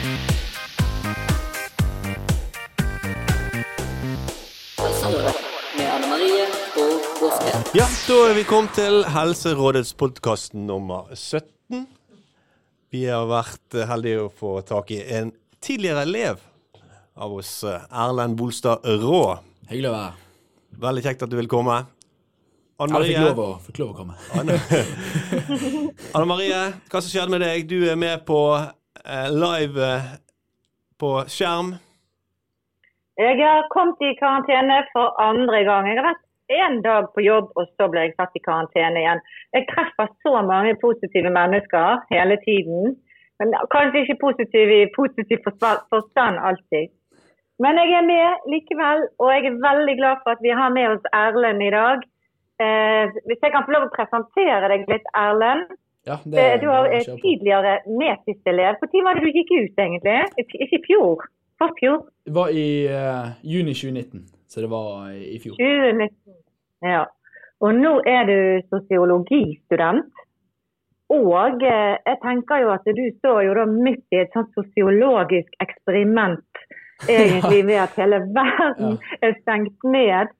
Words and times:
Ja, 0.00 0.08
da 8.08 8.16
er 8.30 8.34
vi 8.34 8.44
kommet 8.48 8.72
til 8.78 9.04
Helserådets 9.12 9.92
podkast 10.00 10.56
nummer 10.56 11.12
17. 11.12 11.84
Vi 12.88 13.04
har 13.12 13.28
vært 13.28 13.76
heldige 13.92 14.24
å 14.24 14.32
få 14.32 14.54
tak 14.64 14.88
i 14.96 15.02
en 15.18 15.34
tidligere 15.60 16.06
elev 16.08 16.40
av 17.20 17.36
oss, 17.36 17.52
Erlend 17.68 18.40
Bolstad 18.40 18.80
Rå. 19.04 19.36
Hyggelig 19.68 19.92
å 19.92 19.94
være 19.98 20.08
her. 20.08 20.26
Veldig 20.88 21.06
kjekt 21.10 21.28
at 21.28 21.36
du 21.36 21.36
vil 21.42 21.52
komme. 21.58 21.76
Anne 22.80 22.96
Eller 22.96 23.12
fikk 23.12 23.20
lov, 23.28 23.44
å, 23.44 23.52
fikk 23.68 23.84
lov 23.84 23.92
å 23.92 24.00
komme. 24.00 24.16
Anne, 24.32 24.56
Anne 26.16 26.26
Marie, 26.32 26.66
hva 26.88 27.04
som 27.04 27.12
skjedde 27.12 27.36
med 27.36 27.44
deg? 27.44 27.68
Du 27.68 27.82
er 27.84 28.00
med 28.00 28.24
på 28.24 28.40
live 29.30 29.84
eh, 29.84 30.10
på 31.00 31.12
skjerm. 31.28 31.74
Jeg 33.20 33.36
har 33.40 33.68
kommet 33.74 34.00
i 34.00 34.16
karantene 34.20 34.80
for 34.94 35.16
andre 35.20 35.64
gang. 35.68 35.88
Jeg 35.88 36.00
har 36.00 36.08
vært 36.12 36.26
én 36.50 36.80
dag 36.84 37.10
på 37.14 37.24
jobb, 37.24 37.50
og 37.56 37.68
så 37.76 37.88
ble 37.92 38.06
jeg 38.06 38.16
satt 38.16 38.36
i 38.36 38.44
karantene 38.44 39.02
igjen. 39.02 39.20
Jeg 39.56 39.68
treffer 39.70 40.08
så 40.24 40.40
mange 40.46 40.76
positive 40.80 41.32
mennesker 41.32 42.00
hele 42.12 42.38
tiden. 42.46 42.96
Men 43.40 43.54
kanskje 43.72 44.04
ikke 44.04 44.22
positive 44.24 44.80
i 44.82 44.88
positiv 44.96 45.44
forstand 45.46 46.40
alltid. 46.48 46.90
Men 47.60 47.76
jeg 47.80 47.92
er 47.98 48.06
med 48.08 48.48
likevel, 48.52 49.04
og 49.20 49.28
jeg 49.34 49.46
er 49.48 49.60
veldig 49.68 49.94
glad 50.00 50.20
for 50.22 50.36
at 50.36 50.42
vi 50.44 50.52
har 50.60 50.72
med 50.72 50.94
oss 50.94 51.12
Erlend 51.12 51.64
i 51.64 51.72
dag. 51.74 52.04
Eh, 52.64 53.04
hvis 53.28 53.40
jeg 53.44 53.52
kan 53.52 53.64
få 53.64 53.74
lov 53.74 53.88
å 53.88 53.94
presentere 53.96 54.68
deg 54.72 54.88
litt, 54.92 55.08
Erlend. 55.16 55.72
Ja, 56.10 56.16
det, 56.24 56.46
du 56.62 56.66
har 56.70 56.88
eh, 56.90 57.04
kjør 57.04 57.18
på. 57.18 57.22
tidligere 57.26 57.74
medsysselev. 58.02 58.80
Når 58.82 59.04
var 59.06 59.18
det 59.18 59.26
du 59.26 59.38
gikk 59.38 59.52
ut, 59.54 59.82
egentlig? 59.84 60.16
Ikke 60.42 60.66
i 60.66 60.80
fjor? 60.88 61.28
Forfjor? 61.60 62.02
Det 62.26 62.34
var 62.34 62.48
i 62.56 62.70
uh, 62.88 63.30
juni 63.44 63.74
2019, 63.76 64.24
så 64.48 64.64
det 64.64 64.70
var 64.72 65.10
i, 65.12 65.38
fjor. 65.42 65.58
2019. 65.60 66.38
Ja. 66.88 67.04
Og 67.60 67.76
nå 67.76 67.92
er 68.08 68.24
du 68.30 68.38
sosiologistudent. 68.72 70.08
Og 71.10 71.62
eh, 71.66 71.96
jeg 72.06 72.18
tenker 72.22 72.62
jo 72.62 72.70
at 72.72 72.86
du 72.86 73.02
står 73.18 73.42
jo 73.48 73.54
da 73.58 73.64
midt 73.70 74.14
i 74.14 74.20
et 74.22 74.30
sånt 74.34 74.52
sosiologisk 74.54 75.56
eksperiment, 75.62 76.62
egentlig 77.10 77.64
ved 77.66 77.80
at 77.82 77.96
hele 77.98 78.22
verden 78.36 78.98
er 79.20 79.34
stengt 79.42 79.88
ned. 79.96 80.30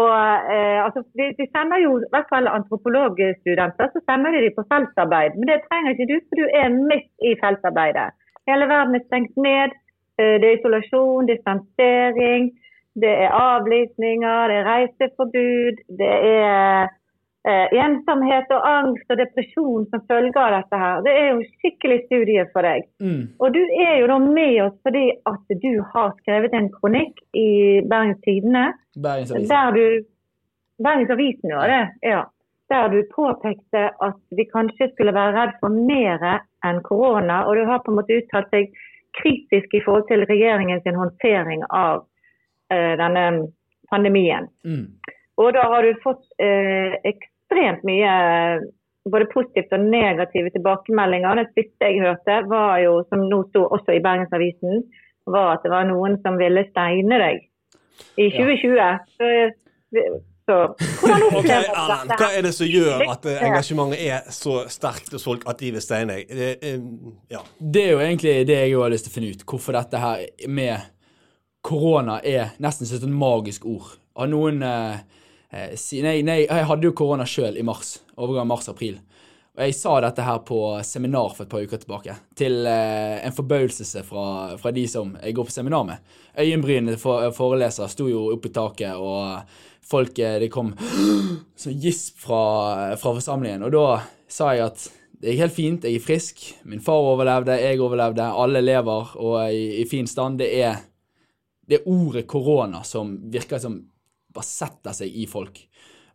Og 0.00 0.12
eh, 0.54 0.78
altså, 0.84 1.00
de, 1.18 1.24
de 1.38 1.44
sender 1.54 1.78
jo, 1.84 1.90
i 2.00 2.12
hvert 2.14 2.30
fall 2.32 2.46
antropologstudenter, 2.58 3.86
så 3.92 4.00
sender 4.08 4.30
de 4.34 4.44
de 4.44 4.56
på 4.56 4.64
feltarbeid. 4.72 5.32
Men 5.38 5.46
det 5.50 5.64
trenger 5.68 5.90
ikke 5.92 6.10
du, 6.12 6.16
for 6.28 6.40
du 6.40 6.44
er 6.62 6.68
midt 6.90 7.10
i 7.28 7.32
feltarbeidet. 7.42 8.08
Hele 8.48 8.66
verden 8.74 8.98
er 8.98 9.04
stengt 9.06 9.36
ned. 9.48 9.70
Eh, 10.20 10.34
Det 10.40 10.46
er 10.48 10.56
isolasjon, 10.58 11.28
distansering, 11.32 12.42
det 13.02 13.12
er 13.24 13.36
avlysninger, 13.50 14.38
det 14.50 14.56
er 14.60 14.68
reiseforbud, 14.72 15.76
det 16.00 16.14
er 16.40 16.88
eh, 17.48 17.74
ensomhet 17.84 18.50
og 18.54 18.66
angst 18.68 19.10
og 19.10 19.18
depresjon 19.20 19.86
som 19.90 20.04
følge 20.10 20.38
av 20.38 20.54
dette 20.56 20.80
her. 20.82 21.02
Det 21.06 21.14
er 21.18 21.26
jo 21.30 21.48
skikkelig 21.62 21.98
studie 22.06 22.44
for 22.52 22.66
deg. 22.66 22.86
Mm. 23.02 23.24
Og 23.42 23.56
du 23.56 23.60
er 23.62 23.96
jo 24.00 24.10
da 24.12 24.18
med 24.22 24.60
oss 24.66 24.76
fordi 24.86 25.08
at 25.30 25.56
du 25.64 25.72
har 25.94 26.14
skrevet 26.20 26.54
en 26.58 26.70
kronikk 26.76 27.18
i 27.34 27.48
Bergens 27.90 28.22
Tidende 28.26 28.68
Bergensavisen. 28.94 29.50
der 29.50 30.04
Bergens 30.82 31.10
Avisen 31.10 31.56
var 31.56 31.68
det, 31.68 31.82
ja. 32.14 32.22
Der 32.72 32.88
du 32.88 33.02
påpekte 33.12 33.90
at 34.00 34.20
vi 34.32 34.46
kanskje 34.48 34.88
skulle 34.92 35.12
være 35.12 35.34
redd 35.36 35.58
for 35.60 35.74
mer 35.74 36.22
enn 36.64 36.78
korona. 36.86 37.42
Og 37.44 37.58
du 37.58 37.66
har 37.68 37.82
på 37.84 37.92
en 37.92 37.98
måte 37.98 38.16
uttalt 38.16 38.48
deg 38.54 38.70
kritisk 39.18 39.74
i 39.76 39.82
forhold 39.84 40.06
til 40.08 40.24
regjeringens 40.24 40.86
håndtering 40.96 41.66
av 41.68 42.06
eh, 42.72 42.94
denne 42.96 43.26
pandemien. 43.92 44.48
Mm. 44.64 44.86
Og 45.42 45.52
da 45.56 45.66
har 45.68 45.84
du 45.84 46.00
fått 46.04 46.24
eh, 46.40 46.96
ekstremt 47.52 47.84
mye 47.84 48.08
eh, 48.08 48.64
både 49.12 49.26
positivt 49.34 49.72
og 49.74 49.86
negative 49.90 50.50
tilbakemeldinger. 50.54 51.42
Det 51.42 51.48
siste 51.56 51.88
jeg 51.88 52.02
hørte, 52.02 52.42
var 52.48 52.78
jo, 52.78 52.98
som 53.10 53.24
nå 53.28 53.42
sto 53.50 53.66
også 53.66 53.96
i 53.96 54.02
Bergensavisen, 54.02 54.84
var 55.26 55.56
at 55.56 55.64
det 55.64 55.72
var 55.72 55.86
noen 55.86 56.18
som 56.22 56.38
ville 56.38 56.64
steine 56.70 57.18
deg 57.18 57.42
i 58.18 58.28
2020. 58.34 58.78
Så, 59.18 59.30
så 60.46 60.56
hvordan 61.02 61.26
opplever 61.28 61.66
du 61.66 61.76
Erlend, 61.76 62.12
dette 62.12 62.18
hva 62.22 62.30
er 62.38 62.46
det 62.46 62.54
som 62.56 62.70
gjør 62.70 63.04
at 63.12 63.28
eh, 63.30 63.44
engasjementet 63.48 64.06
er 64.06 64.32
så 64.34 64.56
sterkt 64.72 65.14
hos 65.14 65.26
folk 65.26 65.46
at 65.50 65.62
de 65.62 65.72
vil 65.76 65.84
steine 65.84 66.18
deg? 66.18 66.34
Det, 66.38 66.50
eh, 66.62 66.88
ja. 67.34 67.42
Det 67.58 67.86
er 67.86 67.94
jo 67.96 68.02
egentlig 68.06 68.36
det 68.48 68.60
jeg 68.64 68.78
har 68.78 68.94
lyst 68.94 69.08
til 69.08 69.14
å 69.14 69.16
finne 69.18 69.34
ut. 69.34 69.46
Hvorfor 69.52 69.78
dette 69.78 70.02
her 70.02 70.26
med 70.48 70.90
korona 71.62 72.18
er 72.26 72.54
nesten 72.62 72.88
som 72.88 73.02
et 73.02 73.18
magisk 73.18 73.66
ord. 73.70 73.94
Har 74.18 74.30
noen 74.30 74.62
eh, 74.66 75.02
eh, 75.52 75.74
si, 75.80 76.02
nei, 76.04 76.20
nei, 76.26 76.42
jeg 76.46 76.68
hadde 76.68 76.88
jo 76.88 76.96
korona 76.96 77.26
sjøl 77.28 77.58
i 77.60 77.64
mars. 77.66 77.98
Overgang 78.16 78.48
mars-april. 78.50 78.98
Og 79.52 79.60
jeg 79.66 79.74
sa 79.76 79.98
dette 80.00 80.24
her 80.24 80.38
på 80.48 80.58
seminar 80.88 81.34
for 81.36 81.44
et 81.44 81.50
par 81.52 81.60
uker 81.60 81.80
tilbake, 81.82 82.14
til 82.40 82.64
eh, 82.64 83.18
en 83.20 83.34
forbauselse 83.36 84.00
fra, 84.08 84.24
fra 84.56 84.72
de 84.72 84.86
som 84.88 85.12
jeg 85.20 85.36
går 85.36 85.48
på 85.48 85.52
seminar 85.52 85.84
med. 85.84 86.14
Øyenbrynene 86.40 86.96
for, 87.00 87.26
foreleser 87.36 87.90
sto 87.92 88.08
jo 88.08 88.30
oppe 88.32 88.48
i 88.48 88.54
taket, 88.56 88.96
og 88.96 89.44
folk 89.92 90.16
eh, 90.24 90.38
Det 90.40 90.48
kom 90.52 90.72
sånn 91.62 91.76
gisp 91.84 92.24
fra, 92.24 92.96
fra 92.96 93.12
forsamlingen. 93.18 93.66
Og 93.68 93.76
da 93.76 93.86
sa 94.32 94.54
jeg 94.56 94.70
at 94.70 94.88
det 95.22 95.34
gikk 95.34 95.44
helt 95.44 95.54
fint, 95.54 95.84
jeg 95.84 96.00
er 96.00 96.06
frisk. 96.06 96.40
Min 96.66 96.80
far 96.82 97.04
overlevde, 97.12 97.60
jeg 97.60 97.78
overlevde, 97.78 98.24
alle 98.24 98.64
lever 98.64 99.12
og 99.20 99.36
er 99.44 99.52
i, 99.52 99.66
i 99.82 99.86
fin 99.86 100.08
stand. 100.08 100.40
Det 100.40 100.48
er, 100.64 100.80
det 101.68 101.84
ordet 101.86 102.24
korona 102.26 102.80
som 102.88 103.12
virker 103.30 103.60
som 103.62 103.76
bare 104.34 104.48
setter 104.48 104.96
seg 104.96 105.12
i 105.12 105.26
folk. 105.30 105.60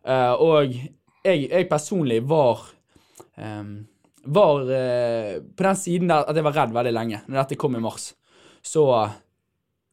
Uh, 0.06 0.34
og 0.40 0.74
jeg, 0.74 1.46
jeg 1.48 1.68
personlig 1.70 2.20
var 2.28 2.62
um, 3.36 3.72
var 4.28 4.68
uh, 4.68 5.38
på 5.42 5.66
den 5.66 5.78
siden 5.78 6.12
der 6.12 6.28
at 6.28 6.36
jeg 6.36 6.46
var 6.46 6.56
redd 6.56 6.76
veldig 6.76 6.94
lenge, 6.94 7.22
når 7.26 7.42
dette 7.42 7.58
kom 7.60 7.76
i 7.78 7.82
mars. 7.82 8.12
Så 8.64 8.84
uh, 8.90 9.16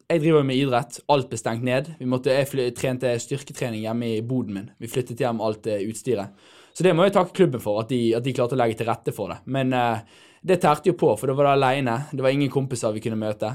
jeg 0.06 0.22
driver 0.22 0.46
med 0.46 0.60
idrett. 0.60 1.00
Alt 1.10 1.30
ble 1.30 1.40
stengt 1.40 1.66
ned. 1.66 1.90
Måtte, 2.06 2.34
jeg 2.34 2.76
trente 2.78 3.16
styrketrening 3.22 3.82
hjemme 3.82 4.12
i 4.14 4.22
boden 4.22 4.54
min. 4.54 4.68
Vi 4.78 4.90
flyttet 4.90 5.22
hjem 5.24 5.42
alt 5.42 5.66
utstyret. 5.66 6.46
Så 6.76 6.84
det 6.86 6.92
må 6.94 7.06
jeg 7.06 7.16
takke 7.16 7.34
klubben 7.34 7.62
for, 7.62 7.80
at 7.82 7.90
de, 7.90 8.12
at 8.14 8.22
de 8.22 8.34
klarte 8.36 8.54
å 8.54 8.60
legge 8.60 8.76
til 8.78 8.86
rette 8.86 9.10
for 9.16 9.32
det. 9.32 9.40
Men 9.50 9.72
det 10.46 10.60
tærte 10.62 10.92
jo 10.92 10.94
på, 11.00 11.08
for 11.18 11.26
da 11.26 11.34
var 11.34 11.48
det 11.48 11.54
aleine. 11.56 11.96
Det 12.12 12.22
var 12.22 12.36
ingen 12.36 12.52
kompiser 12.52 12.94
vi 12.94 13.02
kunne 13.02 13.18
møte. 13.18 13.50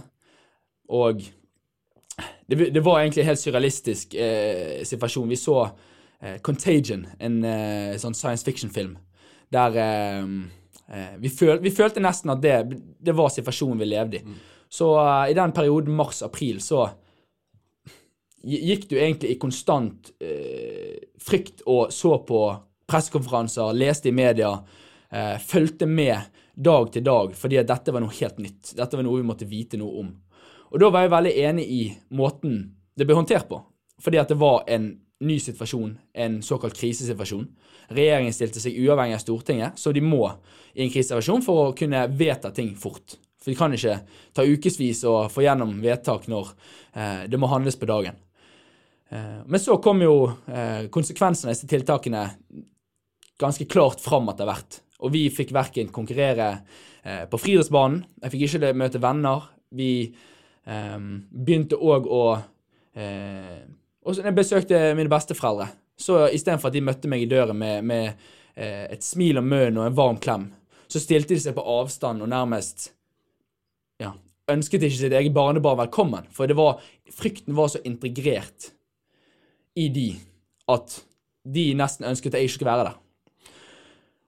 Og 0.92 1.24
det, 2.48 2.70
det 2.76 2.84
var 2.84 3.02
egentlig 3.02 3.24
en 3.24 3.30
helt 3.32 3.42
surrealistisk 3.42 4.16
eh, 4.16 4.82
situasjon. 4.88 5.30
Vi 5.30 5.38
så 5.40 5.58
eh, 5.66 6.40
Contagion, 6.46 7.06
en 7.20 7.44
eh, 7.48 7.98
sånn 8.02 8.18
science 8.18 8.46
fiction-film, 8.48 8.98
der 9.52 9.78
eh, 9.82 10.26
eh, 10.92 11.14
vi, 11.22 11.32
føl, 11.34 11.60
vi 11.64 11.74
følte 11.76 12.04
nesten 12.04 12.34
at 12.34 12.42
det, 12.44 12.58
det 13.00 13.16
var 13.18 13.32
situasjonen 13.34 13.80
vi 13.82 13.92
levde 13.92 14.22
i. 14.22 14.36
Så 14.72 14.92
eh, 15.02 15.32
i 15.32 15.38
den 15.38 15.54
perioden 15.56 15.96
mars-april 15.98 16.62
så 16.64 16.88
gikk 18.42 18.88
du 18.90 18.96
egentlig 18.98 19.36
i 19.36 19.38
konstant 19.38 20.08
frykt 21.22 21.60
og 21.70 21.92
så 21.94 22.16
på 22.26 22.40
pressekonferanser, 22.90 23.76
leste 23.78 24.10
i 24.10 24.16
media, 24.18 24.50
fulgte 25.46 25.86
med 25.86 26.32
dag 26.58 26.90
til 26.92 27.04
dag, 27.06 27.36
fordi 27.38 27.60
at 27.62 27.70
dette 27.70 27.94
var 27.94 28.02
noe 28.02 28.16
helt 28.18 28.40
nytt. 28.42 28.74
Dette 28.78 28.98
var 28.98 29.06
noe 29.06 29.20
vi 29.22 29.28
måtte 29.30 29.46
vite 29.46 29.78
noe 29.78 30.02
om. 30.02 30.10
Og 30.72 30.80
da 30.80 30.90
var 30.92 31.06
jeg 31.06 31.14
veldig 31.14 31.34
enig 31.46 31.66
i 31.68 31.82
måten 32.16 32.62
det 32.98 33.08
ble 33.08 33.16
håndtert 33.18 33.48
på, 33.50 33.60
fordi 34.04 34.20
at 34.22 34.32
det 34.32 34.40
var 34.40 34.64
en 34.72 34.92
ny 35.22 35.38
situasjon, 35.40 35.94
en 36.18 36.40
såkalt 36.44 36.78
krisesituasjon. 36.80 37.46
Regjeringen 37.94 38.34
stilte 38.34 38.62
seg 38.64 38.78
uavhengig 38.82 39.18
av 39.18 39.22
Stortinget, 39.24 39.80
så 39.80 39.94
de 39.94 40.04
må 40.04 40.24
i 40.74 40.86
en 40.86 40.92
krisesituasjon 40.92 41.44
for 41.46 41.68
å 41.68 41.76
kunne 41.78 42.06
vedta 42.18 42.52
ting 42.56 42.74
fort. 42.80 43.18
For 43.42 43.52
de 43.52 43.58
kan 43.58 43.74
ikke 43.74 44.00
ta 44.38 44.46
ukevis 44.46 45.04
og 45.10 45.32
få 45.34 45.46
gjennom 45.46 45.74
vedtak 45.84 46.28
når 46.30 46.52
eh, 46.94 47.24
det 47.32 47.40
må 47.42 47.50
handles 47.52 47.78
på 47.80 47.90
dagen. 47.90 48.20
Eh, 49.10 49.40
men 49.46 49.60
så 49.60 49.78
kom 49.84 50.02
jo 50.06 50.16
eh, 50.48 50.88
konsekvensene 50.94 51.52
av 51.52 51.58
disse 51.58 51.70
tiltakene 51.70 52.28
ganske 53.42 53.66
klart 53.66 54.02
fram 54.04 54.30
etter 54.32 54.48
hvert. 54.48 54.82
Og 55.02 55.14
vi 55.16 55.26
fikk 55.34 55.54
verken 55.58 55.90
konkurrere 55.94 56.52
eh, 57.04 57.26
på 57.30 57.40
friidrettsbanen, 57.42 58.04
jeg 58.22 58.36
fikk 58.36 58.46
ikke 58.48 58.74
møte 58.78 59.02
venner. 59.02 59.50
Vi 59.74 59.92
eh, 60.72 60.98
begynte 61.32 61.80
òg 61.80 62.08
å 62.08 62.24
eh, 62.96 63.62
Og 64.02 64.18
når 64.18 64.32
jeg 64.32 64.38
besøkte 64.40 64.80
mine 64.98 65.12
besteforeldre, 65.12 65.68
så 66.02 66.24
istedenfor 66.34 66.72
at 66.72 66.78
de 66.78 66.82
møtte 66.82 67.12
meg 67.12 67.22
i 67.22 67.30
døren 67.30 67.58
med, 67.58 67.86
med 67.86 68.08
eh, 68.56 68.88
et 68.96 69.06
smil 69.06 69.38
om 69.42 69.46
munnen 69.46 69.78
og 69.78 69.86
en 69.90 70.00
varm 70.00 70.18
klem, 70.22 70.48
så 70.90 71.00
stilte 71.00 71.36
de 71.36 71.44
seg 71.44 71.56
på 71.56 71.66
avstand 71.78 72.24
og 72.26 72.32
nærmest 72.32 72.90
ja, 74.02 74.16
ønsket 74.52 74.88
ikke 74.88 74.98
sitt 74.98 75.14
eget 75.14 75.36
barnebarn 75.36 75.80
velkommen. 75.84 76.26
For 76.34 76.50
det 76.50 76.58
var, 76.58 76.82
frykten 77.14 77.56
var 77.56 77.70
så 77.72 77.84
integrert 77.88 78.72
i 79.78 79.88
de 79.94 80.10
at 80.72 80.98
de 81.48 81.72
nesten 81.78 82.10
ønsket 82.10 82.34
at 82.34 82.42
jeg 82.42 82.50
ikke 82.50 82.58
skulle 82.58 82.74
være 82.74 82.90
der. 82.90 83.00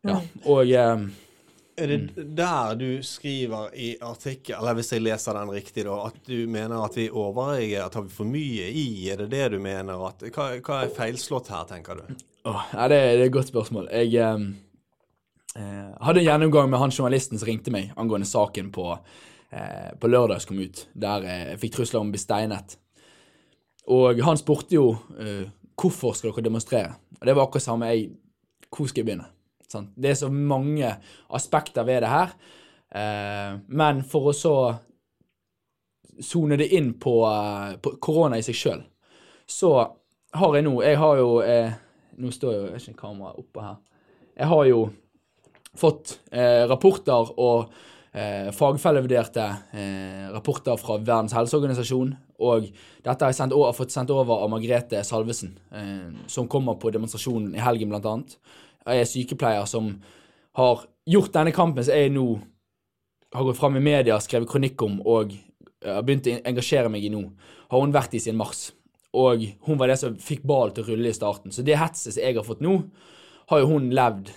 Ja, 0.03 0.19
og 0.51 0.69
eh, 0.69 1.03
Er 1.73 1.89
det 1.89 2.25
der 2.37 2.75
du 2.77 2.89
skriver 3.01 3.71
i 3.73 3.95
artikkel, 4.01 4.55
eller 4.59 4.75
hvis 4.77 4.91
jeg 4.93 5.01
leser 5.01 5.33
den 5.33 5.49
riktig, 5.49 5.87
da, 5.87 5.95
at 6.05 6.19
du 6.27 6.45
mener 6.45 6.83
at 6.85 6.97
vi 6.97 7.07
overreagerer, 7.09 7.89
tar 7.89 8.05
vi 8.05 8.13
for 8.13 8.29
mye 8.29 8.67
i? 8.69 8.85
Er 9.09 9.23
det 9.23 9.31
det 9.31 9.47
du 9.55 9.57
mener? 9.63 10.03
At, 10.05 10.21
hva, 10.35 10.51
hva 10.61 10.83
er 10.83 10.93
feilslått 10.93 11.49
her, 11.49 11.65
tenker 11.71 11.97
du? 11.97 12.21
Oh, 12.45 12.61
ja, 12.75 12.85
det, 12.91 12.99
det 12.99 13.23
er 13.23 13.25
et 13.25 13.33
godt 13.33 13.49
spørsmål. 13.49 13.89
Jeg 13.89 14.13
eh, 14.21 14.45
eh, 15.57 15.89
hadde 16.05 16.21
en 16.21 16.29
gjennomgang 16.29 16.69
med 16.69 16.83
han 16.83 16.93
journalisten 16.93 17.41
som 17.41 17.49
ringte 17.49 17.73
meg 17.73 17.89
angående 17.97 18.29
saken 18.29 18.69
på, 18.75 18.91
eh, 19.49 19.89
på 19.97 20.13
lørdag 20.13 20.43
som 20.43 20.53
kom 20.53 20.61
ut, 20.61 20.85
der 20.93 21.29
jeg 21.31 21.59
fikk 21.65 21.79
trusler 21.79 22.03
om 22.03 22.13
å 22.13 22.13
bli 22.13 22.21
steinet. 22.21 22.77
Og 23.97 24.21
han 24.27 24.37
spurte 24.37 24.77
jo 24.77 24.91
eh, 25.17 25.47
hvorfor 25.73 26.13
skal 26.13 26.35
dere 26.35 26.51
demonstrere? 26.51 26.93
Og 27.17 27.25
det 27.25 27.33
var 27.33 27.47
akkurat 27.47 27.65
samme 27.65 27.89
jeg 27.95 28.11
Hvor 28.73 28.87
skal 28.89 29.03
jeg 29.03 29.05
begynne? 29.05 29.32
Sant? 29.73 29.93
Det 29.95 30.13
er 30.13 30.19
så 30.19 30.29
mange 30.33 30.95
aspekter 31.33 31.85
ved 31.87 32.03
det 32.05 32.11
her. 32.13 32.33
Eh, 32.93 33.59
men 33.73 34.03
for 34.07 34.31
å 34.31 34.35
så 34.37 34.55
sone 36.21 36.57
det 36.61 36.69
inn 36.77 36.93
på, 37.01 37.15
eh, 37.25 37.77
på 37.81 37.95
korona 38.01 38.37
i 38.37 38.45
seg 38.45 38.57
sjøl, 38.57 38.83
så 39.49 39.73
har 40.33 40.55
jeg 40.55 40.65
nå 40.65 40.81
Jeg 40.81 40.97
har 40.97 41.17
jo 41.19 41.41
eh, 41.41 41.73
Nå 42.17 42.29
står 42.31 42.53
jo 42.53 42.77
ikke 42.77 42.93
kameraet 42.93 43.39
oppe 43.41 43.61
her. 43.65 43.77
Jeg 44.37 44.47
har 44.51 44.65
jo 44.69 44.81
fått 45.77 46.19
eh, 46.29 46.61
rapporter 46.69 47.31
og 47.41 47.71
eh, 48.13 48.51
fagfellevurderte 48.53 49.45
eh, 49.73 50.27
rapporter 50.33 50.77
fra 50.77 50.99
Verdens 50.99 51.33
helseorganisasjon. 51.33 52.13
Og 52.45 52.67
dette 52.69 53.17
har 53.17 53.31
jeg 53.31 53.39
sendt 53.39 53.55
over, 53.57 53.73
fått 53.73 53.93
sendt 53.95 54.13
over 54.13 54.43
av 54.43 54.51
Margrethe 54.53 55.01
Salvesen, 55.07 55.55
eh, 55.73 56.11
som 56.29 56.49
kommer 56.51 56.77
på 56.77 56.93
demonstrasjonen 56.93 57.55
i 57.57 57.63
helgen, 57.63 57.89
blant 57.93 58.09
annet. 58.11 58.37
Jeg 58.83 59.01
er 59.03 59.09
sykepleier 59.09 59.67
som 59.69 59.93
har 60.59 60.85
gjort 61.09 61.33
denne 61.35 61.53
kampen 61.55 61.85
som 61.85 61.97
jeg 61.97 62.11
nå 62.13 62.27
har 63.33 63.47
gått 63.47 63.57
fram 63.57 63.77
i 63.79 63.83
media, 63.83 64.19
skrevet 64.21 64.49
kronikk 64.51 64.81
om 64.85 64.99
og 65.01 65.33
eh, 65.33 65.89
har 65.89 66.05
begynt 66.05 66.29
å 66.29 66.37
engasjere 66.45 66.91
meg 66.93 67.05
i 67.05 67.11
nå, 67.13 67.23
har 67.71 67.81
hun 67.81 67.95
vært 67.95 68.13
i 68.13 68.21
sin 68.21 68.37
mars. 68.37 68.67
Og 69.17 69.45
hun 69.65 69.79
var 69.79 69.89
det 69.89 69.99
som 70.01 70.15
fikk 70.21 70.45
ballen 70.49 70.75
til 70.75 70.85
å 70.85 70.91
rulle 70.91 71.09
i 71.09 71.17
starten. 71.17 71.53
Så 71.53 71.65
det 71.65 71.77
hetset 71.77 72.15
som 72.15 72.21
jeg 72.21 72.37
har 72.37 72.45
fått 72.45 72.63
nå, 72.65 72.79
har 73.51 73.61
jo 73.61 73.69
hun 73.73 73.91
levd 73.93 74.31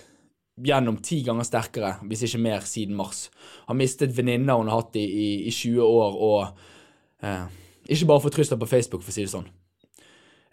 gjennom 0.65 0.97
ti 1.05 1.21
ganger 1.25 1.45
sterkere, 1.45 1.93
hvis 2.09 2.25
ikke 2.25 2.41
mer, 2.41 2.65
siden 2.65 2.97
mars. 2.97 3.27
Har 3.69 3.77
mistet 3.77 4.15
venninner 4.17 4.57
hun 4.57 4.69
har 4.71 4.81
hatt 4.81 4.97
i, 4.97 5.05
i, 5.05 5.27
i 5.49 5.53
20 5.53 5.81
år, 5.85 6.17
og 6.27 7.25
eh, 7.25 7.45
ikke 7.93 8.09
bare 8.09 8.25
fått 8.25 8.37
trusler 8.39 8.61
på 8.61 8.69
Facebook, 8.69 9.05
for 9.05 9.13
å 9.13 9.17
si 9.17 9.25
det 9.25 9.33
sånn. 9.33 9.49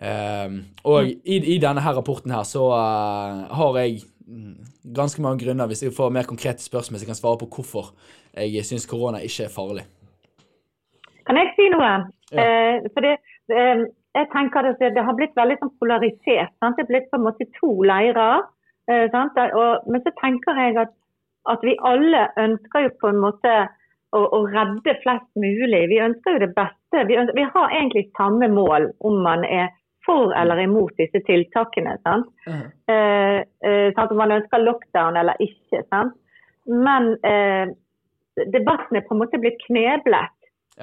Eh, 0.05 0.59
og 0.85 1.09
i, 1.09 1.39
i 1.55 1.59
denne 1.62 1.85
her 1.85 1.97
rapporten 1.97 2.35
her 2.35 2.45
så 2.49 2.67
eh, 2.77 3.43
har 3.59 3.81
jeg 3.81 4.03
ganske 4.97 5.23
mange 5.23 5.45
grunner, 5.45 5.69
hvis 5.69 5.85
jeg 5.85 5.97
får 5.97 6.12
mer 6.12 6.29
konkrete 6.29 6.62
spørsmål, 6.65 6.99
så 6.99 7.05
jeg 7.05 7.12
kan 7.12 7.21
svare 7.21 7.41
på 7.41 7.51
hvorfor 7.56 7.93
jeg 8.37 8.65
syns 8.67 8.89
korona 8.91 9.21
ikke 9.25 9.47
er 9.47 9.53
farlig. 9.53 9.85
Kan 11.27 11.39
jeg 11.41 11.53
si 11.56 11.69
noe? 11.73 11.93
Ja. 12.33 12.43
Eh, 12.43 12.89
for 12.93 13.05
det, 13.06 13.15
eh, 13.53 13.85
jeg 14.15 14.31
tenker 14.33 14.67
det, 14.67 14.93
det 14.97 15.05
har 15.06 15.17
blitt 15.19 15.37
veldig 15.39 15.56
sånn 15.61 15.73
polarisert. 15.81 16.53
Sant? 16.61 16.77
Det 16.77 16.85
er 16.85 16.91
blitt 16.91 17.09
på 17.11 17.21
en 17.21 17.27
måte 17.29 17.49
to 17.59 17.71
leirer. 17.87 18.45
Eh, 18.91 19.06
sant? 19.15 19.39
Og, 19.61 19.89
men 19.91 20.05
så 20.05 20.12
tenker 20.21 20.61
jeg 20.61 20.77
at, 20.85 20.93
at 21.51 21.65
vi 21.67 21.79
alle 21.93 22.27
ønsker 22.41 22.87
jo 22.87 22.93
på 23.01 23.12
en 23.12 23.23
måte 23.25 23.55
å, 24.15 24.21
å 24.21 24.43
redde 24.53 24.97
flest 25.03 25.31
mulig. 25.41 25.87
Vi 25.93 26.03
ønsker 26.05 26.37
jo 26.37 26.45
det 26.45 26.53
beste. 26.56 27.06
Vi, 27.09 27.19
ønsker, 27.21 27.39
vi 27.41 27.49
har 27.56 27.73
egentlig 27.73 28.06
samme 28.19 28.51
mål 28.53 28.93
om 29.09 29.19
man 29.25 29.47
er 29.49 29.73
for 30.06 30.35
eller 30.37 30.61
imot 30.65 30.93
disse 31.01 31.21
tiltakene. 31.27 31.97
Sant? 32.03 32.29
Eh, 32.47 33.41
eh, 33.41 33.89
sant? 33.97 34.12
Om 34.12 34.21
man 34.21 34.37
ønsker 34.39 34.62
lockdown 34.65 35.17
eller 35.21 35.41
ikke. 35.43 35.83
Sant? 35.89 36.15
Men 36.67 37.15
eh, 37.25 37.73
debatten 38.53 38.97
er 38.99 39.06
på 39.06 39.15
en 39.17 39.23
måte 39.25 39.41
blitt 39.41 39.61
kneblet. 39.67 40.35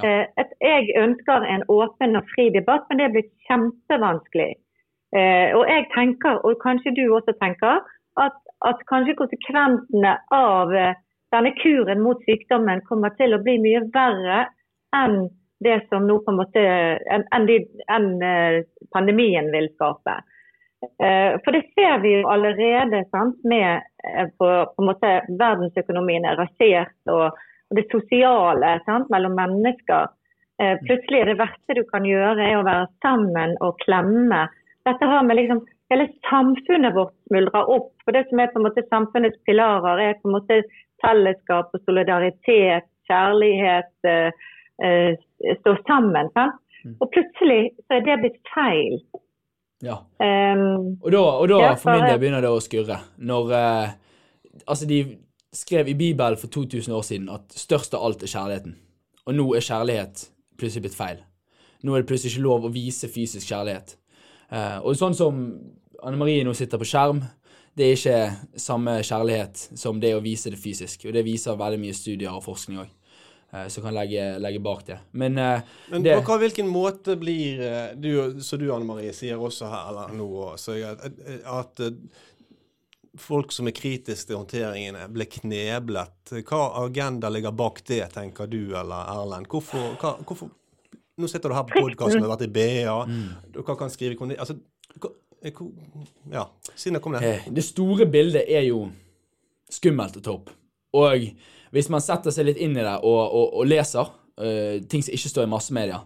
Ja. 0.01 0.23
Eh, 0.37 0.49
jeg 0.63 0.93
ønsker 1.01 1.47
en 1.53 1.65
åpen 1.69 2.19
og 2.19 2.27
fri 2.35 2.49
debatt, 2.53 2.85
men 2.89 3.01
det 3.01 3.07
er 3.07 3.15
blitt 3.17 3.33
kjempevanskelig. 3.49 4.51
Eh, 5.17 5.49
og 5.57 5.65
jeg 5.67 5.87
tenker, 5.95 6.39
og 6.45 6.61
kanskje 6.63 6.95
du 6.95 7.05
også 7.11 7.35
tenker, 7.41 7.81
at, 8.19 8.37
at 8.67 8.83
kanskje 8.91 9.17
konsekvensene 9.19 10.15
av 10.35 10.71
eh, 10.75 10.95
denne 11.35 11.51
kuren 11.59 12.03
mot 12.03 12.19
sykdommen 12.27 12.83
kommer 12.87 13.13
til 13.19 13.35
å 13.35 13.41
bli 13.43 13.57
mye 13.63 13.83
verre 13.95 14.45
enn 14.95 15.29
det 15.63 15.77
som 15.89 16.07
nå 16.07 16.19
på 16.25 16.33
en 16.33 16.39
måte 16.39 16.61
enn 16.61 17.25
en, 17.35 17.49
en, 17.95 18.07
eh, 18.25 18.61
pandemien 18.93 19.51
vil 19.53 19.69
skape. 19.75 20.15
Eh, 20.81 21.37
For 21.43 21.53
det 21.53 21.67
ser 21.77 21.99
vi 22.01 22.15
jo 22.17 22.29
allerede 22.29 23.03
sant, 23.11 23.37
med 23.43 23.83
eh, 24.07 24.31
på, 24.37 24.47
på 24.75 24.81
en 24.83 24.89
måte 24.89 25.11
verdensøkonomien 25.29 26.25
er 26.25 26.39
rasert 26.41 27.13
og, 27.13 27.37
og 27.69 27.77
det 27.77 27.85
sosiale 27.93 28.79
sant, 28.87 29.11
mellom 29.13 29.37
mennesker. 29.37 30.09
Plutselig 30.61 31.17
er 31.17 31.29
det 31.31 31.39
verste 31.39 31.73
du 31.73 31.79
kan 31.89 32.03
gjøre 32.05 32.43
er 32.45 32.59
å 32.59 32.65
være 32.67 32.89
sammen 33.01 33.55
og 33.65 33.79
klemme. 33.81 34.43
Dette 34.85 35.07
har 35.09 35.23
med 35.25 35.39
liksom 35.39 35.63
Hele 35.91 36.05
samfunnet 36.23 36.93
vårt 36.95 37.11
smuldrer 37.27 37.67
opp. 37.67 37.89
For 38.05 38.15
det 38.15 38.21
som 38.29 38.39
er 38.39 38.51
på 38.53 38.61
en 38.61 38.63
måte 38.63 38.83
samfunnets 38.85 39.41
pilarer, 39.43 39.99
er 39.99 40.13
på 40.21 40.29
en 40.29 40.37
måte 40.37 40.61
fellesskap 41.03 41.73
og 41.75 41.81
solidaritet, 41.83 42.87
kjærlighet, 43.09 43.91
stå 45.59 45.75
sammen. 45.87 46.29
Sant? 46.35 46.57
Og 46.97 47.09
plutselig 47.13 47.71
så 47.85 47.99
er 47.99 48.05
det 48.07 48.19
blitt 48.23 48.39
feil. 48.53 48.95
Ja. 49.81 49.99
Um, 50.21 50.97
Og 51.01 51.11
da, 51.13 51.21
og 51.41 51.47
da 51.49 51.59
Ja, 51.61 51.73
for 51.77 51.97
min 51.97 52.05
del 52.05 52.19
begynner 52.21 52.41
det 52.41 52.49
å 52.53 52.61
skurre. 52.61 52.99
Når 53.17 53.53
eh, 53.57 53.97
Altså, 54.67 54.85
de 54.85 55.17
skrev 55.55 55.87
i 55.87 55.95
Bibelen 55.95 56.37
for 56.37 56.51
2000 56.51 56.93
år 56.93 57.01
siden 57.07 57.29
at 57.31 57.53
størst 57.55 57.93
av 57.95 58.03
alt 58.03 58.23
er 58.23 58.27
kjærligheten. 58.27 58.73
Og 59.25 59.35
nå 59.35 59.45
er 59.55 59.63
kjærlighet 59.63 60.25
plutselig 60.59 60.83
blitt 60.85 60.97
feil. 60.97 61.21
Nå 61.83 61.95
er 61.95 62.03
det 62.03 62.09
plutselig 62.09 62.35
ikke 62.35 62.43
lov 62.45 62.67
å 62.67 62.73
vise 62.73 63.07
fysisk 63.09 63.47
kjærlighet. 63.47 63.95
Eh, 64.51 64.77
og 64.83 64.97
sånn 64.99 65.15
som 65.17 65.39
Anne 66.03 66.19
Marie 66.19 66.43
nå 66.45 66.53
sitter 66.57 66.81
på 66.81 66.89
skjerm, 66.91 67.23
det 67.77 67.87
er 67.87 67.95
ikke 67.95 68.59
samme 68.59 68.97
kjærlighet 69.07 69.63
som 69.79 69.99
det 70.03 70.11
å 70.17 70.23
vise 70.23 70.51
det 70.51 70.59
fysisk. 70.59 71.07
Og 71.07 71.15
det 71.15 71.23
viser 71.25 71.57
veldig 71.59 71.79
mye 71.79 71.95
studier 71.95 72.35
og 72.35 72.43
forskning 72.43 72.81
òg, 72.83 72.91
som 73.67 73.83
kan 73.83 73.93
legge, 73.93 74.25
legge 74.39 74.59
bak 74.63 74.85
det. 74.87 74.97
Men, 75.11 75.37
eh, 75.37 75.61
Men 75.91 76.03
det, 76.03 76.13
på 76.25 76.37
hvilken 76.39 76.67
måte 76.71 77.17
blir 77.19 77.59
eh, 77.61 77.95
du, 77.99 78.39
Så 78.41 78.57
du, 78.57 78.69
Anne 78.71 78.87
Marie, 78.87 79.11
sier 79.13 79.35
også 79.39 79.67
her 79.71 79.89
eller 79.91 80.13
nå 80.15 80.27
også, 80.53 80.77
at, 80.87 81.03
at 81.51 81.83
eh, 81.83 81.97
folk 83.19 83.51
som 83.51 83.67
er 83.67 83.75
kritiske 83.75 84.29
til 84.29 84.39
håndteringene, 84.39 85.03
ble 85.11 85.27
kneblet. 85.27 86.31
Hva 86.47 86.61
agenda 86.85 87.29
ligger 87.29 87.51
bak 87.51 87.83
det, 87.89 88.05
tenker 88.15 88.47
du 88.47 88.71
eller 88.71 89.11
Erlend? 89.17 89.49
Hvorfor, 89.51 89.95
hva, 89.99 90.15
hvorfor 90.23 90.51
Nå 91.19 91.27
sitter 91.27 91.51
du 91.51 91.53
her 91.53 91.65
på 91.67 91.81
podkasten, 91.83 92.23
har 92.23 92.31
vært 92.31 92.45
i 92.47 92.53
BA, 92.55 92.93
dere 93.53 93.75
kan 93.77 93.91
skrive. 93.93 94.15
Altså, 94.39 94.55
eh, 95.43 95.59
ja, 96.31 96.45
siden 96.71 96.97
jeg 96.97 97.03
kom 97.03 97.17
det. 97.17 97.21
Eh, 97.27 97.49
Det 97.51 97.65
store 97.67 98.07
bildet 98.09 98.47
er 98.47 98.63
jo 98.69 98.85
skummelt 99.69 100.15
å 100.17 100.23
ta 100.23 100.31
opp. 100.39 100.49
Og 100.97 101.27
hvis 101.71 101.89
man 101.91 102.03
setter 102.03 102.33
seg 102.33 102.49
litt 102.49 102.59
inn 102.61 102.75
i 102.75 102.83
det 102.83 102.97
og, 102.99 103.21
og, 103.23 103.57
og 103.61 103.67
leser 103.67 104.07
uh, 104.11 104.77
ting 104.91 105.03
som 105.03 105.15
ikke 105.15 105.31
står 105.31 105.47
i 105.47 105.51
massemedia, 105.51 106.01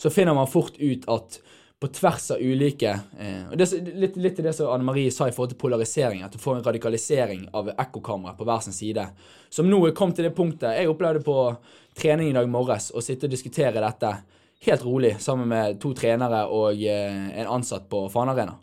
så 0.00 0.12
finner 0.12 0.36
man 0.36 0.50
fort 0.50 0.78
ut 0.80 1.08
at 1.12 1.40
på 1.80 1.88
tvers 1.96 2.26
av 2.34 2.40
ulike 2.44 2.92
uh, 2.92 3.52
det, 3.56 3.68
litt, 3.96 4.16
litt 4.20 4.36
til 4.36 4.48
det 4.48 4.54
som 4.56 4.72
Anne 4.72 4.84
Marie 4.84 5.12
sa 5.12 5.28
i 5.28 5.34
forhold 5.36 5.54
til 5.54 5.60
polarisering, 5.60 6.24
at 6.24 6.34
du 6.34 6.40
får 6.40 6.58
en 6.58 6.66
radikalisering 6.66 7.46
av 7.56 7.72
ekkokamera 7.76 8.36
på 8.36 8.48
hver 8.48 8.64
sin 8.64 8.76
side, 8.76 9.06
som 9.52 9.68
nå 9.68 9.80
er 9.86 9.96
kommet 9.96 10.20
til 10.20 10.28
det 10.28 10.34
punktet. 10.36 10.74
Jeg 10.76 10.90
opplevde 10.90 11.24
på 11.24 11.36
trening 11.96 12.32
i 12.32 12.36
dag 12.36 12.48
morges 12.48 12.90
å 12.92 13.04
sitte 13.04 13.28
og 13.28 13.34
diskutere 13.34 13.80
dette 13.80 14.14
helt 14.64 14.82
rolig 14.84 15.14
sammen 15.24 15.48
med 15.48 15.78
to 15.80 15.94
trenere 15.96 16.42
og 16.52 16.80
uh, 16.80 17.22
en 17.32 17.54
ansatt 17.58 17.88
på 17.92 18.06
Fana 18.12 18.36
Arena. 18.36 18.58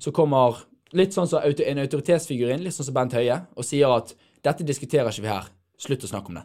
Så 0.00 0.12
kommer 0.12 0.64
litt 0.94 1.14
sånn 1.14 1.28
som 1.28 1.42
en 1.44 1.82
autoritetsfigur 1.82 2.52
inn, 2.54 2.64
litt 2.64 2.74
sånn 2.76 2.88
som 2.88 2.96
Bent 2.96 3.16
Høie, 3.16 3.40
og 3.56 3.66
sier 3.66 3.92
at 3.92 4.14
dette 4.44 4.66
diskuterer 4.66 5.10
ikke 5.10 5.24
vi 5.24 5.32
her, 5.32 5.48
slutt 5.84 6.06
å 6.06 6.10
snakke 6.10 6.32
om 6.32 6.40
det. 6.40 6.44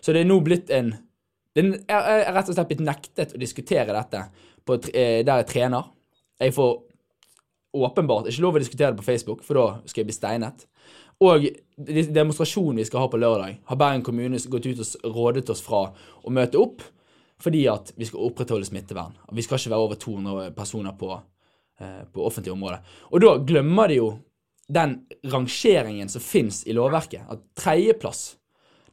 Så 0.00 0.14
det 0.14 0.22
er 0.22 0.30
nå 0.30 0.40
blitt 0.44 0.72
en 0.74 0.94
Det 1.50 1.64
er 1.90 2.28
rett 2.30 2.46
og 2.46 2.54
slett 2.54 2.68
blitt 2.70 2.82
nektet 2.86 3.32
å 3.34 3.38
diskutere 3.42 3.90
dette 3.90 4.20
på, 4.64 4.76
eh, 4.94 5.24
der 5.26 5.40
jeg 5.42 5.48
trener. 5.50 5.88
Jeg 6.38 6.54
får 6.54 6.76
åpenbart 7.74 8.28
ikke 8.30 8.44
lov 8.44 8.54
å 8.54 8.62
diskutere 8.62 8.92
det 8.92 9.00
på 9.00 9.08
Facebook, 9.08 9.42
for 9.42 9.58
da 9.58 9.64
skal 9.84 10.04
jeg 10.04 10.06
bli 10.06 10.14
steinet. 10.14 10.66
Og 11.20 11.48
demonstrasjonen 11.76 12.80
vi 12.80 12.86
skal 12.88 13.02
ha 13.02 13.10
på 13.10 13.18
lørdag, 13.18 13.58
har 13.66 13.76
Bergen 13.76 14.04
kommune 14.06 14.38
gått 14.38 14.70
ut 14.70 14.80
og 14.80 15.16
rådet 15.16 15.50
oss 15.50 15.60
fra 15.64 15.88
å 16.22 16.32
møte 16.32 16.60
opp 16.60 16.86
fordi 17.40 17.62
at 17.72 17.94
vi 17.96 18.04
skal 18.04 18.26
opprettholde 18.26 18.68
smittevern. 18.68 19.14
Vi 19.32 19.42
skal 19.44 19.56
ikke 19.56 19.72
være 19.72 19.84
over 19.86 19.96
200 20.00 20.50
personer 20.52 20.92
på, 20.92 21.14
eh, 21.80 22.02
på 22.12 22.24
offentlig 22.26 22.52
område. 22.52 22.82
Og 23.12 23.20
da 23.20 23.38
glemmer 23.38 23.88
de 23.88 23.96
jo 23.96 24.10
den 24.68 25.06
rangeringen 25.24 26.10
som 26.12 26.20
finnes 26.20 26.66
i 26.66 26.76
lovverket. 26.76 27.24
At 27.32 27.40
tredjeplass, 27.56 28.36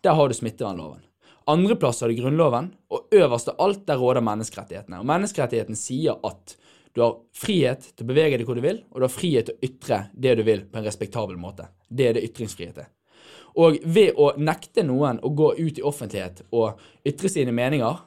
der 0.07 0.15
har 0.15 0.29
du 0.31 0.33
smittevernloven. 0.33 0.99
Andreplass 1.45 2.01
har 2.01 2.07
du 2.07 2.15
Grunnloven, 2.15 2.69
og 2.87 3.07
øverst 3.11 3.49
av 3.51 3.55
alt, 3.59 3.81
der 3.87 3.99
råder 3.99 4.23
menneskerettighetene. 4.23 5.01
Og 5.01 5.07
menneskerettigheten 5.07 5.75
sier 5.75 6.15
at 6.27 6.53
du 6.95 7.01
har 7.03 7.17
frihet 7.35 7.89
til 7.89 8.05
å 8.05 8.07
bevege 8.07 8.39
deg 8.39 8.47
hvor 8.47 8.55
du 8.55 8.63
vil, 8.63 8.79
og 8.87 9.01
du 9.01 9.05
har 9.07 9.11
frihet 9.11 9.49
til 9.49 9.57
å 9.57 9.67
ytre 9.67 9.97
det 10.15 10.37
du 10.39 10.43
vil 10.47 10.63
på 10.71 10.79
en 10.79 10.87
respektabel 10.87 11.35
måte. 11.39 11.67
Det 11.91 12.07
er 12.07 12.15
det 12.15 12.23
ytringsfrihet 12.29 12.79
er. 12.85 12.87
Og 13.59 13.81
ved 13.83 14.15
å 14.15 14.29
nekte 14.39 14.85
noen 14.87 15.19
å 15.19 15.33
gå 15.35 15.51
ut 15.59 15.81
i 15.81 15.83
offentlighet 15.83 16.45
og 16.55 16.79
ytre 17.07 17.31
sine 17.33 17.51
meninger 17.55 17.99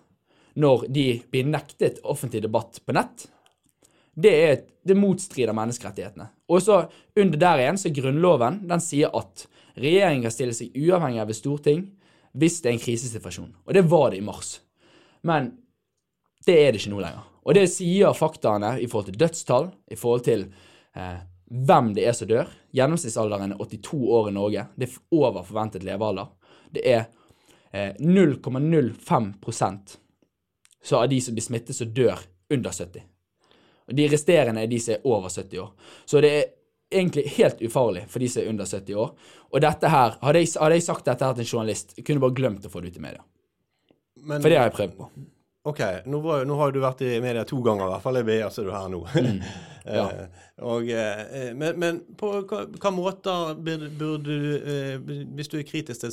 når 0.60 0.88
de 0.88 1.06
blir 1.28 1.52
nektet 1.52 2.00
offentlig 2.00 2.46
debatt 2.46 2.80
på 2.86 2.96
nett, 2.96 3.28
det, 4.16 4.32
er, 4.32 4.60
det 4.88 4.96
motstrider 4.96 5.52
menneskerettighetene. 5.56 6.30
Og 6.48 6.64
så 6.64 6.86
under 7.18 7.44
der 7.44 7.60
igjen 7.60 7.80
så 7.80 7.90
er 7.90 7.98
Grunnloven 8.00 8.62
den 8.72 8.88
sier 8.88 9.12
at 9.20 9.49
regjeringen 9.80 10.26
kan 10.26 10.34
stille 10.34 10.54
seg 10.56 10.76
uavhengig 10.76 11.22
av 11.22 11.32
et 11.32 11.38
storting 11.38 11.86
hvis 12.38 12.60
det 12.62 12.70
er 12.70 12.76
en 12.76 12.82
krisesituasjon. 12.84 13.50
Og 13.66 13.74
det 13.74 13.82
var 13.90 14.12
det 14.12 14.20
i 14.20 14.24
mars. 14.24 14.60
Men 15.26 15.50
det 16.46 16.56
er 16.56 16.70
det 16.72 16.80
ikke 16.82 16.94
nå 16.94 17.02
lenger. 17.02 17.26
Og 17.40 17.56
det 17.56 17.66
sier 17.72 18.14
faktaene 18.16 18.76
i 18.80 18.86
forhold 18.88 19.10
til 19.10 19.20
dødstall, 19.20 19.70
i 19.90 19.98
forhold 19.98 20.24
til 20.28 20.44
eh, 20.94 21.22
hvem 21.50 21.94
det 21.96 22.04
er 22.06 22.14
som 22.16 22.28
dør. 22.30 22.52
Gjennomsnittsalderen 22.76 23.56
er 23.56 23.62
82 23.62 24.02
år 24.18 24.30
i 24.30 24.34
Norge. 24.36 24.66
Det 24.76 24.88
er 24.88 24.98
over 25.18 25.46
forventet 25.48 25.86
levealder. 25.86 26.30
Det 26.70 26.84
er 26.86 27.02
eh, 27.72 27.96
0,05% 27.98 29.96
så 30.82 30.96
av 31.02 31.08
de 31.10 31.18
som 31.20 31.34
blir 31.36 31.44
smittet, 31.44 31.76
som 31.76 31.90
dør 31.92 32.22
under 32.50 32.72
70. 32.72 33.02
Og 33.90 33.96
De 33.98 34.06
resterende 34.08 34.62
er 34.62 34.70
de 34.70 34.78
som 34.80 34.94
er 34.94 35.06
over 35.08 35.28
70 35.28 35.58
år. 35.60 35.70
Så 36.06 36.22
det 36.24 36.30
er 36.30 36.48
egentlig 36.90 37.26
helt 37.36 37.60
ufarlig 37.62 38.04
for 38.10 38.22
de 38.22 38.28
som 38.30 38.42
er 38.42 38.52
under 38.52 38.68
70 38.68 39.02
år. 39.02 39.10
Og 39.50 39.64
dette 39.64 39.90
her, 39.90 40.16
hadde 40.22 40.42
jeg, 40.42 40.54
hadde 40.60 40.78
jeg 40.78 40.86
sagt 40.86 41.10
dette 41.10 41.26
her 41.26 41.36
til 41.36 41.46
en 41.46 41.52
journalist, 41.54 41.94
jeg 41.96 42.06
kunne 42.06 42.22
bare 42.22 42.36
glemt 42.36 42.66
å 42.66 42.72
få 42.72 42.82
det 42.82 42.92
ut 42.92 43.00
i 43.00 43.04
media. 43.04 43.22
Men, 44.20 44.40
For 44.42 44.52
det 44.52 44.58
har 44.60 44.68
jeg 44.68 44.76
prøvd 44.76 44.96
på. 44.98 45.10
OK, 45.70 45.80
nå, 46.08 46.20
var, 46.24 46.46
nå 46.48 46.56
har 46.56 46.72
du 46.72 46.80
vært 46.80 47.02
i 47.04 47.18
media 47.20 47.44
to 47.48 47.58
ganger, 47.64 47.84
i 47.84 47.92
hvert 47.92 48.04
fall. 48.04 48.18
Jeg 48.22 48.52
så 48.52 48.62
er 48.62 48.68
du 48.68 48.72
er 48.72 48.78
her 48.78 48.94
nå. 48.94 49.04
Ja. 49.80 50.02
Eh, 50.12 50.42
og, 50.68 50.90
eh, 50.92 51.54
men, 51.56 51.78
men 51.80 52.00
på 52.20 52.28
hva 52.44 52.90
måter 52.92 53.54
burde, 53.56 53.86
burde 53.96 54.34
du 54.36 54.50
eh, 54.60 54.98
Hvis 55.38 55.48
du 55.48 55.56
er 55.56 55.64
kritisk 55.64 56.02
til 56.02 56.10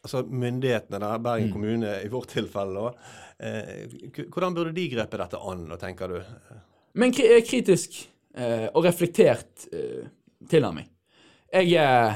altså 0.00 0.22
myndighetene, 0.24 1.02
der, 1.02 1.20
Bergen 1.20 1.50
kommune 1.52 1.90
i 2.00 2.08
vårt 2.08 2.32
tilfelle, 2.32 2.86
da, 2.86 4.22
hvordan 4.32 4.56
burde 4.56 4.72
de 4.72 4.86
grepet 4.94 5.20
dette 5.20 5.40
an, 5.44 5.66
tenker 5.82 6.14
du? 6.14 6.56
Men 6.96 7.12
kri 7.12 7.28
kritisk 7.44 7.98
og 8.72 8.86
reflektert 8.86 9.66
tilnærming. 10.48 10.86
Jeg 11.52 11.74
eh, 11.74 12.14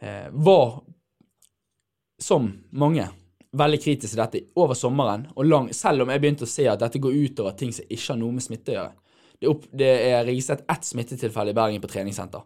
eh, 0.00 0.26
var, 0.32 0.80
som 2.18 2.48
mange, 2.70 3.06
veldig 3.54 3.80
kritisk 3.82 4.14
til 4.14 4.22
dette 4.22 4.42
over 4.58 4.74
sommeren, 4.78 5.28
og 5.36 5.46
lang, 5.46 5.70
selv 5.74 6.04
om 6.04 6.10
jeg 6.10 6.22
begynte 6.22 6.46
å 6.46 6.50
se 6.50 6.66
at 6.70 6.80
dette 6.82 7.02
går 7.02 7.14
utover 7.14 7.54
ting 7.58 7.72
som 7.74 7.86
ikke 7.86 8.12
har 8.12 8.20
noe 8.20 8.34
med 8.34 8.44
smitte 8.46 8.72
å 8.72 8.78
gjøre. 8.78 8.94
Det 9.34 9.50
opp, 9.50 9.68
det 9.74 9.90
er 10.08 10.26
registrert 10.26 10.64
ett 10.70 10.86
smittetilfelle 10.88 11.52
i 11.52 11.56
Bergen 11.56 11.82
på 11.82 11.90
treningssenter. 11.90 12.42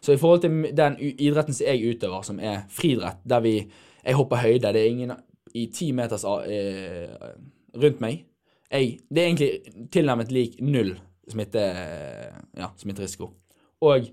Så 0.00 0.14
i 0.14 0.18
forhold 0.18 0.42
til 0.42 0.70
den 0.74 0.96
idretten 0.98 1.54
som 1.54 1.66
jeg 1.66 1.92
utøver, 1.92 2.24
som 2.26 2.40
er 2.40 2.64
friidrett, 2.70 3.22
der 3.24 3.44
vi 3.44 3.60
Jeg 4.08 4.14
hopper 4.14 4.36
høyde, 4.36 4.70
det 4.72 4.80
er 4.80 4.88
ingen 4.88 5.10
i 5.54 5.66
ti 5.74 5.90
meters 5.92 6.22
eh, 6.24 7.10
rundt 7.76 8.00
meg. 8.00 8.22
Jeg, 8.70 9.00
det 9.10 9.20
er 9.20 9.26
egentlig 9.26 9.88
tilnærmet 9.92 10.30
lik 10.32 10.60
null 10.64 10.94
smitte, 11.28 11.64
ja, 12.56 12.70
smitterisiko. 12.78 13.28
Og 13.84 14.08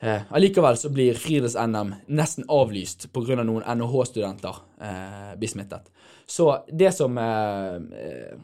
eh, 0.00 0.22
allikevel 0.30 0.76
så 0.76 0.90
blir 0.92 1.18
friidretts-NM 1.18 1.94
nesten 2.08 2.46
avlyst 2.48 3.08
pga. 3.12 3.42
noen 3.42 3.64
NHH-studenter 3.64 4.62
eh, 4.80 5.34
blir 5.38 5.48
smittet. 5.48 5.90
Så 6.26 6.64
det 6.68 6.92
som 6.96 7.18
eh, 7.18 7.76
eh, 7.76 8.38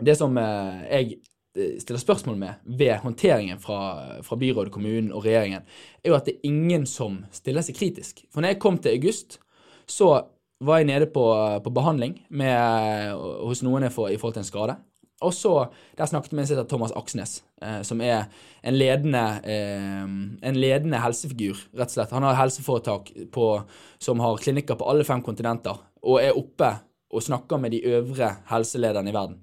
Det 0.00 0.16
som 0.16 0.36
eh, 0.38 0.82
jeg 0.90 1.18
eh, 1.56 1.78
stiller 1.80 2.00
spørsmål 2.00 2.36
med 2.36 2.54
ved 2.64 3.02
håndteringen 3.02 3.58
fra, 3.58 4.20
fra 4.22 4.36
byrådet, 4.36 4.72
kommunen 4.72 5.12
og 5.12 5.24
regjeringen, 5.24 5.62
er 6.04 6.08
jo 6.08 6.16
at 6.16 6.24
det 6.24 6.38
er 6.38 6.48
ingen 6.48 6.86
som 6.86 7.24
stiller 7.30 7.62
seg 7.62 7.76
kritisk. 7.76 8.24
For 8.32 8.40
når 8.40 8.54
jeg 8.54 8.60
kom 8.62 8.78
til 8.78 8.96
august, 8.96 9.40
så 9.86 10.22
var 10.60 10.78
jeg 10.78 10.86
nede 10.86 11.06
på, 11.06 11.24
på 11.64 11.70
behandling 11.70 12.22
med, 12.30 13.12
hos 13.44 13.62
noen 13.62 13.90
for, 13.90 14.08
i 14.08 14.16
forhold 14.16 14.38
til 14.38 14.44
en 14.44 14.48
skade. 14.48 14.76
Og 15.20 15.34
så, 15.34 15.68
Der 15.96 16.06
snakket 16.06 16.32
vi 16.32 16.36
med 16.36 16.68
Thomas 16.68 16.92
Aksnes, 16.96 17.42
eh, 17.62 17.82
som 17.82 18.00
er 18.00 18.24
en 18.64 18.74
ledende, 18.74 19.40
eh, 19.44 20.04
en 20.48 20.56
ledende 20.56 20.98
helsefigur, 20.98 21.56
rett 21.76 21.88
og 21.88 21.90
slett. 21.90 22.10
Han 22.10 22.22
har 22.22 22.34
helseforetak 22.34 23.12
på, 23.32 23.62
som 23.98 24.20
har 24.20 24.36
klinikker 24.36 24.74
på 24.74 24.88
alle 24.88 25.04
fem 25.04 25.22
kontinenter, 25.22 25.76
og 26.02 26.22
er 26.22 26.36
oppe 26.36 26.80
og 27.10 27.22
snakker 27.22 27.58
med 27.58 27.70
de 27.70 27.84
øvre 27.84 28.36
helselederne 28.50 29.10
i 29.10 29.14
verden. 29.14 29.36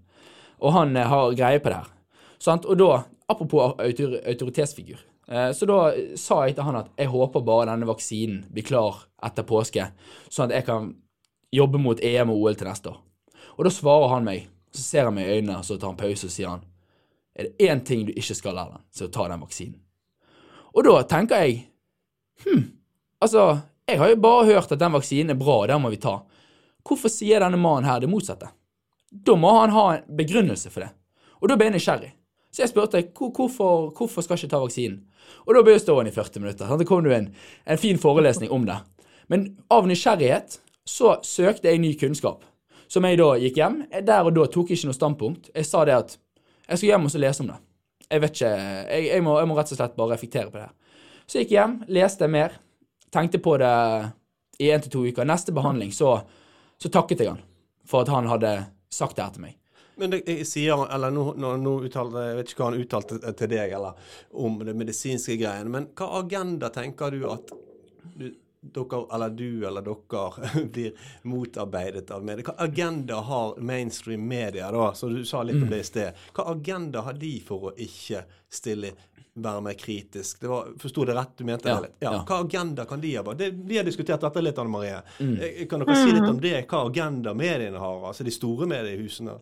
Og 0.60 0.74
han 0.74 0.98
eh, 0.98 1.08
har 1.08 1.36
greie 1.36 1.60
på 1.60 1.70
det 1.70 1.82
her. 1.84 1.94
Sant? 2.40 2.66
Og 2.66 2.78
da, 2.80 3.04
apropos 3.30 3.76
autor 3.78 4.18
autoritetsfigur, 4.26 5.00
eh, 5.30 5.52
så 5.54 5.66
da 5.70 5.80
sa 6.16 6.44
jeg 6.46 6.56
til 6.58 6.64
han 6.64 6.82
at 6.82 6.92
jeg 6.98 7.14
håper 7.14 7.46
bare 7.46 7.70
denne 7.70 7.90
vaksinen 7.90 8.46
blir 8.52 8.66
klar 8.66 9.04
etter 9.24 9.46
påske, 9.48 9.92
sånn 10.30 10.50
at 10.50 10.60
jeg 10.60 10.66
kan 10.66 10.94
jobbe 11.54 11.78
mot 11.82 12.02
EM 12.04 12.32
og 12.34 12.44
OL 12.44 12.56
til 12.56 12.68
neste 12.68 12.90
år. 12.90 13.02
Og 13.58 13.66
da 13.66 13.74
svarer 13.74 14.14
han 14.14 14.26
meg, 14.28 14.48
så 14.78 14.86
ser 14.86 15.08
han 15.10 15.16
meg 15.18 15.28
i 15.28 15.38
øynene, 15.38 15.60
og 15.60 15.66
så 15.66 15.78
tar 15.78 15.92
han 15.92 16.00
pause 16.00 16.30
og 16.30 16.34
sier 16.34 16.52
han, 16.52 16.66
er 17.38 17.50
det 17.50 17.70
én 17.70 17.84
ting 17.86 18.06
du 18.08 18.14
ikke 18.14 18.38
skal, 18.38 18.58
Erlend, 18.58 18.86
så 18.94 19.10
ta 19.14 19.28
den 19.30 19.44
vaksinen. 19.44 19.80
Og 20.78 20.86
da 20.86 21.02
tenker 21.10 21.44
jeg, 21.46 21.60
hm, 22.46 22.64
altså, 23.24 23.48
jeg 23.90 24.00
har 24.02 24.12
jo 24.12 24.20
bare 24.22 24.46
hørt 24.50 24.72
at 24.72 24.82
den 24.82 24.94
vaksinen 24.94 25.34
er 25.34 25.40
bra, 25.40 25.62
og 25.64 25.68
den 25.72 25.82
må 25.82 25.90
vi 25.94 26.02
ta. 26.02 26.20
Hvorfor 26.88 27.12
sier 27.12 27.44
denne 27.44 27.60
mannen 27.60 27.90
her 27.90 28.02
det 28.04 28.10
motsatte? 28.12 28.50
Da 29.10 29.36
må 29.40 29.54
han 29.60 29.74
ha 29.74 29.86
en 29.96 30.18
begrunnelse 30.18 30.72
for 30.74 30.86
det. 30.86 30.92
Og 31.42 31.50
da 31.50 31.58
ble 31.58 31.70
jeg 31.70 31.78
nysgjerrig. 31.78 32.12
Så 32.52 32.64
jeg 32.64 32.72
spurte 32.72 33.04
hvorfor, 33.14 33.92
hvorfor 33.96 34.26
skal 34.26 34.36
jeg 34.36 34.46
ikke 34.46 34.54
ta 34.56 34.62
vaksinen. 34.64 35.00
Og 35.46 35.56
da 35.56 35.64
ble 35.64 35.76
jeg 35.76 35.84
stående 35.84 36.12
i 36.12 36.16
40 36.16 36.44
minutter. 36.44 36.68
Sant? 36.68 36.82
Det 36.82 36.88
kom 36.90 37.06
jo 37.06 37.16
en, 37.16 37.30
en 37.68 37.82
fin 37.82 38.00
forelesning 38.02 38.52
om 38.54 38.66
det. 38.68 38.78
Men 39.32 39.50
av 39.74 39.88
nysgjerrighet 39.88 40.60
så 40.88 41.18
søkte 41.28 41.70
jeg 41.70 41.84
ny 41.84 41.94
kunnskap. 42.00 42.46
Som 42.92 43.08
jeg 43.08 43.20
da 43.20 43.32
gikk 43.42 43.60
hjem. 43.60 43.82
Der 44.08 44.28
og 44.28 44.36
da 44.36 44.46
tok 44.52 44.72
jeg 44.72 44.80
ikke 44.80 44.92
noe 44.92 44.98
standpunkt. 44.98 45.50
Jeg 45.56 45.68
sa 45.68 45.84
det 45.88 45.98
at 45.98 46.16
jeg 46.68 46.80
skal 46.80 46.92
hjem 46.94 47.08
og 47.08 47.14
så 47.14 47.22
lese 47.24 47.44
om 47.44 47.52
det. 47.52 47.58
Jeg 48.08 48.24
vet 48.24 48.38
ikke, 48.38 48.54
jeg, 48.88 49.08
jeg, 49.10 49.24
må, 49.24 49.36
jeg 49.42 49.50
må 49.50 49.58
rett 49.58 49.72
og 49.74 49.80
slett 49.80 49.98
bare 50.00 50.16
reflektere 50.16 50.52
på 50.52 50.62
det. 50.62 50.70
her. 50.70 50.98
Så 51.28 51.40
jeg 51.40 51.48
gikk 51.48 51.58
hjem, 51.58 51.76
leste 51.92 52.32
mer, 52.32 52.56
tenkte 53.12 53.42
på 53.44 53.58
det 53.60 53.76
i 54.64 54.72
én 54.72 54.84
til 54.84 54.94
to 54.94 55.04
uker. 55.08 55.28
Neste 55.28 55.56
behandling 55.56 55.92
så, 55.96 56.18
så 56.80 56.92
takket 56.92 57.24
jeg 57.24 57.34
han 57.34 57.44
for 57.88 58.04
at 58.04 58.12
han 58.12 58.28
hadde 58.32 58.54
sagt 58.92 59.18
det 59.18 59.26
her 59.26 59.36
til 59.36 59.48
meg. 59.48 59.58
Men 59.98 60.14
det, 60.14 60.22
jeg 60.30 60.46
sier, 60.46 60.84
eller 60.94 61.14
nå, 61.14 61.32
nå, 61.42 61.56
nå 61.58 61.74
uttalte, 61.88 62.24
Jeg 62.30 62.38
vet 62.38 62.52
ikke 62.52 62.62
hva 62.62 62.70
han 62.70 62.84
uttalte 62.84 63.32
til 63.40 63.50
deg 63.50 63.72
eller 63.80 64.12
om 64.46 64.60
det 64.62 64.76
medisinske 64.78 65.38
greiene, 65.40 65.72
men 65.74 65.88
hva 65.98 66.12
agenda 66.20 66.70
tenker 66.74 67.16
du 67.16 67.24
at 67.32 67.54
du, 68.18 68.28
dere, 68.62 69.16
eller 69.16 69.30
du 69.30 69.68
eller 69.68 69.82
dere 69.82 70.66
blir 70.74 70.92
motarbeidet 71.22 72.12
av 72.12 72.26
media? 72.26 72.46
Hva 72.46 72.56
agenda 72.68 73.16
har 73.16 73.58
mainstream 73.58 74.28
media, 74.28 74.72
da, 74.72 74.94
som 74.94 75.14
du 75.14 75.26
sa 75.26 75.44
litt 75.44 75.56
om 75.56 75.70
det 75.70 75.80
i 75.80 75.84
sted? 75.84 76.26
Hva 76.36 76.50
agenda 76.52 77.02
har 77.02 77.14
de 77.14 77.38
for 77.46 77.70
å 77.72 77.76
ikke 77.78 78.24
stille 78.50 78.94
være 79.38 79.62
mer 79.62 79.74
kritisk? 79.74 80.42
Det 80.42 80.48
var, 80.48 80.72
Forsto 80.80 81.06
det 81.06 81.16
rett? 81.16 81.36
Du 81.38 81.44
mente 81.46 81.70
Ja, 81.70 81.76
det 81.76 81.82
litt? 81.82 81.96
Ja. 82.00 82.14
ja. 82.14 82.24
Hva 82.28 82.40
agenda 82.46 82.86
kan 82.86 83.02
de 83.02 83.16
ha? 83.16 83.34
Det, 83.34 83.52
vi 83.52 83.78
har 83.78 83.84
diskutert 83.84 84.22
dette 84.22 84.42
litt, 84.42 84.58
Anne 84.58 84.74
Marie. 84.74 85.02
Mm. 85.20 85.68
Kan 85.70 85.84
dere 85.84 85.96
si 86.00 86.12
litt 86.12 86.30
om 86.30 86.42
det? 86.42 86.66
Hva 86.70 86.88
agenda 86.90 87.34
mediene 87.38 87.78
har? 87.78 88.08
Altså 88.10 88.26
de 88.26 88.34
store 88.34 88.70
mediehusene? 88.70 89.38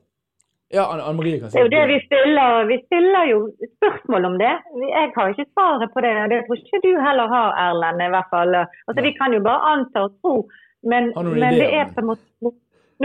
Ja, 0.75 0.83
Anne 0.91 1.13
Marie 1.17 1.39
kan 1.39 1.49
si 1.49 1.57
Det 1.57 1.63
jo 1.65 1.71
det 1.73 1.85
vi 1.93 1.97
stiller. 2.05 2.65
Vi 2.71 2.77
stiller 2.85 3.23
jo 3.31 3.39
spørsmål 3.77 4.25
om 4.29 4.35
det. 4.41 4.53
Jeg 4.89 5.11
har 5.15 5.31
ikke 5.31 5.47
svaret 5.53 5.93
på 5.93 6.03
det. 6.05 6.13
Det 6.31 6.39
tror 6.47 6.61
ikke 6.61 6.81
du 6.83 6.91
heller 7.07 7.27
har, 7.35 7.49
Erlend. 7.65 8.03
i 8.05 8.11
hvert 8.15 8.31
fall. 8.33 8.55
Altså, 8.87 9.01
Vi 9.07 9.13
kan 9.19 9.33
jo 9.37 9.41
bare 9.47 9.67
anta 9.73 10.05
og 10.07 10.13
tro, 10.21 10.35
men, 10.91 11.11
men 11.41 11.59
det 11.61 11.69
er 11.79 11.91
på 11.93 12.03
en 12.03 12.09
måte 12.11 12.55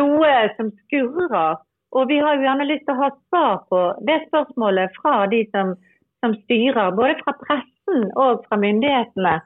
noe 0.00 0.32
som 0.56 0.72
skurrer. 0.84 1.60
Og 1.92 2.08
vi 2.08 2.18
har 2.22 2.36
jo 2.36 2.46
gjerne 2.46 2.68
lyst 2.70 2.84
til 2.86 2.94
å 2.94 3.02
ha 3.04 3.10
svar 3.30 3.54
på 3.70 3.78
det 4.06 4.18
spørsmålet 4.28 4.98
fra 4.98 5.14
de 5.32 5.40
som, 5.50 5.74
som 6.22 6.34
styrer, 6.44 6.94
både 6.98 7.16
fra 7.24 7.34
pressen 7.40 8.10
og 8.14 8.44
fra 8.46 8.58
myndighetene. 8.62 9.36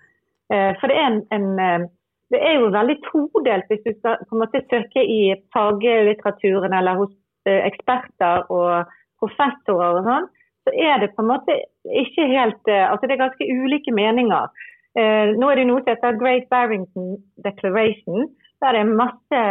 Eh, 0.53 0.73
For 0.81 0.93
det 0.93 0.99
er, 1.01 1.07
en, 1.09 1.21
en, 1.33 1.47
eh, 1.67 1.87
det 2.35 2.41
er 2.45 2.59
jo 2.61 2.73
veldig 2.75 2.99
todelt 3.09 3.71
hvis 3.71 3.85
du 3.87 3.93
skal 3.97 4.21
på 4.29 4.37
en 4.37 4.43
måte 4.45 4.61
søke 4.69 5.05
i 5.05 5.21
faglitteraturen 5.57 6.77
eller 6.77 7.01
hos 7.01 7.15
eksperter 7.51 8.47
og 8.53 8.91
professorer 9.23 10.01
og 10.01 10.09
sånn, 10.09 10.29
så 10.65 10.73
er 10.81 11.01
det 11.03 11.13
på 11.15 11.25
en 11.25 11.31
måte 11.33 11.57
ikke 11.85 12.29
helt 12.31 12.71
eh, 12.73 12.87
Altså 12.89 13.07
det 13.07 13.17
er 13.17 13.25
ganske 13.27 13.49
ulike 13.49 13.93
meninger. 13.93 14.49
Eh, 14.99 15.35
nå 15.37 15.51
er 15.51 15.61
det 15.61 15.67
noe 15.69 15.83
som 15.83 15.93
heter 15.93 16.21
Great 16.21 16.49
Barrington 16.53 17.19
Declaration. 17.45 18.31
Der 18.63 18.77
det 18.77 18.85
er 18.85 18.97
masse 18.97 19.43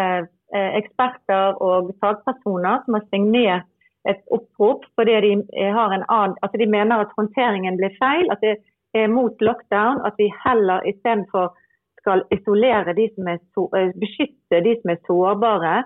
eh, 0.55 0.71
eksperter 0.79 1.59
og 1.61 1.93
fagpersoner 2.01 2.81
som 2.85 2.97
har 2.97 3.05
signert 3.13 3.69
et 4.09 4.19
opprop 4.35 4.83
fordi 4.97 5.19
de, 5.25 5.33
eh, 5.55 5.71
har 5.73 5.93
en 5.93 6.05
annen, 6.09 6.37
altså 6.41 6.59
de 6.59 6.67
mener 6.67 7.03
at 7.03 7.13
håndteringen 7.17 7.77
blir 7.77 7.93
feil. 8.01 8.29
At 8.31 8.41
det 8.41 8.57
er 8.93 9.11
mot 9.11 9.41
lockdown. 9.41 10.01
At 10.07 10.17
vi 10.17 10.31
heller 10.45 10.81
istedenfor 10.89 11.53
skal 12.01 12.25
isolere 12.35 12.95
de 12.97 13.07
som 13.15 13.29
er 13.31 13.39
eh, 13.79 13.93
beskytte 14.01 14.63
de 14.65 14.77
som 14.81 14.95
er 14.95 15.03
sårbare, 15.07 15.83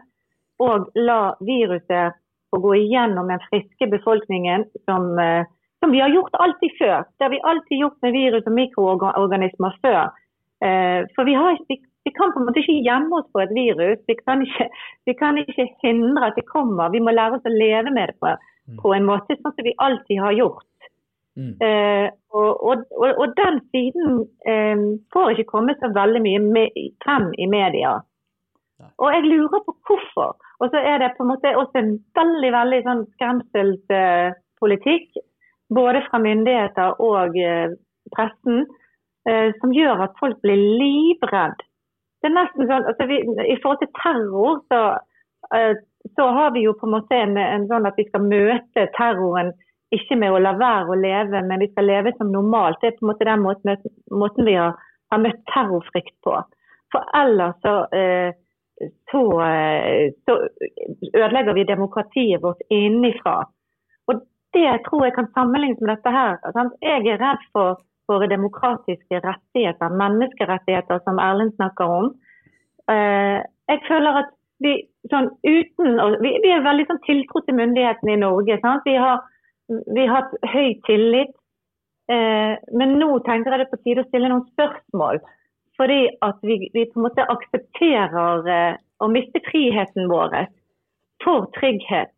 og 0.63 0.89
la 0.95 1.35
viruset 1.45 2.17
få 2.49 2.61
gå 2.63 2.75
igjennom 2.75 3.27
den 3.31 3.43
friske 3.49 3.87
befolkningen 3.91 4.65
som, 4.85 5.19
eh, 5.19 5.45
som 5.79 5.91
vi 5.91 5.99
har 5.99 6.09
gjort 6.09 6.33
alltid 6.33 6.77
før. 6.79 7.03
Det 7.17 7.25
har 7.25 7.29
vi 7.29 7.43
alltid 7.43 7.79
gjort 7.83 8.01
med 8.01 8.11
virus 8.11 8.47
og 8.47 8.55
mikroorganismer 8.57 9.77
før. 9.81 10.03
Eh, 10.65 11.05
For 11.15 11.23
vi 11.25 11.33
har, 11.33 11.57
vi, 11.67 12.11
kan 12.15 12.31
på 12.33 12.39
en 12.39 12.47
måte 12.47 12.63
ikke 12.63 12.81
gjemme 12.87 13.19
oss 13.19 13.27
på 13.33 13.43
et 13.43 13.53
virus. 13.53 13.99
Vi 14.07 14.15
kan 14.15 14.41
ikke, 14.41 14.69
vi 15.05 15.13
kan 15.13 15.37
ikke 15.37 15.67
hindre 15.83 16.31
at 16.31 16.39
det 16.39 16.47
kommer. 16.47 16.89
Vi 16.89 17.03
må 17.03 17.11
lære 17.11 17.37
oss 17.37 17.45
å 17.45 17.53
leve 17.53 17.91
med 17.91 18.09
det 18.09 18.17
på, 18.23 18.33
på 18.81 18.95
en 18.95 19.05
måte 19.05 19.37
sånn 19.37 19.53
som 19.53 19.67
vi 19.67 19.75
alltid 19.77 20.23
har 20.23 20.33
gjort. 20.39 20.65
Mm. 21.37 21.53
Eh, 21.61 22.09
og, 22.33 22.63
og, 22.65 22.85
og, 22.97 23.27
den 23.37 23.59
siden 23.69 24.23
eh, 24.49 24.79
får 25.13 25.35
ikke 25.35 25.51
komme 25.51 25.75
så 25.77 25.91
veldig 25.93 26.21
mye 26.25 26.39
med, 26.41 26.79
frem 27.05 27.29
i 27.37 27.45
media. 27.45 27.99
Nei. 28.81 28.89
Og 28.97 29.13
jeg 29.13 29.27
lurer 29.27 29.61
på 29.65 29.75
hvorfor. 29.85 30.33
Og 30.63 30.71
så 30.73 30.81
er 30.81 31.01
det 31.01 31.15
på 31.17 31.23
en 31.23 31.31
måte 31.31 31.57
også 31.57 31.81
en 31.81 31.93
veldig 32.17 32.51
veldig 32.55 32.81
sånn 32.87 33.03
skremselspolitikk, 33.15 35.19
både 35.73 36.01
fra 36.07 36.21
myndigheter 36.23 36.89
og 37.03 37.37
eh, 37.37 37.75
pressen, 38.15 38.63
eh, 39.29 39.49
som 39.61 39.75
gjør 39.75 40.07
at 40.07 40.17
folk 40.21 40.39
blir 40.45 40.59
livredd. 40.79 41.59
Det 42.21 42.31
er 42.31 42.37
nesten 42.39 42.65
sånn, 42.65 42.87
altså 42.89 43.03
vi, 43.09 43.21
I 43.21 43.59
forhold 43.61 43.81
til 43.83 43.93
terror 43.99 44.53
så, 44.71 44.81
eh, 45.53 45.73
så 46.17 46.23
har 46.39 46.49
vi 46.55 46.65
jo 46.65 46.73
på 46.79 46.87
en 46.87 46.95
måte 46.95 47.19
en, 47.19 47.37
en 47.37 47.67
sånn 47.69 47.89
at 47.89 47.97
vi 47.99 48.07
skal 48.09 48.25
møte 48.25 48.87
terroren 48.97 49.53
ikke 49.95 50.17
med 50.19 50.33
å 50.33 50.41
la 50.41 50.53
være 50.57 50.91
å 50.91 50.99
leve, 50.99 51.41
men 51.47 51.61
vi 51.63 51.69
skal 51.71 51.87
leve 51.87 52.11
som 52.17 52.31
normalt. 52.33 52.79
Det 52.81 52.89
er 52.89 52.97
på 52.97 53.05
en 53.05 53.11
måte 53.11 53.27
den 53.27 53.43
måten, 53.43 53.85
måten 54.11 54.47
vi 54.47 54.57
har, 54.59 54.75
har 55.13 55.21
møtt 55.23 55.39
terrorfrykt 55.53 56.15
på. 56.25 56.35
For 56.91 57.07
ellers 57.15 57.55
så, 57.63 57.75
eh, 57.95 58.35
så, 59.11 59.23
eh, 59.41 60.13
så 60.25 60.35
ødelegger 61.13 61.53
vi 61.53 61.63
demokratiet 61.63 62.43
vårt 62.43 62.61
innenfra. 62.69 63.37
Og 64.07 64.21
det 64.53 64.71
tror 64.87 65.05
jeg 65.05 65.15
kan 65.15 65.29
sammenlignes 65.33 65.81
med 65.81 65.95
dette 65.95 66.11
her. 66.11 66.37
Sant? 66.53 66.73
Jeg 66.81 67.07
er 67.07 67.21
redd 67.21 67.43
for 67.53 67.81
våre 68.07 68.29
demokratiske 68.31 69.21
rettigheter, 69.23 69.97
menneskerettigheter 70.03 71.01
som 71.03 71.19
Erlend 71.19 71.55
snakker 71.55 71.85
om. 71.99 72.11
Eh, 72.89 73.41
jeg 73.67 73.79
føler 73.87 74.21
at 74.23 74.29
vi 74.63 74.77
sånn 75.11 75.27
uten 75.45 75.99
vi, 76.23 76.31
vi 76.43 76.49
er 76.49 76.63
veldig 76.65 76.87
sånn 76.87 77.03
tiltro 77.05 77.43
til 77.45 77.57
myndighetene 77.59 78.15
i 78.15 78.21
Norge. 78.21 78.57
Sant? 78.63 78.87
Vi 78.87 78.95
har 78.95 79.19
vi 79.67 80.05
har 80.05 80.21
hatt 80.21 80.53
høy 80.53 80.77
tillit. 80.87 81.33
Eh, 82.11 82.55
men 82.79 82.95
nå 83.01 83.09
tenker 83.27 83.51
jeg 83.51 83.65
det 83.65 83.71
på 83.71 83.81
tide 83.83 84.05
å 84.05 84.07
stille 84.07 84.31
noen 84.31 84.45
spørsmål. 84.53 85.19
Fordi 85.77 85.99
at 86.25 86.39
vi, 86.41 86.69
vi 86.73 86.85
på 86.89 86.99
en 86.99 87.05
måte 87.05 87.25
aksepterer 87.29 88.47
eh, 88.49 88.79
å 89.03 89.09
miste 89.13 89.41
friheten 89.45 90.09
vår 90.09 90.47
for 91.23 91.49
trygghet. 91.57 92.13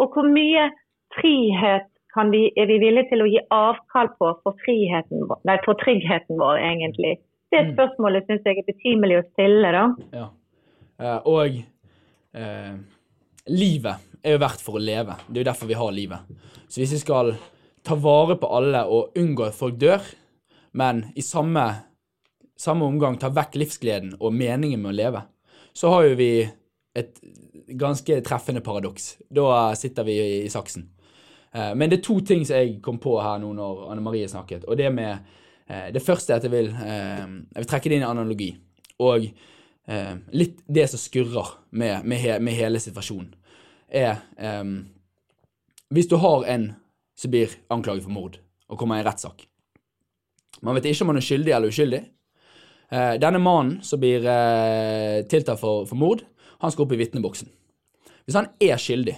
Og 0.00 0.14
hvor 0.14 0.26
mye 0.28 0.70
frihet 1.18 1.90
kan 2.14 2.30
vi, 2.30 2.46
er 2.56 2.68
vi 2.70 2.78
villige 2.82 3.10
til 3.10 3.24
å 3.24 3.28
gi 3.28 3.42
avkall 3.52 4.10
på 4.18 4.30
for, 4.44 4.56
friheten, 4.64 5.26
nei, 5.48 5.56
for 5.66 5.78
tryggheten 5.82 6.38
vår, 6.40 6.60
egentlig? 6.62 7.18
Det 7.52 7.60
Mm. 7.64 7.74
spørsmålet 7.74 8.26
syns 8.26 8.46
jeg 8.46 8.58
er 8.58 8.66
betimelig 8.66 9.18
å 9.18 9.26
stille, 9.32 9.72
da. 9.72 9.84
Ja. 10.12 10.28
Eh, 10.98 11.20
og 11.26 11.58
eh, 12.34 12.74
livet 13.46 13.96
er 14.24 14.32
jo 14.32 14.42
verdt 14.42 14.62
for 14.64 14.78
å 14.78 14.82
leve. 14.82 15.14
Det 15.28 15.38
er 15.38 15.44
jo 15.44 15.50
derfor 15.50 15.66
vi 15.70 15.78
har 15.78 15.92
livet. 15.92 16.18
Så 16.68 16.80
hvis 16.80 16.94
vi 16.96 17.02
skal 17.02 17.34
ta 17.84 17.94
vare 17.94 18.36
på 18.40 18.48
alle 18.48 18.84
og 18.86 19.14
unngå 19.18 19.46
at 19.46 19.58
folk 19.58 19.76
dør, 19.78 20.02
men 20.72 21.04
i 21.14 21.22
samme, 21.22 21.66
samme 22.56 22.86
omgang 22.86 23.18
tar 23.18 23.34
vekk 23.34 23.56
livsgleden 23.60 24.14
og 24.20 24.34
meningen 24.34 24.82
med 24.82 24.92
å 24.92 24.98
leve, 24.98 25.22
så 25.74 25.90
har 25.90 26.08
jo 26.08 26.18
vi 26.18 26.30
et 26.94 27.16
ganske 27.68 28.20
treffende 28.26 28.62
paradoks. 28.64 29.16
Da 29.28 29.74
sitter 29.78 30.06
vi 30.06 30.18
i, 30.44 30.50
saksen. 30.50 30.88
Eh, 31.52 31.74
Men 31.74 31.90
det 31.90 31.98
er 31.98 32.06
to 32.06 32.20
ting 32.20 32.44
som 32.46 32.60
jeg 32.60 32.78
kom 32.82 33.00
på 33.02 33.16
her 33.22 33.40
nå 33.42 33.52
når 33.56 33.88
Anne 33.90 34.04
Marie 34.04 34.28
snakket. 34.28 34.68
Og 34.68 34.78
det 34.78 34.92
med 34.94 35.18
eh, 35.66 35.90
Det 35.92 36.02
første 36.02 36.32
er 36.32 36.36
at 36.36 36.46
jeg 36.46 36.52
vil, 36.52 36.70
eh, 36.70 37.26
jeg 37.54 37.64
vil 37.64 37.70
trekke 37.70 37.90
det 37.90 37.98
inn 37.98 38.06
i 38.06 38.12
analogi. 38.12 38.54
Og 38.98 39.28
litt 40.32 40.62
det 40.64 40.86
som 40.88 40.96
skurrer 40.96 41.48
med, 41.76 42.06
med, 42.08 42.40
med 42.40 42.54
hele 42.56 42.80
situasjonen, 42.80 43.34
er 43.92 44.16
Hvis 45.92 46.08
du 46.08 46.16
har 46.16 46.46
en 46.48 46.72
som 47.14 47.30
blir 47.30 47.52
anklaget 47.68 48.02
for 48.02 48.10
mord, 48.10 48.38
og 48.68 48.78
kommer 48.78 48.96
i 48.96 49.02
en 49.02 49.06
rettssak 49.06 49.44
Man 50.62 50.74
vet 50.74 50.86
ikke 50.86 51.04
om 51.04 51.12
han 51.12 51.20
er 51.20 51.26
skyldig 51.26 51.52
eller 51.52 51.68
uskyldig. 51.68 52.00
Eh, 52.94 53.14
denne 53.18 53.40
mannen 53.42 53.80
som 53.82 53.98
blir 53.98 54.22
eh, 54.22 55.24
tiltalt 55.26 55.58
for, 55.58 55.86
for 55.88 55.98
mord, 55.98 56.20
han 56.62 56.70
skal 56.70 56.84
opp 56.84 56.92
i 56.94 56.98
vitneboksen. 57.00 57.48
Hvis 58.24 58.36
han 58.38 58.52
er 58.62 58.78
skyldig, 58.78 59.16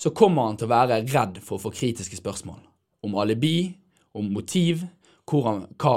så 0.00 0.12
kommer 0.16 0.48
han 0.48 0.56
til 0.58 0.70
å 0.70 0.72
være 0.72 1.02
redd 1.04 1.40
for 1.44 1.58
å 1.58 1.64
få 1.66 1.72
kritiske 1.74 2.16
spørsmål 2.16 2.62
om 3.04 3.16
alibi, 3.20 3.74
om 4.16 4.30
motiv, 4.32 4.86
han, 5.44 5.66
hva, 5.80 5.92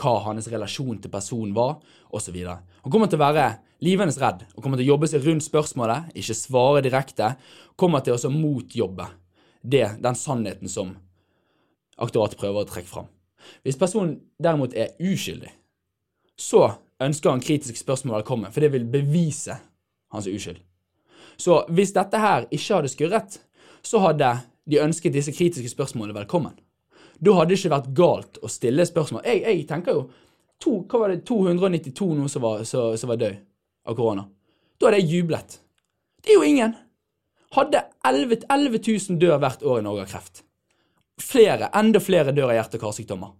hva 0.00 0.12
hans 0.26 0.48
relasjon 0.52 0.98
til 1.00 1.12
personen 1.12 1.54
var, 1.56 1.78
osv. 2.12 2.36
Han 2.36 2.92
kommer 2.92 3.08
til 3.08 3.20
å 3.20 3.24
være 3.24 3.46
livende 3.84 4.12
redd 4.20 4.44
og 4.50 4.60
kommer 4.60 4.80
til 4.80 4.90
å 4.90 4.92
jobbe 4.92 5.08
seg 5.08 5.24
rundt 5.24 5.46
spørsmålet, 5.46 6.10
ikke 6.20 6.36
svare 6.36 6.82
direkte, 6.84 7.30
kommer 7.80 8.04
til 8.04 8.18
å 8.18 8.32
motjobbe 8.34 9.08
det, 9.62 9.86
den 10.04 10.18
sannheten 10.18 10.68
som 10.68 10.92
aktorat 12.00 12.36
prøver 12.40 12.64
å 12.64 12.68
trekke 12.68 12.90
fram. 12.90 13.08
Hvis 13.64 13.80
personen 13.80 14.18
derimot 14.40 14.76
er 14.76 14.92
uskyldig, 15.00 15.54
så 16.40 16.64
ønsker 17.00 17.34
han 17.34 17.42
kritiske 17.44 17.80
spørsmål 17.80 18.20
velkommen, 18.20 18.52
for 18.52 18.64
det 18.64 18.72
vil 18.72 18.86
bevise 18.88 19.56
hans 20.12 20.28
uskyld. 20.28 20.60
Så 21.40 21.62
hvis 21.72 21.92
dette 21.96 22.20
her 22.20 22.46
ikke 22.50 22.74
hadde 22.74 22.92
skurret, 22.92 23.38
så 23.82 24.00
hadde 24.04 24.32
de 24.70 24.80
ønsket 24.80 25.14
disse 25.14 25.32
kritiske 25.32 25.72
spørsmålene 25.72 26.16
velkommen. 26.16 26.56
Da 27.20 27.36
hadde 27.36 27.52
det 27.52 27.60
ikke 27.60 27.74
vært 27.74 27.94
galt 27.96 28.40
å 28.40 28.48
stille 28.48 28.84
spørsmål. 28.88 29.24
Jeg, 29.28 29.42
jeg 29.44 29.66
tenker 29.68 29.96
jo 29.96 30.04
to, 30.60 30.82
Hva 30.88 31.04
var 31.04 31.12
det, 31.12 31.22
292 31.28 32.10
nå 32.16 32.28
som 32.28 32.44
var, 32.44 32.64
var 32.64 33.20
død 33.20 33.40
av 33.88 33.96
korona? 33.96 34.26
Da 34.80 34.88
hadde 34.88 35.00
jeg 35.02 35.20
jublet. 35.20 35.58
Det 36.20 36.32
er 36.32 36.40
jo 36.40 36.48
ingen. 36.48 36.76
Hadde 37.56 37.82
11, 38.06 38.44
11 38.48 38.80
000 38.86 39.20
dør 39.20 39.40
hvert 39.42 39.64
år 39.66 39.80
i 39.80 39.84
Norge 39.84 40.04
av 40.06 40.12
kreft. 40.12 40.44
Flere, 41.20 41.68
enda 41.76 42.00
flere 42.00 42.32
dør 42.36 42.52
av 42.52 42.56
hjerte- 42.60 42.80
og 42.80 42.86
karsykdommer. 42.86 43.32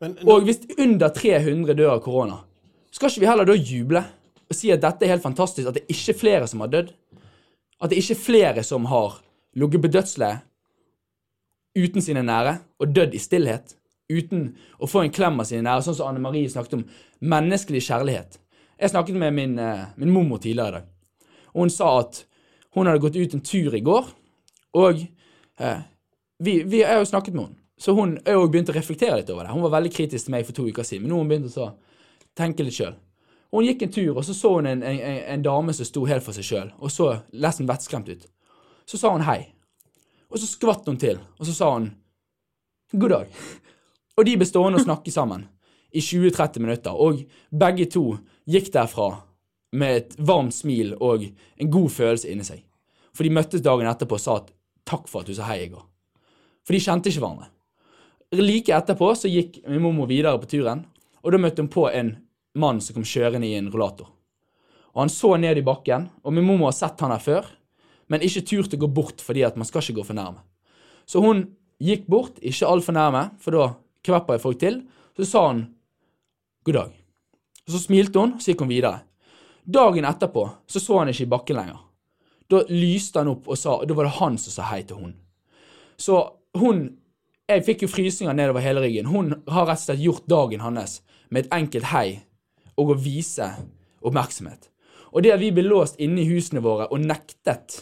Men, 0.00 0.16
Og 0.26 0.46
hvis 0.46 0.60
under 0.78 1.08
300 1.08 1.74
dør 1.74 1.96
av 1.96 2.02
korona, 2.04 2.38
skal 2.94 3.10
ikke 3.10 3.22
vi 3.24 3.30
heller 3.30 3.48
da 3.48 3.56
juble 3.56 4.04
og 4.48 4.56
si 4.56 4.70
at 4.72 4.80
dette 4.80 5.04
er 5.04 5.12
helt 5.12 5.24
fantastisk, 5.24 5.68
at 5.68 5.76
det 5.76 5.82
er 5.84 5.92
ikke 5.92 6.18
flere 6.22 6.46
som 6.48 6.62
har 6.64 6.70
dødd? 6.72 6.92
At 7.78 7.90
det 7.90 7.98
er 7.98 8.04
ikke 8.04 8.22
flere 8.22 8.62
som 8.64 8.86
har 8.88 9.18
ligget 9.58 9.82
på 9.82 9.90
dødsleiet 9.92 10.44
uten 11.78 12.02
sine 12.02 12.24
nære 12.26 12.58
og 12.80 12.94
dødd 12.94 13.14
i 13.14 13.22
stillhet? 13.22 13.74
Uten 14.08 14.54
å 14.80 14.88
få 14.88 15.04
en 15.04 15.12
klem 15.12 15.36
av 15.42 15.50
sine 15.50 15.66
nære, 15.66 15.84
sånn 15.84 15.98
som 15.98 16.08
Anne 16.08 16.22
Marie 16.24 16.48
snakket 16.48 16.78
om. 16.78 16.86
Menneskelig 17.20 17.82
kjærlighet. 17.90 18.38
Jeg 18.80 18.94
snakket 18.94 19.18
med 19.20 19.34
min, 19.36 19.58
eh, 19.58 19.84
min 19.96 20.10
mormor 20.14 20.38
tidligere 20.40 20.68
i 20.68 20.76
dag, 20.78 20.86
og 21.52 21.60
hun 21.60 21.70
sa 21.70 21.98
at 21.98 22.24
hun 22.74 22.86
hadde 22.86 23.02
gått 23.02 23.16
ut 23.16 23.34
en 23.34 23.44
tur 23.44 23.74
i 23.74 23.82
går, 23.84 24.08
og 24.78 25.02
eh, 25.60 25.80
vi, 26.40 26.62
vi 26.62 26.82
har 26.86 27.02
jo 27.02 27.04
snakket 27.10 27.34
med 27.34 27.48
henne. 27.48 27.58
Så 27.78 27.94
hun 27.94 28.16
òg 28.26 28.48
begynte 28.50 28.72
å 28.74 28.76
reflektere 28.76 29.20
litt 29.20 29.30
over 29.30 29.46
det. 29.46 29.52
Hun 29.54 29.62
var 29.66 29.76
veldig 29.76 29.92
kritisk 29.94 30.26
til 30.26 30.34
meg 30.34 30.46
for 30.46 30.56
to 30.56 30.66
uker 30.66 30.86
siden, 30.86 31.04
men 31.04 31.12
nå 31.12 31.18
har 31.18 31.24
hun 31.24 31.30
begynt 31.30 31.60
å 31.62 31.68
tenke 32.38 32.66
litt 32.66 32.74
sjøl. 32.74 32.96
Hun 33.54 33.64
gikk 33.64 33.84
en 33.86 33.92
tur, 33.94 34.16
og 34.16 34.24
så 34.26 34.34
så 34.36 34.50
hun 34.58 34.66
en, 34.68 34.82
en, 34.84 34.98
en 35.34 35.44
dame 35.44 35.74
som 35.76 35.86
sto 35.86 36.02
helt 36.08 36.24
for 36.24 36.36
seg 36.36 36.44
sjøl, 36.44 36.72
og 36.78 36.92
så 36.92 37.12
nesten 37.32 37.68
vettskremt 37.70 38.10
ut. 38.10 38.26
Så 38.88 39.00
sa 39.00 39.12
hun 39.14 39.24
hei. 39.24 39.54
Og 40.28 40.40
så 40.40 40.48
skvatt 40.50 40.88
hun 40.90 40.98
til, 41.00 41.22
og 41.38 41.48
så 41.48 41.54
sa 41.56 41.70
hun 41.76 41.92
god 42.92 43.14
dag. 43.14 43.38
Og 44.18 44.26
de 44.26 44.34
ble 44.36 44.48
stående 44.48 44.80
og 44.80 44.84
snakke 44.84 45.14
sammen 45.14 45.46
i 45.94 46.02
20-30 46.04 46.64
minutter, 46.64 46.92
og 46.92 47.22
begge 47.54 47.86
to 47.94 48.04
gikk 48.48 48.72
derfra 48.74 49.12
med 49.78 50.00
et 50.00 50.16
varmt 50.18 50.56
smil 50.56 50.94
og 51.04 51.24
en 51.24 51.70
god 51.70 51.92
følelse 51.92 52.28
inni 52.32 52.44
seg. 52.44 52.64
For 53.16 53.24
de 53.24 53.32
møttes 53.34 53.64
dagen 53.64 53.88
etterpå 53.88 54.16
og 54.16 54.22
sa 54.22 54.40
at 54.40 54.50
takk 54.88 55.08
for 55.08 55.22
at 55.22 55.30
du 55.30 55.36
sa 55.36 55.48
hei 55.48 55.62
i 55.66 55.70
går. 55.72 55.84
For 56.64 56.76
de 56.76 56.82
kjente 56.84 57.12
ikke 57.12 57.22
hverandre. 57.24 57.48
Like 58.36 58.74
etterpå 58.76 59.14
så 59.16 59.28
gikk 59.30 59.62
min 59.66 59.80
mormor 59.80 60.08
videre 60.10 60.36
på 60.40 60.48
turen, 60.50 60.82
og 61.24 61.32
da 61.32 61.40
møtte 61.40 61.64
hun 61.64 61.70
på 61.72 61.86
en 61.88 62.12
mann 62.58 62.80
som 62.84 62.98
kom 62.98 63.06
kjørende 63.08 63.48
i 63.48 63.56
en 63.56 63.70
rullator. 63.72 64.10
Og 64.92 65.00
Han 65.00 65.12
så 65.12 65.36
ned 65.36 65.56
i 65.56 65.64
bakken, 65.64 66.08
og 66.24 66.32
min 66.32 66.44
mormor 66.44 66.68
har 66.68 66.76
sett 66.76 67.00
han 67.00 67.14
her 67.14 67.22
før, 67.22 67.46
men 68.08 68.20
ikke 68.24 68.44
turt 68.44 68.74
å 68.74 68.80
gå 68.80 68.88
bort 68.88 69.22
fordi 69.24 69.44
at 69.46 69.56
man 69.56 69.64
skal 69.68 69.80
ikke 69.80 70.00
gå 70.00 70.04
for 70.10 70.18
nærme. 70.18 70.42
Så 71.08 71.22
hun 71.24 71.46
gikk 71.80 72.06
bort, 72.06 72.36
ikke 72.42 72.68
altfor 72.68 72.96
nærme, 72.96 73.30
for 73.40 73.56
da 73.56 73.68
kvepper 74.04 74.36
jeg 74.36 74.44
folk 74.44 74.60
til. 74.60 74.80
Så 75.16 75.28
sa 75.28 75.44
hun 75.48 75.64
god 76.64 76.74
dag. 76.74 76.92
Og 77.66 77.72
Så 77.72 77.80
smilte 77.84 78.18
hun, 78.18 78.36
så 78.40 78.52
gikk 78.52 78.60
hun 78.60 78.72
videre. 78.72 79.04
Dagen 79.64 80.04
etterpå 80.04 80.48
så 80.66 80.80
så 80.80 80.98
han 80.98 81.08
ikke 81.08 81.24
i 81.24 81.32
bakken 81.32 81.56
lenger. 81.56 81.80
Da 82.48 82.62
lyste 82.68 83.20
han 83.20 83.28
opp 83.28 83.48
og 83.48 83.58
sa, 83.60 83.84
da 83.84 83.94
var 83.94 84.08
det 84.08 84.16
han 84.20 84.38
som 84.40 84.52
sa 84.52 84.68
hei 84.70 84.82
til 84.82 84.96
hun. 84.96 85.14
Så 86.00 86.16
hun 86.56 86.97
Jeg 87.48 87.64
fikk 87.64 87.86
jo 87.86 87.88
frysninger 87.88 88.36
nedover 88.36 88.60
hele 88.60 88.82
ryggen. 88.84 89.08
Hun 89.08 89.32
har 89.48 89.68
rett 89.70 89.80
og 89.80 89.86
slett 89.86 90.02
gjort 90.04 90.26
dagen 90.28 90.60
hans 90.60 90.98
med 91.32 91.46
et 91.46 91.54
enkelt 91.56 91.88
hei 91.94 92.08
og 92.76 92.92
å 92.92 92.96
vise 93.00 93.46
oppmerksomhet. 94.04 94.68
Og 95.16 95.24
det 95.24 95.32
at 95.32 95.40
vi 95.40 95.48
ble 95.56 95.64
låst 95.64 95.96
inne 96.02 96.20
i 96.20 96.28
husene 96.28 96.60
våre 96.64 96.90
og 96.92 97.00
nektet 97.00 97.78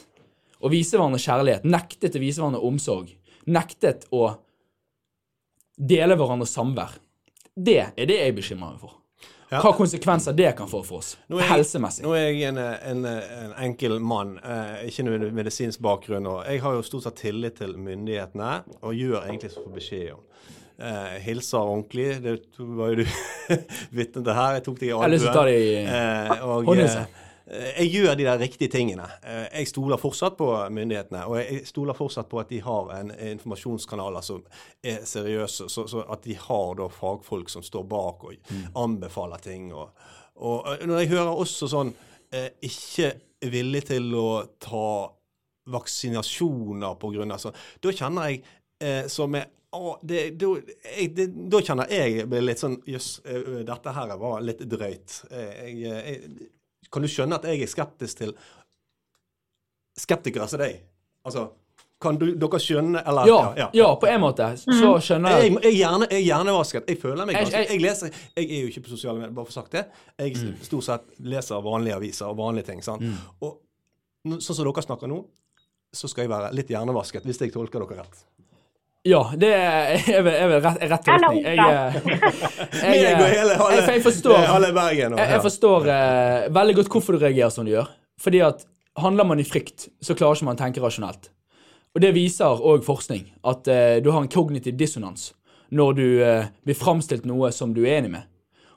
å 0.62 0.70
vise 0.70 0.94
hverandre 0.94 1.18
kjærlighet, 1.20 1.66
nektet 1.66 2.14
å 2.14 2.22
vise 2.22 2.40
hverandre 2.40 2.62
omsorg, 2.68 3.11
nektet 3.50 4.07
å 4.14 4.29
dele 5.76 6.16
hverandres 6.16 6.55
samvær, 6.55 6.94
det 7.57 7.81
er 7.88 8.09
det 8.09 8.20
jeg 8.22 8.37
bekymrer 8.38 8.76
meg 8.76 8.81
for. 8.81 8.94
Ja. 9.50 9.61
hva 9.62 9.70
konsekvenser 9.78 10.35
det 10.35 10.48
kan 10.59 10.66
få 10.66 10.80
for 10.85 10.98
oss 10.98 11.12
Nå 11.30 11.38
jeg- 11.38 11.48
helsemessig. 11.52 12.02
Nå 12.02 12.14
er 12.18 12.24
jeg 12.32 12.48
en, 12.48 12.59
en, 12.59 13.04
en 13.06 13.52
enkel 13.62 14.00
mann, 14.02 14.38
eh, 14.42 14.88
ikke 14.88 15.04
noe 15.06 15.30
medisinsk 15.30 15.78
bakgrunn. 15.87 16.26
Og 16.26 16.40
jeg 16.50 16.61
har 16.64 16.74
jo 16.74 16.82
stort 16.82 17.04
sett 17.06 17.20
tillit 17.22 17.54
til 17.61 17.76
myndighetene, 17.78 18.56
og 18.82 18.94
gjør 18.98 19.22
egentlig 19.28 19.52
som 19.54 19.62
får 19.68 19.76
beskjed 19.78 20.11
om. 20.16 20.24
Eh, 20.78 21.14
hilser 21.24 21.59
ordentlig. 21.62 22.09
Det 22.24 22.35
var 22.59 22.90
jo 22.90 23.04
du 23.04 23.06
vitne 23.96 24.24
til 24.26 24.35
her. 24.35 24.59
Jeg 24.59 24.64
tok 24.66 24.80
deg 24.82 24.88
i 24.88 24.90
Jeg 24.90 24.98
har 25.04 25.14
lyst 25.14 25.24
til 25.24 25.30
å 25.30 25.37
ta 25.38 25.44
det 25.46 25.54
i 25.62 25.70
Eh, 25.87 26.42
og, 26.44 26.72
eh, 26.76 27.06
jeg 27.46 27.90
gjør 27.92 28.16
de 28.18 28.24
der 28.26 28.40
riktige 28.42 28.70
tingene. 28.72 29.06
Eh, 29.22 29.44
jeg 29.61 29.68
stoler 29.70 30.00
fortsatt 30.02 30.35
på 30.38 30.48
myndighetene. 30.74 31.24
Og 31.30 31.38
jeg 31.38 31.66
stoler 31.68 31.94
fortsatt 31.94 32.28
på 32.30 32.40
at 32.42 32.50
de 32.50 32.59
har 32.64 32.90
en 32.96 33.12
informasjonskanaler 33.14 34.24
som 34.26 34.42
er 34.82 35.04
seriøse. 35.06 35.68
Så, 35.70 35.87
så 35.90 36.02
at 36.11 36.26
de 36.26 36.35
har 36.40 36.74
da 36.80 36.88
fagfolk 36.90 37.52
som 37.52 37.62
står 37.62 37.87
bak 37.90 38.24
og 38.26 38.52
anbefaler 38.82 39.44
ting. 39.46 39.70
Og, 39.74 39.94
og 40.42 40.72
eh, 40.74 40.87
når 40.90 41.04
jeg 41.04 41.12
hører 41.14 41.44
også 41.46 41.70
sånn 41.70 41.94
eh, 42.35 42.50
ikke 42.66 43.12
villig 43.46 43.85
til 43.92 44.11
å 44.18 44.28
ta 44.62 44.88
vaksinasjoner 45.70 46.94
av 46.94 47.38
sånn, 47.42 47.56
da 47.82 47.92
kjenner 47.94 48.30
jeg 48.30 48.42
eh, 48.82 49.06
som 49.11 49.35
er 49.38 49.52
å, 49.76 49.96
det, 50.02 50.30
da, 50.40 50.52
jeg, 50.96 51.11
det, 51.16 51.26
da 51.52 51.61
kjenner 51.64 51.90
jeg 51.92 52.26
litt 52.30 52.61
sånn 52.62 52.76
Jøss, 52.88 53.09
eh, 53.28 53.62
dette 53.66 53.92
her 53.92 54.14
var 54.20 54.44
litt 54.44 54.62
drøyt. 54.70 55.18
Eh, 55.30 55.50
Jeg, 55.66 55.80
jeg, 55.82 56.46
kan 56.90 57.03
du 57.03 57.09
skjønne 57.09 57.35
at 57.35 57.44
jeg 57.44 57.62
er 57.62 57.66
skeptisk 57.70 58.16
til 58.22 58.35
skeptikere 59.99 60.49
som 60.51 60.61
deg? 60.61 60.81
Altså, 61.27 61.49
kan 62.01 62.18
du, 62.20 62.27
dere 62.37 62.59
skjønne 62.61 63.01
Eller 63.09 63.27
Ja, 63.57 63.68
ja, 63.75 63.87
på 63.96 64.07
en 64.11 64.20
måte. 64.20 64.46
Så 64.61 64.90
skjønner 65.03 65.38
jeg 65.40 65.46
Jeg, 65.51 65.62
jeg, 65.62 65.72
er 65.72 65.77
gjerne, 65.79 66.09
jeg 66.11 66.20
er 66.20 66.27
hjernevasket. 66.27 66.88
Jeg 66.92 66.99
føler 67.01 67.25
meg 67.27 67.37
ganske 67.38 67.57
jeg- 67.62 67.70
Jeg 67.70 67.81
leser 67.81 68.11
Jeg 68.37 68.51
er 68.51 68.61
jo 68.61 68.66
ikke 68.68 68.83
på 68.85 68.88
sosiale 68.92 69.18
medier, 69.18 69.33
bare 69.35 69.46
for 69.46 69.53
sagt 69.53 69.72
det. 69.72 69.87
Jeg 70.18 70.37
stort 70.62 70.85
sett 70.85 71.03
leser 71.20 71.62
vanlige 71.64 71.96
aviser 71.96 72.27
og 72.29 72.37
vanlige 72.37 72.66
ting. 72.66 72.83
sant? 72.83 73.03
Og 73.40 73.61
sånn 74.27 74.55
som 74.55 74.64
dere 74.64 74.83
snakker 74.85 75.09
nå, 75.09 75.25
så 75.94 76.09
skal 76.09 76.22
jeg 76.25 76.31
være 76.31 76.53
litt 76.53 76.68
hjernevasket, 76.68 77.25
hvis 77.25 77.38
jeg 77.40 77.53
tolker 77.53 77.81
dere 77.81 78.03
rett. 78.03 78.25
Ja, 79.07 79.21
det 79.38 79.53
er 79.55 80.23
vel, 80.27 80.33
er 80.35 80.49
vel 80.51 80.62
rett, 80.64 80.81
rett 80.90 81.05
tolkning. 81.07 81.45
Jeg, 81.45 81.59
eh, 81.62 81.99
jeg, 82.97 83.12
og 83.55 83.71
jeg, 83.71 83.85
jeg 83.87 84.03
forstår. 84.03 84.35
Og, 84.35 84.66
jeg, 84.66 85.29
jeg 85.31 85.42
forstår 85.45 85.90
eh, 85.95 86.49
veldig 86.57 86.75
godt 86.81 86.90
hvorfor 86.95 87.14
du 87.14 87.23
reagerer 87.23 87.55
som 87.55 87.69
du 87.69 87.71
gjør. 87.77 87.92
Fordi 88.23 88.42
at 88.49 88.66
handler 88.99 89.29
man 89.29 89.40
i 89.40 89.47
frykt, 89.47 89.88
så 90.03 90.16
klarer 90.19 90.38
ikke 90.38 90.49
man 90.49 90.59
å 90.59 90.62
tenke 90.64 90.83
rasjonelt. 90.83 91.31
Og 91.97 92.03
det 92.05 92.12
viser 92.16 92.64
òg 92.69 92.85
forskning, 92.85 93.29
at 93.49 93.69
uh, 93.73 93.99
du 94.05 94.11
har 94.12 94.21
en 94.21 94.33
kognitiv 94.33 94.77
dissonans 94.77 95.31
når 95.73 95.95
du 95.97 96.07
uh, 96.21 96.49
blir 96.66 96.77
framstilt 96.79 97.25
noe 97.27 97.49
som 97.55 97.73
du 97.75 97.87
er 97.87 98.01
enig 98.01 98.12
med. 98.12 98.27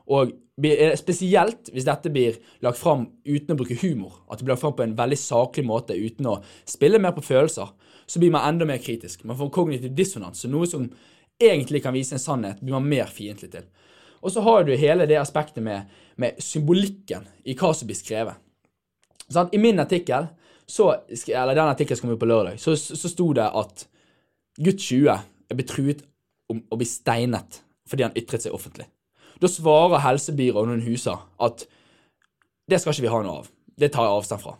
Og 0.09 0.31
eh, 0.65 0.95
spesielt 0.97 1.69
hvis 1.69 1.85
dette 1.85 2.09
blir 2.09 2.39
lagt 2.65 2.79
fram 2.79 3.05
uten 3.27 3.53
å 3.53 3.57
bruke 3.59 3.77
humor, 3.83 4.23
at 4.25 4.39
det 4.39 4.47
blir 4.47 4.55
lagt 4.55 4.63
fram 4.63 4.73
på 4.77 4.85
en 4.87 4.95
veldig 4.97 5.19
saklig 5.21 5.65
måte 5.69 5.97
uten 5.99 6.31
å 6.31 6.39
spille 6.65 7.01
mer 7.01 7.13
på 7.13 7.27
følelser, 7.27 7.69
så 8.09 8.19
blir 8.19 8.31
man 8.33 8.47
enda 8.49 8.65
mer 8.65 8.77
kritisk. 8.77 9.23
Man 9.23 9.37
får 9.37 9.49
kognitiv 9.53 9.93
dissonans, 9.95 10.41
så 10.41 10.49
noe 10.49 10.67
som 10.67 10.87
egentlig 11.39 11.83
kan 11.83 11.93
vise 11.93 12.15
en 12.15 12.21
sannhet, 12.21 12.61
blir 12.61 12.73
man 12.73 12.87
mer 12.89 13.11
fiendtlig 13.13 13.51
til. 13.53 13.67
Og 14.19 14.33
så 14.33 14.41
har 14.41 14.65
du 14.65 14.73
hele 14.75 15.05
det 15.07 15.19
aspektet 15.21 15.63
med, 15.63 15.85
med 16.17 16.41
symbolikken 16.43 17.27
i 17.45 17.53
hva 17.55 17.69
som 17.75 17.87
blir 17.87 17.99
skrevet. 17.99 18.41
Sånn, 19.29 19.51
I 19.53 19.61
min 19.61 19.79
artikkel, 19.79 20.25
så, 20.65 20.89
eller 21.27 21.53
den 21.53 21.69
artikkelen 21.69 21.99
som 21.99 22.07
kom 22.07 22.15
ut 22.17 22.21
på 22.23 22.29
lørdag, 22.29 22.57
så, 22.61 22.73
så 22.75 23.11
sto 23.11 23.29
det 23.37 23.45
at 23.45 23.85
gutt 24.57 24.81
20 24.81 25.11
er 25.13 25.59
blitt 25.59 25.69
truet 25.69 26.01
om 26.49 26.63
å 26.65 26.79
bli 26.79 26.87
steinet 26.89 27.61
fordi 27.89 28.05
han 28.05 28.17
ytret 28.17 28.45
seg 28.45 28.53
offentlig. 28.53 28.85
Da 29.41 29.49
svarer 29.49 30.03
helsebyrådet 30.03 30.69
noen 30.69 30.83
huser 30.85 31.21
at 31.41 31.63
det 32.69 32.81
skal 32.81 32.93
ikke 32.93 33.05
vi 33.05 33.13
ha 33.13 33.21
noe 33.25 33.43
av. 33.43 33.53
Det 33.79 33.89
tar 33.93 34.05
jeg 34.05 34.17
avstand 34.17 34.43
fra. 34.43 34.57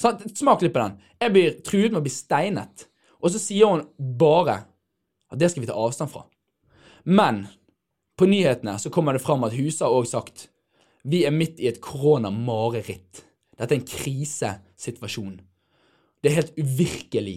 Sant? 0.00 0.24
Smak 0.38 0.64
litt 0.64 0.74
på 0.74 0.82
den. 0.82 0.96
Jeg 1.20 1.34
blir 1.34 1.58
truet 1.66 1.92
med 1.92 2.00
å 2.00 2.06
bli 2.06 2.12
steinet, 2.12 2.86
og 3.20 3.32
så 3.32 3.40
sier 3.42 3.72
hun 3.72 3.86
bare 3.96 4.62
at 5.32 5.40
det 5.40 5.50
skal 5.52 5.64
vi 5.64 5.70
ta 5.70 5.76
avstand 5.78 6.12
fra. 6.12 6.26
Men 7.06 7.44
på 8.18 8.28
nyhetene 8.28 8.76
så 8.80 8.92
kommer 8.92 9.16
det 9.16 9.24
fram 9.24 9.44
at 9.46 9.56
huset 9.56 9.84
har 9.86 9.94
også 9.94 10.18
sagt 10.18 10.48
vi 11.06 11.22
er 11.22 11.34
midt 11.34 11.60
i 11.62 11.68
et 11.70 11.78
koronamareritt. 11.82 13.22
Dette 13.56 13.76
er 13.76 13.78
en 13.78 13.86
krisesituasjon. 13.86 15.36
Det 16.18 16.30
er 16.30 16.40
helt 16.40 16.56
uvirkelig. 16.58 17.36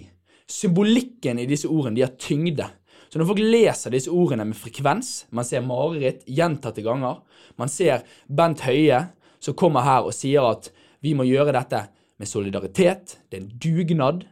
Symbolikken 0.49 1.37
i 1.37 1.45
disse 1.45 1.69
ordene 1.69 1.99
de 1.99 2.05
har 2.07 2.15
tyngde. 2.17 2.65
Så 3.09 3.21
når 3.21 3.29
folk 3.29 3.41
leser 3.43 3.93
disse 3.93 4.09
ordene 4.09 4.47
med 4.49 4.57
frekvens, 4.57 5.27
man 5.29 5.45
ser 5.45 5.65
mareritt 5.65 6.25
gjentatte 6.25 6.81
ganger, 6.85 7.21
man 7.61 7.69
ser 7.69 8.01
Bent 8.25 8.65
Høie 8.65 9.03
som 9.41 9.57
kommer 9.57 9.85
her 9.85 10.09
og 10.09 10.17
sier 10.17 10.45
at 10.49 10.71
vi 11.05 11.13
må 11.17 11.27
gjøre 11.29 11.53
dette 11.55 11.85
med 12.19 12.27
solidaritet, 12.27 13.17
det 13.29 13.37
er 13.37 13.43
en 13.43 13.53
dugnad. 13.63 14.25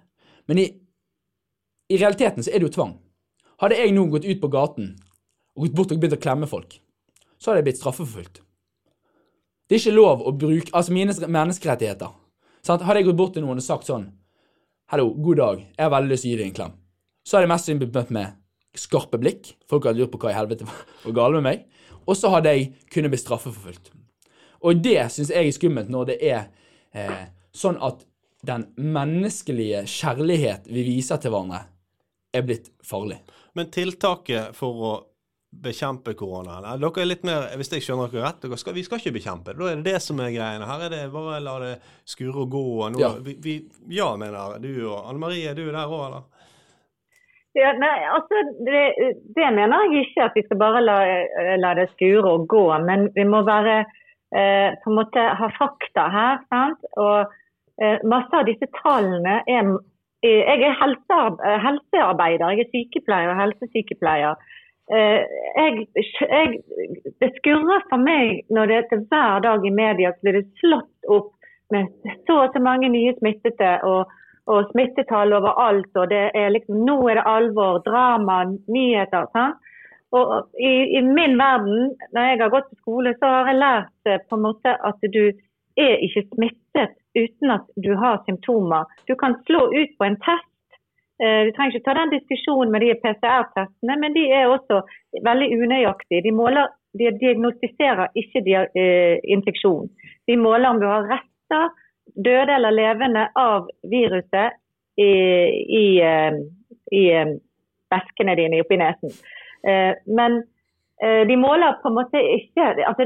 Men 0.48 0.60
i, 0.62 0.68
i 1.90 2.00
realiteten 2.00 2.44
så 2.44 2.52
er 2.52 2.60
det 2.60 2.70
jo 2.70 2.76
tvang. 2.78 2.98
Hadde 3.62 3.80
jeg 3.80 3.94
nå 3.96 4.06
gått 4.12 4.28
ut 4.28 4.42
på 4.42 4.52
gaten 4.54 4.92
og 5.56 5.66
gått 5.66 5.78
bort 5.78 5.94
og 5.96 6.02
begynt 6.02 6.18
å 6.20 6.22
klemme 6.22 6.50
folk, 6.50 6.78
så 7.40 7.52
hadde 7.52 7.64
jeg 7.64 7.68
blitt 7.72 7.82
straffeforfulgt. 7.82 8.42
Det 9.68 9.76
er 9.76 9.82
ikke 9.82 9.98
lov 9.98 10.22
å 10.24 10.32
bruke 10.32 10.72
Altså 10.72 10.94
mine 10.96 11.12
menneskerettigheter. 11.12 12.14
Sant? 12.64 12.86
Hadde 12.88 13.02
jeg 13.02 13.10
gått 13.10 13.20
bort 13.20 13.34
til 13.36 13.44
noen 13.44 13.60
og 13.60 13.66
sagt 13.66 13.90
sånn 13.90 14.06
Hallo, 14.88 15.10
god 15.12 15.40
dag, 15.42 15.64
jeg 15.76 15.84
har 15.84 15.92
veldig 15.92 16.14
lyst 16.14 16.24
til 16.24 16.30
å 16.30 16.32
gi 16.32 16.38
deg 16.40 16.48
en 16.48 16.56
klem. 16.56 16.76
Så 17.28 17.36
hadde 17.36 17.44
jeg 17.44 17.52
mest 17.52 17.66
sannsynlig 17.68 17.82
blitt 17.84 17.98
møtt 17.98 18.14
med 18.16 18.38
skarpe 18.80 19.20
blikk. 19.20 19.50
Folk 19.68 19.88
hadde 19.90 20.00
lurt 20.00 20.14
på 20.14 20.22
hva 20.22 20.32
i 20.32 20.38
helvete 20.38 20.68
var 20.70 21.16
galt 21.18 21.36
med 21.36 21.44
meg. 21.44 21.66
Og 22.08 22.16
så 22.16 22.32
hadde 22.32 22.54
jeg 22.56 22.70
kunnet 22.94 23.12
bli 23.12 23.20
straffeforfulgt. 23.20 23.92
Og 24.64 24.80
det 24.80 25.02
syns 25.12 25.34
jeg 25.34 25.50
er 25.50 25.58
skummelt 25.58 25.92
når 25.92 26.14
det 26.14 26.18
er 26.24 26.46
eh, 26.96 27.26
sånn 27.58 27.80
at 27.84 28.06
den 28.48 28.68
menneskelige 28.78 29.84
kjærlighet 29.90 30.70
vi 30.70 30.86
viser 30.86 31.20
til 31.22 31.34
hverandre, 31.34 31.66
er 32.36 32.44
blitt 32.46 32.70
farlig. 32.86 33.18
Men 33.58 33.72
tiltaket 33.74 34.56
for 34.56 34.84
å 34.86 34.96
bekjempe 35.64 36.12
koronaen 36.20 36.66
er 36.68 36.80
Dere 36.82 37.02
er 37.02 37.08
litt 37.08 37.24
mer, 37.26 37.48
hvis 37.58 37.72
jeg 37.72 37.86
skjønner 37.86 38.12
dere 38.12 38.28
rett, 38.28 38.42
dere 38.44 38.60
skal, 38.60 38.76
vi 38.76 38.84
skal 38.86 39.00
ikke 39.02 39.16
bekjempe 39.16 39.54
det. 39.54 39.60
Da 39.62 39.70
er 39.72 39.80
det 39.80 39.94
det 39.96 40.02
som 40.04 40.20
er 40.22 40.34
greiene. 40.36 40.68
Her 40.70 40.86
er 40.86 40.94
det 40.94 41.04
bare 41.14 41.40
la 41.42 41.56
det 41.64 41.74
skure 42.06 42.44
og 42.44 42.52
gå. 42.54 42.64
Og 42.84 42.94
nå, 42.94 43.02
Ja. 43.02 43.14
Vi, 43.24 43.38
vi, 43.44 43.56
ja, 43.96 44.12
mener 44.20 44.60
du 44.62 44.72
og 44.90 45.08
Anne 45.08 45.24
Marie, 45.24 45.48
er 45.50 45.58
du 45.58 45.66
der 45.66 45.88
òg, 45.88 46.04
eller? 46.10 46.28
Ja, 47.58 47.72
nei, 47.74 47.96
altså, 48.14 48.44
det, 48.68 48.82
det 49.34 49.48
mener 49.56 49.88
jeg 49.88 50.04
ikke 50.06 50.28
at 50.28 50.36
vi 50.38 50.44
skal 50.46 50.60
bare 50.62 50.84
la, 50.84 50.98
la 51.58 51.74
det 51.80 51.88
skure 51.96 52.36
og 52.36 52.46
gå. 52.52 52.66
Men 52.86 53.08
vi 53.16 53.26
må 53.26 53.42
være 53.48 53.80
eh, 53.82 54.76
på 54.84 54.92
en 54.92 55.00
måte 55.00 55.24
ha 55.40 55.50
fakta 55.58 56.06
her. 56.14 56.44
sant? 56.54 56.86
Og 57.02 57.34
masse 58.10 58.34
av 58.34 58.48
disse 58.48 58.68
tallene 58.82 59.42
er 59.46 59.72
eh, 60.26 60.44
Jeg 60.48 60.64
er 60.66 60.78
helse, 60.80 61.18
helsearbeider, 61.66 62.56
jeg 62.56 62.66
er 62.66 62.72
sykepleier 62.74 63.34
og 63.34 63.42
helsesykepleier. 63.42 64.36
Eh, 64.88 65.22
jeg, 65.60 65.88
jeg, 65.96 66.62
det 67.22 67.34
skurrer 67.40 67.84
for 67.90 68.00
meg 68.02 68.46
når 68.50 68.72
det 68.72 68.78
er 68.80 69.04
hver 69.12 69.42
dag 69.44 69.66
i 69.66 69.74
media 69.74 70.14
blir 70.22 70.40
det 70.40 70.48
slått 70.62 71.12
opp 71.12 71.34
med 71.74 71.92
så 72.30 72.46
og 72.46 72.56
så 72.56 72.62
mange 72.64 72.90
nye 72.90 73.16
smittede. 73.20 73.80
og 73.84 74.14
og 74.48 74.70
smittetall 74.72 75.34
overalt, 75.36 75.92
og 76.00 76.06
det 76.08 76.30
er 76.42 76.54
liksom 76.56 76.86
Nå 76.88 77.02
er 77.12 77.20
det 77.20 77.26
alvor, 77.28 77.82
drama, 77.84 78.46
nyheter. 78.72 79.26
sant? 79.36 79.58
Og 80.16 80.48
i, 80.56 80.72
i 80.98 81.02
min 81.04 81.36
verden, 81.36 81.92
når 82.16 82.30
jeg 82.30 82.40
har 82.40 82.54
gått 82.54 82.70
på 82.70 82.78
skole, 82.80 83.12
så 83.20 83.28
har 83.28 83.50
jeg 83.52 83.60
lært 83.60 84.08
eh, 84.08 84.22
på 84.30 84.38
en 84.38 84.46
måte 84.46 84.72
at 84.90 85.08
du 85.16 85.24
er 85.84 86.06
ikke 86.08 86.24
smittet 86.30 86.96
uten 87.18 87.54
at 87.54 87.66
du 87.84 87.94
har 87.96 88.22
symptomer. 88.26 88.86
Du 89.08 89.16
kan 89.16 89.36
slå 89.48 89.68
ut 89.74 89.98
på 89.98 90.08
en 90.08 90.20
test. 90.24 90.54
Eh, 91.24 91.46
Du 91.46 91.52
trenger 91.52 91.76
ikke 91.76 91.86
ta 91.88 91.96
den 91.98 92.14
diskusjonen 92.14 92.72
med 92.72 92.86
de 92.86 92.94
PCR-testene, 93.04 93.96
men 94.02 94.14
de 94.14 94.28
er 94.40 94.52
også 94.52 94.84
veldig 95.26 95.48
unøyaktige. 95.58 96.22
De, 96.28 96.32
måler, 96.32 96.70
de 97.00 97.10
diagnostiserer 97.22 98.14
ikke 98.22 98.44
eh, 98.84 99.18
infeksjon. 99.26 99.90
De 100.28 100.38
måler 100.38 100.70
om 100.70 100.82
du 100.82 100.86
har 100.86 101.10
rester 101.10 101.74
døde 102.16 102.54
eller 102.56 102.72
levende 102.72 103.28
av 103.36 103.68
viruset 103.90 104.56
i, 104.98 105.12
i, 105.82 105.88
eh, 106.02 106.38
i 106.94 107.04
væskene 107.92 108.38
dine 108.38 108.62
oppi 108.62 108.78
nesen. 108.80 109.12
Men 110.08 110.42
de 111.30 111.36
måler 111.38 111.76
på 111.82 111.92
en 111.92 111.98
måte 112.00 112.18
ikke 112.18 112.72
altså, 112.90 113.06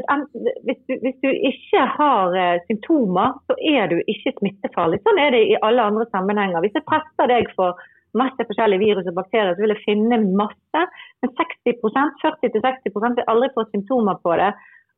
hvis, 0.68 0.78
du, 0.88 0.94
hvis 1.04 1.18
du 1.24 1.30
ikke 1.30 1.82
har 1.98 2.36
eh, 2.40 2.62
symptomer, 2.70 3.34
så 3.50 3.58
er 3.60 3.90
du 3.92 3.98
ikke 4.08 4.32
smittefarlig. 4.38 5.02
Sånn 5.04 5.20
er 5.20 5.34
det 5.36 5.42
i 5.50 5.58
alle 5.60 5.90
andre 5.92 6.08
sammenhenger. 6.14 6.64
Hvis 6.64 6.78
jeg 6.80 6.88
tester 6.88 7.32
deg 7.32 7.52
for 7.58 7.80
masse 8.18 8.48
forskjellige 8.48 8.84
virus 8.84 9.10
og 9.12 9.18
bakterier, 9.20 9.56
så 9.56 9.64
vil 9.64 9.76
jeg 9.76 9.86
finne 9.86 10.22
masse. 10.40 10.86
Men 11.24 11.34
60% 11.40 12.24
40-60 12.24 12.96
vil 12.96 13.28
aldri 13.34 13.52
få 13.56 13.68
symptomer 13.72 14.20
på 14.24 14.40
det. 14.40 14.54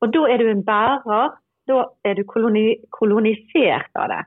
Og 0.05 0.13
da 0.13 0.27
er 0.29 0.41
du 0.41 0.51
en 0.51 0.65
bærer 0.67 1.33
da 1.69 1.83
er 2.03 2.17
du 2.17 2.23
koloni, 2.27 2.65
kolonisert 2.91 3.91
av 3.95 4.09
det. 4.11 4.21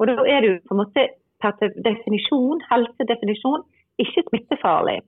Og 0.00 0.08
da 0.10 0.16
er 0.26 0.42
du 0.44 0.50
på 0.66 0.74
en 0.74 0.80
måte 0.82 1.06
per 1.40 1.54
definisjon, 1.86 2.62
helsedefinisjon, 2.70 3.62
ikke 4.02 4.24
smittefarlig. 4.28 4.98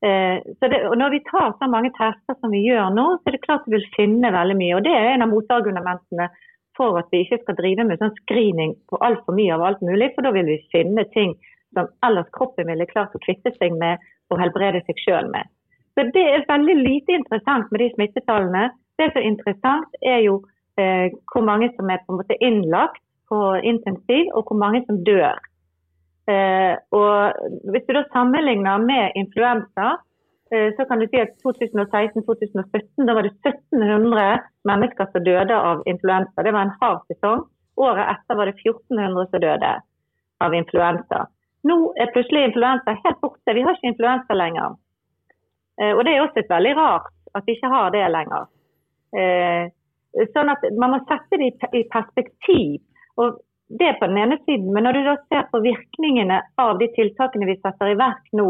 Eh, 0.00 0.36
det, 0.64 0.78
og 0.88 0.96
når 0.96 1.12
vi 1.12 1.24
tar 1.28 1.52
så 1.58 1.68
mange 1.68 1.90
tester 1.96 2.36
som 2.40 2.54
vi 2.54 2.62
gjør 2.64 2.92
nå, 2.96 3.06
så 3.18 3.28
er 3.28 3.36
det 3.36 3.44
klart 3.44 3.66
vi 3.68 3.76
vil 3.76 3.90
finne 3.96 4.32
veldig 4.32 4.56
mye. 4.56 4.76
Og 4.78 4.86
det 4.86 4.94
er 4.96 5.10
en 5.12 5.26
av 5.26 5.32
motargumentene 5.32 6.30
for 6.78 6.96
at 7.00 7.10
vi 7.12 7.24
ikke 7.24 7.42
skal 7.42 7.58
drive 7.58 7.84
med 7.84 8.00
sånn 8.00 8.14
screening 8.22 8.76
på 8.88 9.00
altfor 9.04 9.36
mye 9.36 9.52
av 9.56 9.64
alt 9.66 9.82
mulig, 9.84 10.12
for 10.14 10.24
da 10.24 10.32
vil 10.36 10.48
vi 10.48 10.60
finne 10.72 11.04
ting 11.12 11.34
som 11.76 11.90
ellers 12.06 12.30
kroppen 12.34 12.70
ville 12.70 12.88
klart 12.90 13.14
å 13.14 13.22
kvitte 13.22 13.52
seg 13.58 13.76
med 13.78 14.00
og 14.30 14.40
helbrede 14.40 14.80
seg 14.86 15.02
sjøl 15.04 15.28
med. 15.34 15.44
Så 15.94 16.06
det 16.14 16.22
er 16.22 16.48
veldig 16.48 16.76
lite 16.78 17.18
interessant 17.18 17.68
med 17.70 17.82
de 17.82 17.90
smittetallene. 17.94 18.70
Det 18.98 19.10
som 19.10 19.20
er 19.20 19.28
interessant, 19.28 20.00
er 20.00 20.22
jo 20.24 20.40
eh, 20.80 21.12
hvor 21.32 21.44
mange 21.44 21.70
som 21.76 21.90
er 21.90 22.00
på 22.06 22.14
en 22.14 22.20
måte 22.22 22.38
innlagt 22.40 23.02
på 23.30 23.38
intensiv, 23.66 24.30
og 24.34 24.48
hvor 24.48 24.58
mange 24.58 24.82
som 24.86 25.02
dør. 25.06 25.38
Eh, 26.30 26.74
og 26.94 27.32
hvis 27.72 27.86
du 27.86 27.94
da 27.96 28.02
sammenligner 28.12 28.82
med 28.82 29.16
influensa, 29.18 29.88
eh, 30.52 30.68
så 30.76 30.84
kan 30.88 31.00
du 31.00 31.06
si 31.08 31.20
at 31.22 31.32
2016-2017 31.44 33.08
da 33.08 33.16
var 33.16 33.26
det 33.26 33.32
1700 33.40 34.44
mennesker 34.68 35.10
som 35.12 35.24
døde 35.24 35.56
av 35.70 35.82
influensa. 35.90 36.44
Det 36.44 36.54
var 36.56 36.68
en 36.68 36.76
hard 36.82 37.02
sesong. 37.12 37.46
Året 37.80 38.12
etter 38.14 38.38
var 38.38 38.50
det 38.50 38.58
1400 38.60 39.26
som 39.30 39.44
døde 39.46 39.72
av 40.44 40.54
influensa. 40.54 41.24
Nå 41.68 41.76
er 42.00 42.12
plutselig 42.14 42.46
influensa 42.50 42.96
helt 43.04 43.20
borte. 43.24 43.56
Vi 43.56 43.64
har 43.64 43.76
ikke 43.76 43.92
influensa 43.94 44.36
lenger. 44.36 44.78
Eh, 45.80 45.92
og 45.96 46.04
det 46.04 46.14
er 46.14 46.24
også 46.24 46.44
et 46.44 46.52
veldig 46.52 46.76
rart 46.78 47.12
at 47.34 47.46
vi 47.46 47.56
ikke 47.56 47.72
har 47.72 47.92
det 47.94 48.06
lenger. 48.10 48.48
Sånn 50.34 50.50
at 50.50 50.64
Man 50.78 50.92
må 50.92 50.98
sette 51.06 51.38
det 51.38 51.70
i 51.74 51.82
perspektiv. 51.90 52.80
Og 53.18 53.38
det 53.78 53.86
er 53.86 53.98
på 54.00 54.08
den 54.10 54.18
ene 54.18 54.38
siden. 54.44 54.72
Men 54.74 54.86
når 54.86 54.96
du 54.96 55.04
da 55.06 55.14
ser 55.30 55.46
på 55.52 55.62
virkningene 55.62 56.40
av 56.58 56.78
de 56.80 56.88
tiltakene 56.96 57.46
vi 57.46 57.58
setter 57.60 57.92
i 57.92 57.98
verk 57.98 58.32
nå, 58.36 58.48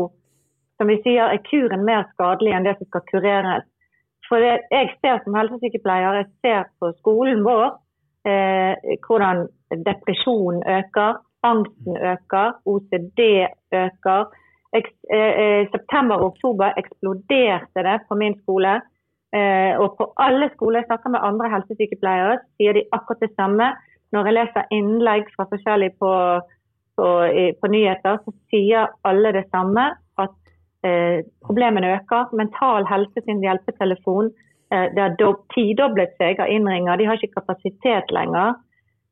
som 0.80 0.88
vi 0.88 0.96
sier 1.04 1.28
er 1.28 1.42
kuren 1.44 1.84
mer 1.84 2.06
skadelig 2.14 2.54
enn 2.56 2.64
det 2.64 2.78
som 2.78 2.88
skal 2.88 3.04
kureres. 3.10 3.66
For 4.28 4.40
det, 4.40 4.62
jeg 4.72 4.92
ser 5.02 5.18
som 5.24 5.36
helsesykepleier, 5.36 6.22
jeg 6.22 6.28
ser 6.40 6.70
på 6.80 6.92
skolen 7.00 7.42
vår 7.44 7.66
eh, 8.24 8.94
hvordan 9.04 9.44
depresjon 9.84 10.62
øker, 10.62 11.18
angsten 11.44 11.98
øker, 12.12 12.54
OCD 12.64 13.20
øker. 13.74 14.30
I 14.70 14.80
eh, 14.80 15.34
eh, 15.42 15.68
september 15.74 16.22
og 16.22 16.32
oktober 16.32 16.78
eksploderte 16.80 17.84
det 17.84 17.98
på 18.08 18.16
min 18.16 18.38
skole. 18.40 18.78
Eh, 19.36 19.74
og 19.82 19.98
på 19.98 20.08
alle 20.16 20.48
skoler 20.54 20.80
jeg 20.80 20.88
snakker 20.88 21.12
med 21.12 21.26
andre 21.26 21.50
helsesykepleiere, 21.52 22.38
sier 22.56 22.78
de 22.78 22.88
akkurat 22.96 23.26
det 23.26 23.34
samme 23.36 23.68
når 24.14 24.26
jeg 24.26 24.36
leser 24.36 24.72
innlegg 24.74 25.28
fra 25.36 25.46
forskjellige 25.50 25.96
på, 26.02 26.12
på, 26.98 27.08
på 27.60 27.72
nyheter, 27.72 28.18
så 28.24 28.34
sier 28.52 28.90
alle 29.06 29.32
det 29.36 29.46
samme. 29.50 29.86
At 30.18 30.36
eh, 30.86 31.22
problemene 31.46 31.94
øker. 31.98 32.32
Mental 32.36 32.88
Helse 32.90 33.22
sin 33.26 33.42
hjelpetelefon 33.44 34.32
eh, 34.72 34.88
det 34.96 35.04
har 35.04 35.38
tidoblet 35.54 36.16
seg 36.18 36.42
av 36.42 36.50
innringer. 36.50 36.98
De 36.98 37.06
har 37.08 37.20
ikke 37.20 37.38
kapasitet 37.38 38.10
lenger. 38.14 38.58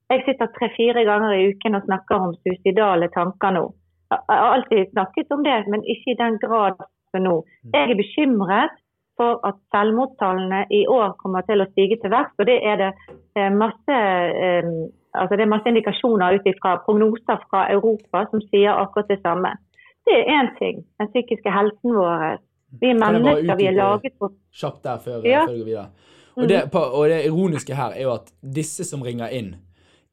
Jeg 0.08 0.24
sitter 0.24 0.50
tre-fire 0.56 1.04
ganger 1.04 1.36
i 1.36 1.48
uken 1.52 1.76
og 1.76 1.84
snakker 1.84 2.28
om 2.28 2.36
suicidale 2.40 3.10
tanker 3.12 3.54
nå. 3.54 3.66
Jeg 4.08 4.24
har 4.28 4.54
alltid 4.56 4.92
snakket 4.94 5.34
om 5.36 5.42
det, 5.44 5.58
men 5.68 5.84
ikke 5.84 6.14
i 6.14 6.20
den 6.20 6.38
grad 6.40 6.78
som 7.12 7.26
nå. 7.26 7.34
Jeg 7.74 7.90
er 7.90 7.98
bekymret 7.98 8.78
for 9.18 9.40
at 9.48 9.58
selvmordstallene 9.74 10.64
i 10.74 10.84
år 10.90 11.14
kommer 11.22 11.44
til 11.48 11.62
å 11.62 11.68
stige 11.72 11.98
til 12.02 12.12
verst. 12.14 12.34
Og 12.38 12.48
det 12.48 12.58
er 12.62 12.80
det 12.80 12.90
eh, 13.36 13.50
masse, 13.52 13.98
eh, 14.46 14.68
altså 15.18 15.38
det 15.38 15.44
er 15.44 15.52
masse 15.54 15.70
indikasjoner 15.70 16.38
ut 16.38 16.50
fra 16.62 16.76
prognoser 16.86 17.42
fra 17.50 17.66
Europa 17.74 18.26
som 18.30 18.44
sier 18.48 18.74
akkurat 18.74 19.10
det 19.10 19.20
samme. 19.24 19.54
Det 20.08 20.16
er 20.16 20.30
én 20.38 20.52
ting, 20.60 20.84
den 21.00 21.10
psykiske 21.12 21.52
helsen 21.52 21.96
vår. 21.98 22.38
Vi 22.80 22.92
er 22.92 23.00
mennesker, 23.00 23.56
vi 23.56 23.66
er 23.68 23.76
laget 23.76 24.14
for 24.20 24.32
Kjapt 24.52 24.82
der 24.84 24.98
før, 25.04 25.20
ja. 25.24 25.44
før 25.48 25.52
vi 25.52 25.60
går 25.60 25.70
videre. 25.72 25.88
Og 26.38 26.48
det, 26.48 26.58
og 26.74 27.08
det 27.10 27.22
ironiske 27.26 27.74
her 27.74 27.96
er 27.96 28.04
jo 28.06 28.12
at 28.14 28.28
disse 28.54 28.84
som 28.86 29.02
ringer 29.02 29.32
inn, 29.34 29.54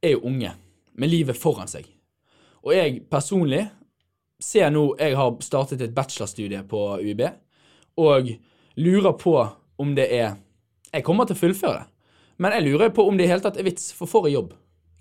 er 0.02 0.16
jo 0.16 0.24
unge 0.26 0.50
med 0.98 1.12
livet 1.12 1.38
foran 1.38 1.70
seg. 1.70 1.86
Og 2.66 2.74
jeg 2.74 3.02
personlig 3.10 3.66
ser 4.42 4.70
nå 4.70 4.96
Jeg 4.98 5.16
har 5.16 5.36
startet 5.40 5.80
et 5.80 5.94
bachelorstudie 5.94 6.62
på 6.68 6.80
UiB. 7.00 7.22
Og 7.96 8.28
lurer 8.76 9.12
på 9.12 9.36
om 9.76 9.94
det 9.96 10.08
er 10.12 10.36
Jeg 10.92 11.04
kommer 11.04 11.26
til 11.28 11.36
å 11.36 11.40
fullføre, 11.40 11.86
men 12.40 12.54
jeg 12.56 12.64
lurer 12.64 12.92
på 12.94 13.04
om 13.04 13.16
det 13.18 13.26
i 13.26 13.28
hele 13.28 13.42
tatt 13.44 13.58
er 13.60 13.66
vits, 13.66 13.90
for 13.92 14.08
får 14.08 14.28
jeg 14.28 14.36
jobb? 14.36 14.52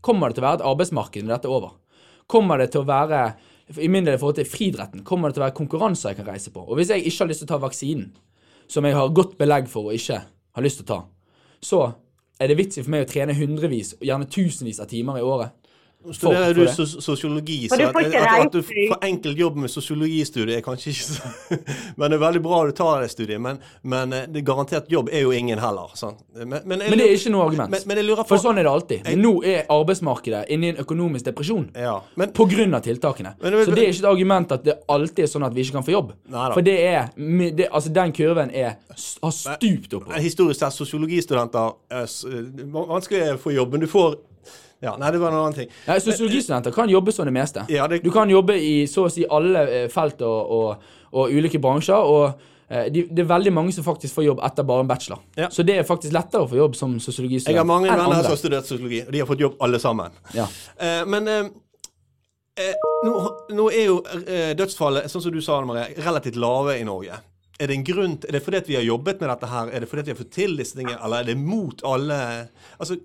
Kommer 0.03 0.27
det 0.29 0.35
til 0.35 0.43
å 0.43 0.47
være 0.47 0.59
et 0.59 0.65
arbeidsmarked 0.67 1.23
når 1.23 1.33
dette 1.35 1.47
er 1.47 1.55
over? 1.55 1.75
Kommer 2.27 2.59
det 2.59 2.71
til 2.73 2.81
å 2.81 2.87
være 2.89 3.21
i 3.81 3.87
min 3.89 4.03
del 4.05 4.17
i 4.17 4.19
forhold 4.19 4.39
til 4.39 4.49
friidretten, 4.49 5.05
kommer 5.07 5.29
det 5.29 5.37
til 5.37 5.43
å 5.43 5.45
være 5.45 5.57
konkurranser 5.57 6.11
jeg 6.11 6.19
kan 6.19 6.27
reise 6.33 6.51
på? 6.51 6.65
Og 6.65 6.79
hvis 6.79 6.91
jeg 6.91 7.05
ikke 7.05 7.23
har 7.23 7.31
lyst 7.31 7.43
til 7.43 7.47
å 7.47 7.53
ta 7.53 7.61
vaksinen, 7.63 8.09
som 8.67 8.85
jeg 8.85 8.97
har 8.97 9.13
godt 9.15 9.37
belegg 9.39 9.69
for 9.71 9.87
å 9.87 9.95
ikke 9.95 10.19
ha 10.25 10.65
lyst 10.65 10.81
til 10.81 10.87
å 10.87 10.91
ta, 10.91 10.99
så 11.63 11.81
er 12.41 12.51
det 12.51 12.59
vits 12.59 12.79
i 12.79 12.83
for 12.83 12.91
meg 12.91 13.05
å 13.05 13.09
trene 13.09 13.37
hundrevis, 13.37 13.95
gjerne 14.03 14.27
tusenvis 14.27 14.81
av 14.83 14.89
timer 14.91 15.21
i 15.21 15.25
året 15.25 15.64
Studerer 16.13 16.53
du 16.53 16.67
sosiologi, 17.01 17.69
så 17.69 17.75
at, 17.75 17.95
at, 17.95 18.45
at, 18.45 18.53
du 18.53 18.61
får 18.63 19.05
enkelt 19.07 19.39
jobb 19.39 19.57
med 19.63 19.71
sosiologistudiet 19.71 20.59
er 20.59 20.63
kanskje 20.65 20.91
ikke 20.91 21.05
så 21.07 21.57
Men 21.97 22.11
det 22.11 22.17
er 22.17 22.21
veldig 22.21 22.41
bra 22.45 22.59
du 22.67 22.73
tar 22.75 23.01
det 23.01 23.09
studiet. 23.13 23.41
Men, 23.41 23.59
men 23.81 24.13
eh, 24.13 24.27
det 24.29 24.43
garantert 24.45 24.91
jobb 24.91 25.09
er 25.13 25.25
jo 25.25 25.33
ingen 25.35 25.59
heller. 25.61 25.93
Men, 26.35 26.61
men, 26.65 26.83
men, 26.83 26.97
det 26.97 27.07
er 27.07 27.15
ikke 27.17 27.33
noe 27.33 27.47
argument. 27.47 27.77
På, 27.85 28.27
For 28.29 28.41
sånn 28.41 28.61
er 28.61 28.67
det 28.67 28.73
alltid. 28.73 29.07
Men 29.07 29.23
nå 29.23 29.33
er 29.47 29.65
arbeidsmarkedet 29.73 30.45
inne 30.53 30.69
i 30.69 30.73
en 30.75 30.83
økonomisk 30.85 31.29
depresjon 31.29 31.67
ja, 31.73 31.97
på 32.39 32.47
grunn 32.51 32.77
av 32.77 32.85
tiltakene. 32.85 33.35
så 33.39 33.55
det 33.71 33.87
er 33.87 33.89
ikke 33.89 34.03
et 34.03 34.11
argument 34.11 34.55
at 34.55 34.67
det 34.67 34.77
alltid 34.91 35.25
er 35.25 35.31
sånn 35.31 35.47
at 35.47 35.55
vi 35.55 35.65
ikke 35.65 35.79
kan 35.79 35.87
få 35.87 35.95
jobb. 35.95 36.13
Neida. 36.25 36.53
For 36.53 36.65
det 36.65 36.77
er 36.85 37.09
det, 37.15 37.69
Altså, 37.75 37.89
den 37.91 38.13
kurven 38.15 38.51
er, 38.55 38.77
har 38.89 39.33
stupt 39.33 39.93
oppover. 39.97 40.21
Historisk 40.23 40.61
sett, 40.61 40.75
sosiologistudenter 40.75 41.75
er 41.91 42.07
vanskelig 42.71 43.35
å 43.35 43.41
få 43.41 43.55
jobb, 43.55 43.75
men 43.75 43.83
du 43.83 43.89
får 43.91 44.15
ja, 44.83 44.95
nei, 44.99 45.11
det 45.11 45.21
var 45.21 45.31
en 45.31 45.39
annen 45.39 45.55
ting. 45.55 45.69
Sosiologistudenter 45.85 46.73
kan 46.75 46.89
jobbe 46.89 47.13
som 47.15 47.25
det 47.25 47.33
meste. 47.33 47.63
Ja, 47.71 47.87
det... 47.87 48.01
Du 48.03 48.11
kan 48.11 48.29
jobbe 48.29 48.57
i 48.59 48.87
så 48.91 49.07
å 49.07 49.11
si 49.11 49.25
alle 49.25 49.63
eh, 49.71 49.87
felt 49.91 50.21
og, 50.25 50.51
og, 50.57 50.91
og 51.15 51.33
ulike 51.33 51.61
bransjer. 51.63 51.95
og 51.95 52.25
eh, 52.67 52.89
de, 52.93 53.05
det 53.09 53.23
er 53.23 53.29
veldig 53.29 53.53
mange 53.55 53.75
som 53.75 53.85
faktisk 53.87 54.19
får 54.19 54.27
jobb 54.27 54.41
etter 54.45 54.67
bare 54.67 54.85
en 54.85 54.89
bachelor. 54.89 55.21
Ja. 55.39 55.49
Så 55.53 55.63
det 55.67 55.79
er 55.79 55.87
faktisk 55.87 56.13
lettere 56.15 56.45
å 56.45 56.49
få 56.51 56.59
jobb 56.59 56.75
som 56.77 56.97
sosiologistudent. 56.99 57.55
Jeg 57.55 57.61
har 57.63 57.69
mange 57.69 57.91
venner 57.91 58.19
som 58.19 58.35
har 58.35 58.41
studert 58.41 58.69
sosiologi, 58.69 59.05
og 59.05 59.13
de 59.15 59.23
har 59.23 59.29
fått 59.29 59.45
jobb 59.45 59.61
alle 59.65 59.81
sammen. 59.81 60.17
Ja. 60.35 60.49
Eh, 60.75 61.05
men 61.09 61.31
eh, 61.31 61.53
eh, 62.65 62.75
nå, 63.07 63.15
nå, 63.55 63.69
er 63.71 63.87
jo 63.89 64.01
eh, 64.25 64.51
dødsfallet, 64.59 65.07
sånn 65.11 65.23
som 65.23 65.33
du 65.33 65.41
sa, 65.45 65.61
Marie, 65.65 65.95
relativt 66.03 66.37
lave 66.41 66.77
i 66.81 66.85
Norge. 66.87 67.23
Er 67.55 67.71
det 67.71 67.75
en 67.77 67.85
grunn 67.87 68.15
Er 68.27 68.35
det 68.35 68.41
fordi 68.43 68.59
at 68.59 68.67
vi 68.67 68.75
har 68.75 68.83
jobbet 68.83 69.21
med 69.23 69.29
dette 69.31 69.47
her? 69.47 69.69
Er 69.71 69.83
det 69.83 69.87
fordi 69.87 70.01
at 70.03 70.09
vi 70.09 70.11
har 70.11 70.19
fått 70.19 70.33
til 70.35 70.57
disse 70.59 70.75
tingene, 70.75 70.99
eller 70.99 71.23
er 71.23 71.29
det 71.29 71.37
mot 71.39 71.83
alle 71.87 72.17
Altså, 72.75 72.97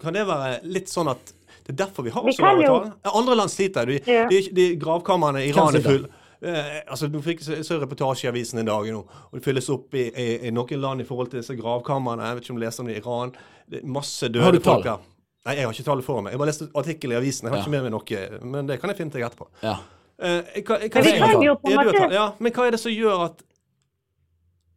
kan 0.00 0.14
det 0.14 0.24
være 0.28 0.60
litt 0.70 0.90
sånn 0.90 1.10
at 1.10 1.34
det 1.66 1.74
er 1.74 1.78
derfor 1.84 2.06
vi 2.06 2.12
har 2.14 2.24
vi 2.24 2.32
så 2.34 2.46
lave 2.46 2.66
tall? 2.66 2.88
Andre 3.20 3.36
land 3.38 3.52
sliter. 3.52 3.86
De, 3.86 4.00
ja. 4.06 4.24
de, 4.30 4.40
de 4.54 4.66
gravkamrene 4.80 5.44
i 5.44 5.50
Iran 5.52 5.76
er 5.76 5.84
full. 5.84 6.08
Eh, 6.40 6.80
altså, 6.88 7.08
Du 7.12 7.20
fikk 7.24 7.42
så 7.44 7.78
reportasje 7.82 8.26
i 8.26 8.30
avisen 8.30 8.62
i 8.62 8.66
dag, 8.66 8.88
nå, 8.94 9.02
og 9.04 9.36
det 9.36 9.44
fylles 9.44 9.68
opp 9.72 9.94
i, 9.98 10.06
i, 10.08 10.28
i, 10.48 10.52
noen 10.56 10.80
land 10.80 11.04
i 11.04 11.08
forhold 11.08 11.32
til 11.32 11.42
disse 11.42 11.56
gravkamrene. 11.58 12.26
Jeg 12.26 12.38
vet 12.38 12.46
ikke 12.46 12.54
om 12.54 12.60
du 12.60 12.64
leser 12.64 12.84
om 12.84 12.90
det 12.90 12.96
i 12.96 13.02
Iran. 13.02 13.34
Det 13.70 13.82
er 13.82 13.94
masse 13.98 14.30
døde 14.32 14.62
folk 14.64 14.88
her. 14.88 15.08
Nei, 15.48 15.56
jeg 15.56 15.66
har 15.66 15.76
ikke 15.76 15.86
tallet 15.86 16.04
for 16.04 16.24
meg. 16.24 16.34
Jeg 16.34 16.40
bare 16.40 16.52
leste 16.52 16.68
artikkel 16.76 17.14
i 17.14 17.18
avisen. 17.20 17.46
Jeg 17.46 17.54
har 17.54 17.60
ja. 17.60 17.64
ikke 17.64 17.74
med 17.74 17.86
meg 17.86 17.94
noe, 17.94 18.24
men 18.54 18.68
det 18.68 18.80
kan 18.80 18.92
jeg 18.92 19.00
finne 19.00 19.14
til 19.14 19.24
etterpå. 19.24 19.48
Ja. 19.64 19.76
Eh, 20.20 20.60
hva, 20.66 20.76
hva, 20.84 21.04
hva, 21.04 22.08
ja, 22.12 22.26
men 22.36 22.52
hva 22.52 22.66
er 22.68 22.76
det 22.76 22.80
som 22.82 22.92
gjør 22.92 23.22
at 23.30 23.38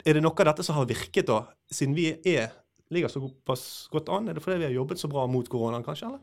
Er 0.07 0.15
det 0.15 0.21
noe 0.23 0.35
av 0.39 0.47
dette 0.49 0.63
som 0.67 0.75
har 0.75 0.87
virket, 0.87 1.27
da, 1.27 1.41
siden 1.71 1.95
vi 1.95 2.09
er 2.27 2.51
ligger 2.89 3.07
såpass 3.07 3.87
godt 3.91 4.09
an? 4.09 4.27
Er 4.27 4.33
det 4.33 4.43
fordi 4.43 4.61
vi 4.61 4.69
har 4.69 4.79
jobbet 4.79 4.99
så 4.99 5.07
bra 5.07 5.27
mot 5.27 5.49
koronaen, 5.49 5.83
kanskje? 5.83 6.07
eller? 6.07 6.21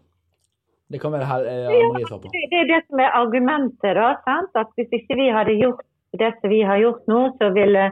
Det 0.90 0.98
kan 0.98 1.12
være 1.14 1.26
hel 1.30 1.44
ja, 1.46 1.86
Marie 1.92 2.08
svar 2.08 2.18
på. 2.18 2.30
Det 2.34 2.58
er 2.58 2.66
det 2.66 2.80
som 2.88 2.98
er 2.98 3.14
argumentet. 3.14 3.94
da, 3.98 4.08
sant? 4.26 4.50
At 4.58 4.70
Hvis 4.76 4.90
ikke 4.98 5.18
vi 5.22 5.28
hadde 5.30 5.58
gjort 5.60 5.84
det 6.18 6.32
som 6.40 6.50
vi 6.50 6.62
har 6.66 6.80
gjort 6.82 7.04
nå, 7.06 7.20
så 7.38 7.52
ville, 7.54 7.84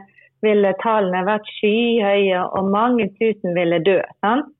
ville 0.43 0.71
tallene 0.83 1.21
vært 1.27 1.47
skyhøye, 1.59 2.41
og 2.57 2.71
mange 2.73 3.07
tusen 3.19 3.55
ville 3.55 3.79
dø. 3.85 4.01
sant? 4.25 4.51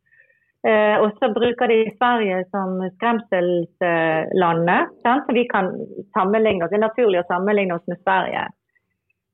Eh, 0.68 0.96
og 1.00 1.12
så 1.20 1.30
bruker 1.36 1.72
de 1.72 1.82
Sverige 1.98 2.40
som 2.52 2.80
skremselslandet. 2.96 4.96
sant? 5.04 5.28
Så 5.28 5.36
vi 5.36 5.44
kan 5.52 5.74
sammenligne 6.16 6.64
oss. 6.64 6.72
Det 6.72 6.80
er 6.80 6.88
naturlig 6.88 7.22
å 7.22 7.28
sammenligne 7.28 7.76
oss 7.76 7.88
med 7.92 8.00
Sverige. 8.04 8.48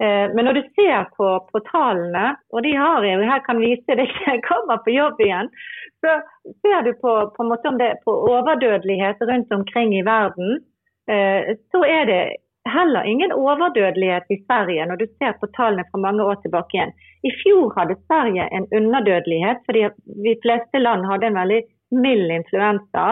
Eh, 0.04 0.28
men 0.36 0.46
når 0.46 0.58
du 0.58 0.64
ser 0.76 1.08
på, 1.16 1.28
på, 1.52 1.60
tallene, 1.72 2.34
og 2.52 2.64
de 2.66 2.74
har 2.76 3.06
jeg 3.08 3.28
her 3.30 3.44
kan 3.46 3.62
vise 3.64 4.00
deg 4.00 4.12
jeg 4.28 4.44
kommer 4.48 4.82
på 4.84 4.96
jobb 4.96 5.22
igjen, 5.24 5.52
så 6.04 6.18
ser 6.64 6.88
du 6.88 6.92
på, 7.00 7.14
på, 7.36 7.52
det, 7.80 7.92
på 8.04 8.16
overdødelighet 8.32 9.24
rundt 9.30 9.54
omkring 9.56 9.96
i 9.96 10.04
verden. 10.06 10.60
Eh, 11.12 11.56
så 11.72 11.86
er 11.88 12.10
det 12.12 12.24
heller 12.66 13.06
ingen 13.06 13.32
overdødelighet 13.32 14.32
i 14.34 14.40
Sverige 14.44 14.86
når 14.90 15.00
du 15.02 15.06
ser 15.20 15.38
på 15.40 15.48
tallene 15.58 15.86
fra 15.92 16.02
mange 16.02 16.26
år 16.26 16.42
tilbake 16.44 16.78
igjen. 16.78 16.94
I 17.24 17.32
fjor 17.44 17.72
hadde 17.78 18.00
Sverige 18.08 18.50
en 18.58 18.68
underdødelighet 18.74 19.62
fordi 19.70 19.88
de 20.28 20.36
fleste 20.44 20.82
land 20.82 21.06
hadde 21.06 21.30
en 21.30 21.40
veldig 21.40 21.62
mild 21.94 22.34
influensa 22.34 23.06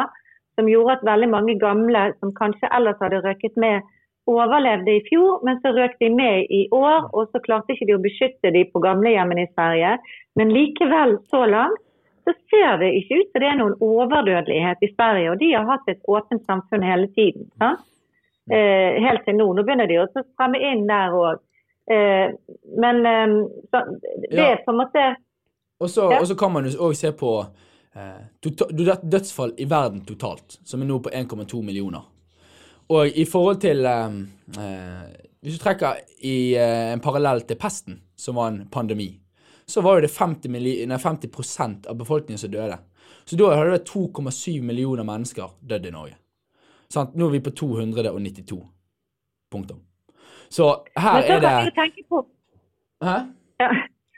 som 0.58 0.70
gjorde 0.70 0.98
at 0.98 1.06
veldig 1.06 1.30
mange 1.30 1.56
gamle 1.62 2.08
som 2.20 2.34
kanskje 2.38 2.70
ellers 2.78 3.00
hadde 3.02 3.22
røket 3.26 3.56
med 3.58 3.86
overlevde 4.30 4.92
i 4.98 5.02
fjor, 5.10 5.42
men 5.44 5.58
så 5.62 5.72
røk 5.76 5.98
de 6.00 6.10
med 6.10 6.46
i 6.50 6.68
år. 6.72 7.10
Og 7.14 7.28
så 7.32 7.42
klarte 7.44 7.74
ikke 7.76 7.88
de 7.90 7.96
å 7.98 8.02
beskytte 8.04 8.52
de 8.56 8.64
på 8.72 8.80
gamlehjemmene 8.84 9.44
i 9.48 9.52
Sverige. 9.54 9.98
Men 10.40 10.54
likevel, 10.56 11.18
så 11.32 11.46
langt, 11.50 11.82
så 12.24 12.32
ser 12.50 12.78
det 12.80 12.94
ikke 13.02 13.18
ut 13.20 13.32
som 13.34 13.42
det 13.44 13.50
er 13.52 13.58
noen 13.60 13.74
overdødelighet 13.84 14.86
i 14.88 14.92
Sverige. 14.96 15.32
Og 15.34 15.40
de 15.42 15.50
har 15.54 15.66
hatt 15.68 15.90
et 15.92 16.00
åpent 16.08 16.46
samfunn 16.48 16.86
hele 16.88 17.08
tiden. 17.18 17.50
sant? 17.60 17.82
Eh, 18.52 19.00
helt 19.04 19.24
til 19.26 19.36
nå. 19.40 19.46
Nå 19.56 19.64
begynner 19.64 19.88
de 19.88 20.00
å 20.02 20.08
stramme 20.12 20.60
inn 20.60 20.88
der 20.88 21.12
òg. 21.16 21.40
Eh, 21.92 22.32
men 22.80 23.06
eh, 23.06 23.36
så, 23.72 23.84
det 24.30 24.38
Ja. 24.40 24.52
er 24.54 24.64
på 24.66 24.72
en 24.72 24.78
måte 24.80 25.16
Og 25.82 25.90
så, 25.90 26.10
Ja. 26.12 26.20
og 26.22 26.28
så 26.28 26.36
kan 26.40 26.52
man 26.52 26.64
jo 26.64 26.70
òg 26.80 26.96
se 26.96 27.12
på 27.12 27.46
eh, 27.96 28.24
tota- 28.42 28.72
dødsfall 29.04 29.52
i 29.60 29.66
verden 29.66 30.02
totalt, 30.06 30.58
som 30.64 30.82
er 30.82 30.86
nå 30.86 31.00
på 31.04 31.10
1,2 31.12 31.62
millioner. 31.62 32.02
Og 32.90 33.08
i 33.08 33.26
forhold 33.26 33.62
til 33.64 33.86
eh, 33.86 34.16
eh, 34.60 35.04
Hvis 35.42 35.58
du 35.58 35.64
trekker 35.64 36.02
i 36.24 36.56
eh, 36.56 36.94
en 36.94 37.04
parallell 37.04 37.42
til 37.48 37.60
pesten, 37.60 38.02
som 38.16 38.36
var 38.36 38.48
en 38.52 38.66
pandemi, 38.72 39.10
så 39.66 39.82
var 39.82 39.98
jo 39.98 40.06
det 40.06 40.12
50, 40.12 40.52
milli- 40.52 40.86
nei, 40.88 40.98
50 40.98 41.88
av 41.90 41.98
befolkningen 41.98 42.40
som 42.40 42.52
døde. 42.52 42.78
Så 43.26 43.36
da 43.40 43.56
hadde 43.56 43.72
det 43.78 43.88
2,7 43.90 44.62
millioner 44.62 45.04
mennesker 45.04 45.52
dødd 45.60 45.86
i 45.86 45.92
Norge. 45.92 46.16
Sant? 46.92 47.16
Nå 47.16 47.28
er 47.28 47.38
vi 47.38 47.44
på 47.44 47.52
292. 47.52 48.60
Punktum. 49.52 49.80
Så 50.50 50.70
her 50.96 51.22
så 51.22 51.40
er 51.40 51.42
det 51.44 52.04
på 52.10 52.26
Hæ? 53.04 53.16
ja. 53.60 53.70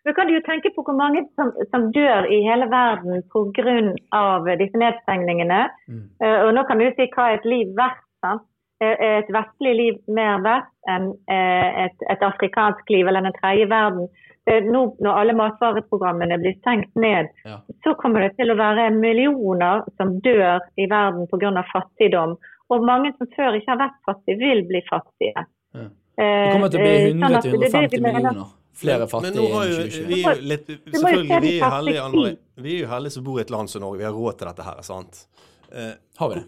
Nå 0.05 0.13
kan 0.13 0.27
du 0.27 0.35
jo 0.35 0.41
tenke 0.45 0.69
på 0.75 0.83
hvor 0.85 0.93
mange 0.93 1.23
som, 1.33 1.49
som 1.73 1.87
dør 1.93 2.27
i 2.29 2.37
hele 2.45 2.67
verden 2.69 3.23
pga. 3.33 4.57
disse 4.59 4.77
nedstengningene. 4.77 5.61
Mm. 5.89 6.03
Uh, 6.21 6.39
og 6.45 6.53
nå 6.53 6.63
kan 6.69 6.77
du 6.77 6.85
si 6.93 7.07
hva 7.15 7.31
er 7.31 7.39
et 7.39 7.47
liv 7.49 7.71
verdt? 7.77 8.03
sant? 8.21 8.45
Er 8.83 8.97
et 9.21 9.29
vestlig 9.31 9.71
liv 9.77 9.99
mer 10.11 10.41
vest 10.43 10.71
enn 10.91 11.05
eh, 11.31 11.85
et, 11.85 12.01
et 12.11 12.23
afrikansk 12.27 12.89
liv 12.91 13.07
eller 13.07 13.23
den 13.23 13.35
tredje 13.37 13.69
verden? 13.71 14.09
Eh, 14.45 14.61
Nå 14.67 14.81
når 15.01 15.19
alle 15.21 15.33
matvareprogrammene 15.39 16.37
blir 16.41 16.57
stengt 16.59 16.91
ned, 16.99 17.29
Ja. 17.45 17.61
så 17.85 17.95
kommer 18.01 18.21
det 18.25 18.35
til 18.37 18.51
å 18.51 18.57
være 18.59 18.89
millioner 18.93 19.85
som 19.97 20.19
dør 20.21 20.59
i 20.77 20.89
verden 20.91 21.27
pga. 21.31 21.63
fattigdom. 21.71 22.35
Og 22.69 22.83
mange 22.85 23.13
som 23.17 23.27
før 23.35 23.55
ikke 23.55 23.71
har 23.71 23.79
vært 23.79 23.97
fattige, 24.05 24.37
vil 24.41 24.63
bli 24.67 24.81
fattige. 24.89 25.45
Ja. 25.73 25.87
Eh, 26.19 26.43
Det 26.43 26.51
kommer 26.53 26.69
til 26.69 26.79
å 26.79 26.83
bli 26.83 26.93
eh, 26.95 27.09
sånn 27.15 27.23
at 27.35 27.43
det 27.43 27.53
er 27.53 27.57
det 27.57 27.71
100-150 27.71 28.01
millioner 28.01 28.45
flere 28.75 28.99
Men 28.99 29.07
fattige 29.07 29.35
nå 29.39 29.45
har 29.55 29.65
jo 29.65 29.75
2020. 29.87 30.07
vi 30.11 30.19
er 30.19 30.35
jo 30.35 30.47
litt 30.51 30.67
Selvfølgelig, 30.67 31.41
vi 31.41 31.53
er 31.55 31.63
jo 31.63 31.69
heldige. 31.71 32.37
Vi 32.65 32.75
er 32.75 32.81
jo 32.83 32.87
heldige 32.91 33.11
som 33.15 33.23
bor 33.23 33.37
i 33.39 33.41
et 33.45 33.49
land 33.55 33.69
som 33.71 33.81
Norge. 33.81 33.97
Vi 34.01 34.03
har 34.03 34.11
råd 34.19 34.37
til 34.37 34.47
dette 34.51 34.63
her, 34.67 34.81
sant? 34.83 35.25
Eh, 35.71 35.93
Har 36.19 36.29
vi 36.29 36.35
det? 36.41 36.45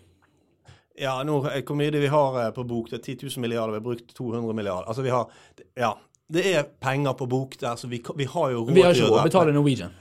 Ja, 0.97 1.23
nå, 1.23 1.41
hvor 1.45 1.77
mye 1.77 1.91
det 1.93 2.01
vi 2.01 2.09
har 2.09 2.39
eh, 2.41 2.51
på 2.55 2.63
bok? 2.67 2.89
Det 2.89 2.97
er 2.99 3.03
10 3.15 3.17
000 3.37 3.41
milliarder, 3.45 3.75
vi 3.75 3.81
har 3.81 3.85
brukt 3.85 4.13
200 4.17 4.53
milliarder. 4.57 4.87
Altså 4.89 5.05
vi 5.05 5.09
har 5.13 5.27
Ja. 5.77 5.93
Det 6.27 6.41
er 6.55 6.63
penger 6.83 7.13
på 7.15 7.25
bok 7.31 7.53
der, 7.61 7.75
så 7.79 7.87
vi, 7.87 8.01
vi 8.17 8.25
har 8.27 8.49
jo 8.51 8.65
råd 8.65 8.73
Vi 8.75 8.81
har 8.83 8.91
ikke 8.97 9.05
å 9.07 9.11
råd 9.13 9.19
å 9.21 9.27
betale 9.29 9.53
Norwegian. 9.55 9.93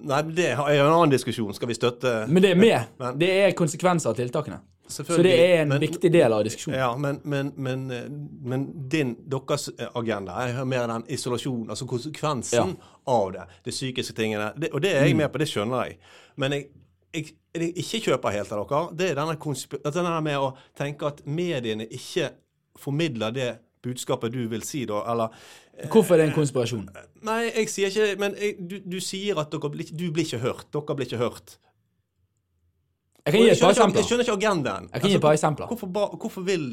Nei, 0.00 0.22
det 0.32 0.46
er 0.54 0.62
en 0.80 0.86
annen 0.94 1.12
diskusjon. 1.12 1.52
Skal 1.52 1.68
vi 1.68 1.76
støtte 1.76 2.12
Men 2.28 2.42
det 2.42 2.50
er 2.54 2.56
med. 2.56 2.86
Men- 2.98 3.18
Det 3.18 3.28
er 3.42 3.52
konsekvenser 3.52 4.10
av 4.10 4.16
tiltakene. 4.16 4.60
Så 4.88 5.04
det 5.22 5.34
er 5.38 5.62
en 5.62 5.68
men- 5.68 5.80
viktig 5.80 6.10
del 6.12 6.32
av 6.32 6.42
diskusjonen. 6.44 6.78
Ja, 6.78 6.96
men, 6.96 7.20
men, 7.24 7.52
men, 7.56 7.90
eh, 7.90 8.08
men 8.42 8.88
din, 8.88 9.14
deres 9.28 9.68
agenda, 9.68 9.92
agenda 9.94 10.32
er 10.60 10.64
mer 10.64 10.86
den 10.88 11.04
isolasjonen, 11.08 11.68
altså 11.70 11.86
konsekvensen 11.86 12.76
av 13.06 13.32
det. 13.32 13.44
De 13.64 13.70
psykiske 13.70 14.14
tingene. 14.16 14.52
Det, 14.58 14.72
og 14.72 14.80
det 14.82 14.96
er 14.96 15.04
jeg 15.06 15.16
med 15.16 15.30
på, 15.30 15.38
det 15.38 15.46
skjønner 15.48 15.84
jeg. 15.86 15.98
Men 16.36 16.52
jeg, 16.52 16.66
jeg, 17.14 17.32
jeg 17.54 17.72
ikke 17.82 18.00
kjøper 18.06 18.36
helt 18.36 18.52
av 18.54 18.62
dere, 18.70 18.82
det 18.96 19.08
er 19.10 19.18
denne, 19.18 19.36
konsp- 19.40 19.80
denne 19.82 20.20
med 20.22 20.38
å 20.38 20.52
tenke 20.78 21.08
at 21.10 21.24
mediene 21.26 21.86
ikke 21.90 22.30
formidler 22.78 23.34
det 23.34 23.50
budskapet 23.82 24.32
du 24.32 24.44
vil 24.50 24.62
si, 24.66 24.84
da, 24.88 25.00
eller 25.10 25.34
Hvorfor 25.90 26.14
er 26.14 26.20
det 26.20 26.26
en 26.28 26.36
konspirasjon? 26.36 26.84
Nei, 27.24 27.38
jeg 27.48 27.70
sier 27.72 27.88
ikke 27.88 28.18
Men 28.20 28.34
jeg, 28.36 28.56
du, 28.68 28.74
du 28.84 28.98
sier 29.00 29.38
at 29.40 29.48
dere 29.52 29.70
blir, 29.72 29.88
du 29.96 30.10
blir 30.12 30.26
ikke 30.26 30.42
hørt. 30.42 30.66
Dere 30.76 30.96
blir 30.98 31.08
ikke 31.08 31.20
hørt. 31.22 31.54
Jeg 33.24 33.32
kan 33.32 33.40
gi 33.40 33.48
et 33.54 33.62
par 33.62 33.72
eksempler. 33.72 34.00
jeg 34.02 34.08
skjønner 34.10 34.26
ikke 34.26 34.36
agendaen. 34.36 34.88
Altså, 34.90 34.94
Jeg 34.94 35.00
kan 35.02 35.10
gi 35.12 35.16
et 35.16 35.24
par 35.24 35.36
eksempler. 35.38 35.70
Hvorfor, 35.70 35.90
ba, 35.94 36.06
hvorfor 36.20 36.44
vil 36.44 36.66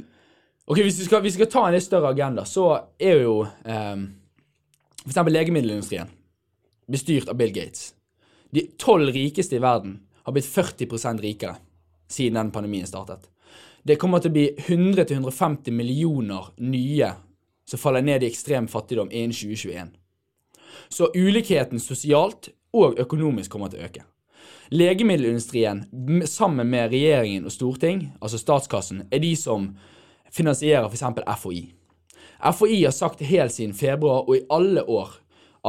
Ok, 0.67 0.81
Hvis 0.83 0.99
vi 0.99 1.05
skal, 1.07 1.21
hvis 1.23 1.37
vi 1.37 1.43
skal 1.45 1.51
ta 1.51 1.61
en 1.69 1.75
litt 1.77 1.85
større 1.85 2.09
agenda, 2.11 2.43
så 2.43 2.65
er 2.99 3.21
jo 3.23 3.37
um, 3.45 4.01
for 5.05 5.13
eksempel 5.13 5.37
legemiddelindustrien 5.37 6.09
bestyrt 6.91 7.31
av 7.31 7.37
Bill 7.39 7.53
Gates. 7.55 7.93
De 8.51 8.65
tolv 8.79 9.13
rikeste 9.15 9.55
i 9.55 9.63
verden 9.63 10.01
har 10.27 10.33
blitt 10.33 10.45
40 10.45 11.21
rikere 11.21 11.55
siden 12.11 12.33
den 12.33 12.51
pandemien 12.51 12.87
startet. 12.87 13.29
Det 13.83 13.95
kommer 13.95 14.19
til 14.19 14.33
å 14.33 14.35
bli 14.35 14.47
100-150 14.57 15.71
millioner 15.71 16.49
nye 16.59 17.11
som 17.63 17.79
faller 17.79 18.03
ned 18.03 18.23
i 18.23 18.27
ekstrem 18.27 18.65
fattigdom 18.67 19.07
innen 19.07 19.31
2021. 19.31 19.93
Så 20.89 21.07
ulikheten 21.15 21.79
sosialt 21.79 22.49
og 22.75 22.99
økonomisk 22.99 23.53
kommer 23.53 23.71
til 23.71 23.79
å 23.79 23.87
øke. 23.87 24.03
Legemiddelindustrien, 24.75 25.85
sammen 26.27 26.67
med 26.75 26.91
regjeringen 26.91 27.47
og 27.47 27.53
storting, 27.55 28.01
altså 28.19 28.39
statskassen, 28.41 29.05
er 29.07 29.23
de 29.23 29.31
som 29.39 29.69
finansierer 30.27 30.89
f.eks. 30.91 31.05
FHI. 31.39 31.61
FHI 32.51 32.81
har 32.81 32.97
sagt 32.97 33.23
helt 33.23 33.55
siden 33.55 33.77
februar 33.79 34.27
og 34.27 34.35
i 34.35 34.43
alle 34.51 34.83
år 34.83 35.15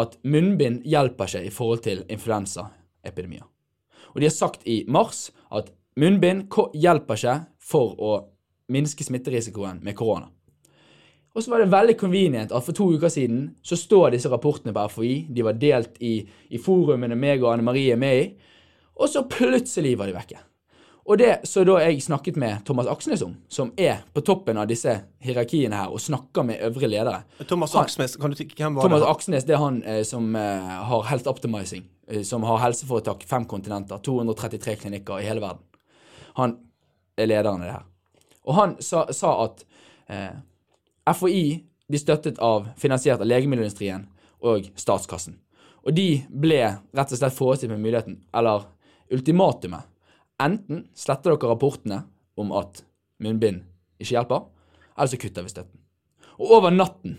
at 0.03 0.19
munnbind 0.27 0.83
hjelper 0.83 1.31
seg 1.31 1.47
i 1.47 1.55
forhold 1.55 1.87
til 1.87 2.03
influensaepidemier. 2.11 3.47
Og 4.19 4.23
de 4.23 4.27
har 4.27 4.35
sagt 4.35 4.65
i 4.67 4.81
mars 4.91 5.29
at 5.55 5.69
munnbind 5.95 6.49
hjelper 6.75 7.15
ikke 7.15 7.35
for 7.63 7.93
å 8.03 8.17
minske 8.75 9.07
smitterisikoen 9.07 9.79
med 9.87 9.95
korona. 9.95 10.27
Og 11.39 11.45
så 11.45 11.53
var 11.53 11.63
det 11.63 11.71
veldig 11.71 11.95
convenient 12.01 12.51
at 12.51 12.67
for 12.67 12.75
to 12.75 12.89
uker 12.99 13.13
siden 13.15 13.45
så 13.63 13.79
står 13.79 14.17
disse 14.17 14.33
rapportene 14.33 14.75
på 14.75 14.89
FHI. 14.91 15.13
De 15.31 15.45
var 15.47 15.55
delt 15.55 16.03
i, 16.03 16.17
i 16.51 16.59
forumene 16.59 17.15
meg 17.15 17.45
og 17.45 17.53
Anne 17.53 17.69
Marie 17.69 17.95
er 17.95 18.03
med 18.03 18.25
i. 18.25 18.27
Og 18.99 19.07
så 19.07 19.23
plutselig 19.31 19.95
var 20.01 20.11
de 20.11 20.19
vekke. 20.19 20.43
Og 21.09 21.17
det 21.17 21.31
så 21.49 21.63
da 21.65 21.79
jeg 21.81 22.03
snakket 22.05 22.37
med 22.37 22.65
Thomas 22.69 22.87
Aksnes 22.93 23.23
om, 23.25 23.31
som 23.49 23.71
er 23.81 24.03
på 24.13 24.21
toppen 24.21 24.59
av 24.61 24.67
disse 24.69 24.93
hierarkiene 25.25 25.79
her 25.81 25.89
og 25.95 26.03
snakker 26.05 26.45
med 26.45 26.61
øvrige 26.67 26.91
ledere 26.93 27.23
Thomas 27.49 27.73
Han- 27.73 27.87
Aksnes, 27.89 28.17
kan 28.21 28.31
du 28.31 28.37
tykke 28.37 28.59
hvem 28.61 28.75
var 28.77 28.85
Thomas 28.85 29.01
det? 29.01 29.09
Aksnes 29.15 29.47
det 29.49 29.55
er 29.57 29.63
han 29.63 29.79
eh, 29.89 30.03
som 30.05 30.37
eh, 30.37 30.75
har 30.91 31.07
Health 31.09 31.31
Optimizing, 31.33 31.87
eh, 32.13 32.23
som 32.29 32.45
har 32.45 32.61
helseforetak 32.67 33.25
fem 33.25 33.47
kontinenter, 33.49 33.99
233 34.05 34.77
klinikker 34.83 35.23
i 35.23 35.25
hele 35.31 35.41
verden. 35.41 35.65
Han 36.37 36.59
er 37.17 37.27
lederen 37.33 37.63
i 37.65 37.71
det 37.71 37.73
her. 37.79 37.87
Og 38.45 38.55
han 38.55 38.77
sa, 38.85 39.07
sa 39.13 39.33
at 39.47 39.65
eh, 40.13 40.37
FHI 41.15 41.45
blir 41.89 41.99
støttet 42.05 42.39
av, 42.45 42.69
finansiert 42.77 43.21
av 43.21 43.27
legemiddelindustrien 43.33 44.05
og 44.45 44.69
statskassen. 44.77 45.39
Og 45.89 45.95
de 45.97 46.11
ble 46.29 46.61
rett 46.93 47.13
og 47.15 47.19
slett 47.19 47.33
forestilt 47.37 47.73
med 47.73 47.81
muligheten, 47.81 48.21
eller 48.37 48.69
ultimatumet. 49.11 49.89
Enten 50.43 50.85
sletter 50.95 51.35
dere 51.35 51.51
rapportene 51.51 52.03
om 52.39 52.53
at 52.55 52.85
munnbind 53.23 53.65
ikke 53.99 54.15
hjelper, 54.15 54.45
eller 54.95 55.11
så 55.11 55.19
kutter 55.19 55.47
vi 55.47 55.53
støtten. 55.53 55.81
Og 56.39 56.53
over 56.59 56.75
natten, 56.75 57.17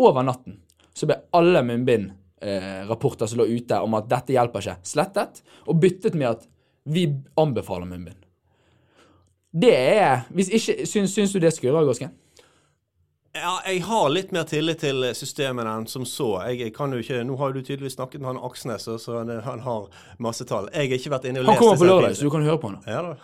over 0.00 0.24
natten, 0.24 0.62
så 0.96 1.08
ble 1.08 1.18
alle 1.36 1.60
munnbindrapporter 1.68 3.28
som 3.28 3.42
lå 3.42 3.48
ute 3.50 3.80
om 3.84 3.98
at 3.98 4.08
dette 4.08 4.32
hjelper 4.32 4.64
ikke, 4.64 4.78
slettet, 4.88 5.42
og 5.68 5.82
byttet 5.82 6.16
med 6.16 6.30
at 6.30 6.48
vi 6.88 7.04
anbefaler 7.36 7.88
munnbind. 7.88 8.24
Det 9.52 9.74
er 9.74 10.24
Hvis 10.32 10.50
ikke, 10.52 10.86
syns, 10.86 11.12
syns 11.12 11.32
du 11.32 11.40
det 11.40 11.52
skurrer, 11.56 11.84
Gåsken? 11.88 12.12
Ja, 13.38 13.54
jeg 13.70 13.82
har 13.86 14.08
litt 14.10 14.32
mer 14.34 14.46
tillit 14.48 14.80
til 14.82 15.04
systemet 15.14 15.68
enn 15.70 15.86
som 15.90 16.06
så. 16.08 16.30
Jeg, 16.48 16.60
jeg 16.64 16.74
kan 16.76 16.94
jo 16.94 17.02
ikke, 17.02 17.20
Nå 17.26 17.36
har 17.40 17.54
du 17.54 17.60
tydeligvis 17.60 17.98
snakket 17.98 18.22
med 18.22 18.32
han 18.32 18.40
Aksnes, 18.48 18.88
så 18.88 19.20
han, 19.20 19.30
han 19.44 19.62
har 19.66 19.86
masse 20.22 20.46
tall. 20.48 20.70
Jeg 20.74 20.90
har 20.90 20.98
ikke 20.98 21.14
vært 21.14 21.28
inne 21.30 21.42
og 21.42 21.48
lest 21.48 21.54
Han 21.54 21.62
kommer 21.62 21.82
på 21.82 21.90
lørdag, 21.90 22.16
så 22.18 22.26
du 22.26 22.34
kan 22.34 22.48
høre 22.48 22.60
på 22.62 22.72
han. 22.72 22.80
Ja 22.88 23.04
da. 23.06 23.14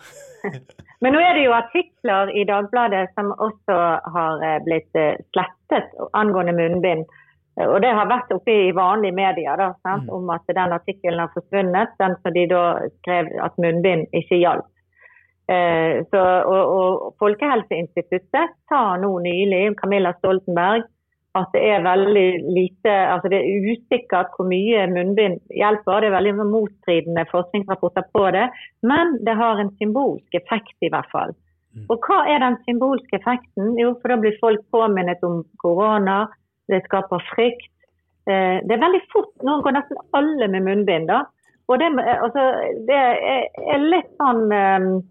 Men 1.03 1.15
nå 1.15 1.21
er 1.21 1.35
det 1.35 1.43
jo 1.47 1.55
artikler 1.57 2.31
i 2.37 2.45
Dagbladet 2.47 3.07
som 3.17 3.33
også 3.33 3.77
har 4.15 4.45
eh, 4.45 4.59
blitt 4.65 4.99
eh, 4.99 5.17
slettet 5.33 5.95
angående 6.17 6.53
munnbind. 6.55 7.05
Og 7.65 7.77
det 7.79 7.91
har 7.95 8.09
vært 8.11 8.31
oppe 8.35 8.51
i 8.51 8.71
vanlige 8.75 9.15
medier 9.15 9.55
da, 9.59 9.69
sant? 9.85 10.09
om 10.11 10.27
at 10.33 10.43
den 10.47 10.75
artikkelen 10.75 11.21
har 11.23 11.31
forsvunnet. 11.31 11.93
Den 12.01 12.17
som 12.19 12.33
de 12.35 12.43
da 12.51 12.63
skrev 12.99 13.29
at 13.43 13.55
munnbind 13.63 14.09
ikke 14.11 14.41
hjalp. 14.41 14.67
Eh, 15.45 16.01
så, 16.09 16.21
og, 16.49 16.73
og 16.75 17.15
Folkehelseinstituttet 17.21 18.55
sa 18.69 18.81
nå 18.97 19.11
nylig, 19.21 19.75
Camilla 19.77 20.15
Stoltenberg, 20.17 20.87
at 21.35 21.51
det 21.53 21.61
er 21.67 21.83
veldig 21.83 22.27
lite, 22.55 22.91
altså 23.11 23.29
det 23.29 23.41
er 23.41 23.65
usikkert 23.67 24.31
hvor 24.37 24.47
mye 24.47 24.85
munnbind 24.87 25.41
hjelper. 25.51 26.01
Det 26.01 26.09
er 26.09 26.15
veldig 26.15 26.35
motstridende 26.47 27.25
forskningsrapporter 27.31 28.07
på 28.15 28.29
det. 28.31 28.45
Men 28.87 29.17
det 29.27 29.35
har 29.35 29.59
en 29.59 29.73
symbolsk 29.81 30.37
effekt 30.39 30.77
i 30.79 30.91
hvert 30.93 31.11
fall. 31.11 31.35
Og 31.91 32.07
hva 32.07 32.21
er 32.31 32.39
den 32.39 32.55
symbolske 32.63 33.17
effekten? 33.19 33.73
Jo, 33.75 33.93
for 33.99 34.13
da 34.13 34.17
blir 34.21 34.37
folk 34.39 34.61
påminnet 34.71 35.23
om 35.27 35.41
korona. 35.59 36.21
Det 36.71 36.79
skaper 36.85 37.23
frykt. 37.33 37.73
Eh, 38.31 38.63
Det 38.63 38.71
er 38.71 38.85
veldig 38.85 39.01
fort. 39.11 39.33
Nå 39.43 39.59
går 39.61 39.75
nesten 39.75 39.97
alle 40.13 40.47
med 40.47 40.63
munnbind. 40.63 41.07
da. 41.07 41.25
Og 41.67 41.79
det, 41.79 41.91
eh, 41.99 42.23
altså, 42.23 42.43
det 42.87 42.95
er- 42.95 43.89
litt 43.91 44.09
sånn 44.17 45.03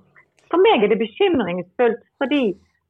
For 0.52 0.62
meg 0.62 0.84
er 0.84 0.92
det 0.92 1.00
bekymringsfullt 1.02 2.02
fordi 2.22 2.44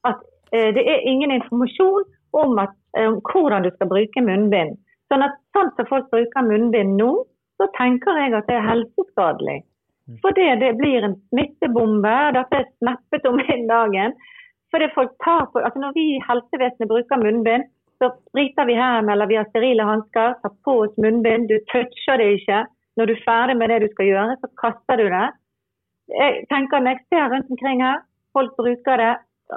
at 0.08 0.20
eh, 0.52 0.70
det 0.76 0.84
er 0.84 1.06
ingen 1.10 1.34
informasjon 1.34 2.08
om, 2.34 2.58
at, 2.58 2.74
eh, 2.98 3.08
om 3.08 3.20
hvordan 3.30 3.66
du 3.66 3.70
skal 3.74 3.90
bruke 3.92 4.24
munnbind. 4.24 4.76
Sånn 5.12 5.24
at 5.26 5.36
sånn 5.56 5.70
som 5.76 5.88
folk 5.90 6.10
bruker 6.12 6.46
munnbind 6.46 6.98
nå, 7.00 7.12
så 7.60 7.68
tenker 7.78 8.18
jeg 8.18 8.34
at 8.34 8.48
det 8.50 8.58
er 8.58 8.68
helseskadelig. 8.68 9.60
Fordi 10.20 10.46
det 10.60 10.74
blir 10.76 11.04
en 11.06 11.14
smittebombe. 11.30 12.16
Dette 12.36 12.58
er 12.60 12.72
snappet 12.82 13.28
om 13.28 13.38
en 13.40 13.66
dagen. 13.70 14.16
Fordi 14.74 14.88
folk 14.96 15.12
tar 15.24 15.46
på, 15.52 15.62
altså 15.62 15.80
Når 15.80 15.94
vi 15.96 16.04
i 16.16 16.24
helsevesenet 16.28 16.90
bruker 16.90 17.22
munnbind, 17.22 17.70
så 18.02 18.10
spriter 18.26 18.66
vi 18.68 18.74
hendene 18.76 19.14
eller 19.14 19.30
vi 19.30 19.38
har 19.38 19.46
sterile 19.48 19.86
hansker, 19.86 20.34
tar 20.42 20.54
på 20.66 20.74
oss 20.84 20.96
munnbind. 21.00 21.48
Du 21.48 21.56
toucher 21.70 22.20
det 22.20 22.26
ikke. 22.40 22.64
Når 22.98 23.06
du 23.06 23.14
er 23.14 23.24
ferdig 23.24 23.56
med 23.58 23.70
det 23.70 23.80
du 23.84 23.88
skal 23.94 24.10
gjøre, 24.10 24.36
så 24.42 24.50
kaster 24.60 25.00
du 25.00 25.06
det. 25.14 25.28
Jeg 26.12 26.44
tenker 26.52 26.80
Når 26.80 26.90
jeg 26.90 27.04
ser 27.08 27.30
rundt 27.32 27.50
omkring 27.50 27.82
her, 27.82 28.02
folk 28.32 28.56
bruker 28.56 29.00
det, 29.00 29.14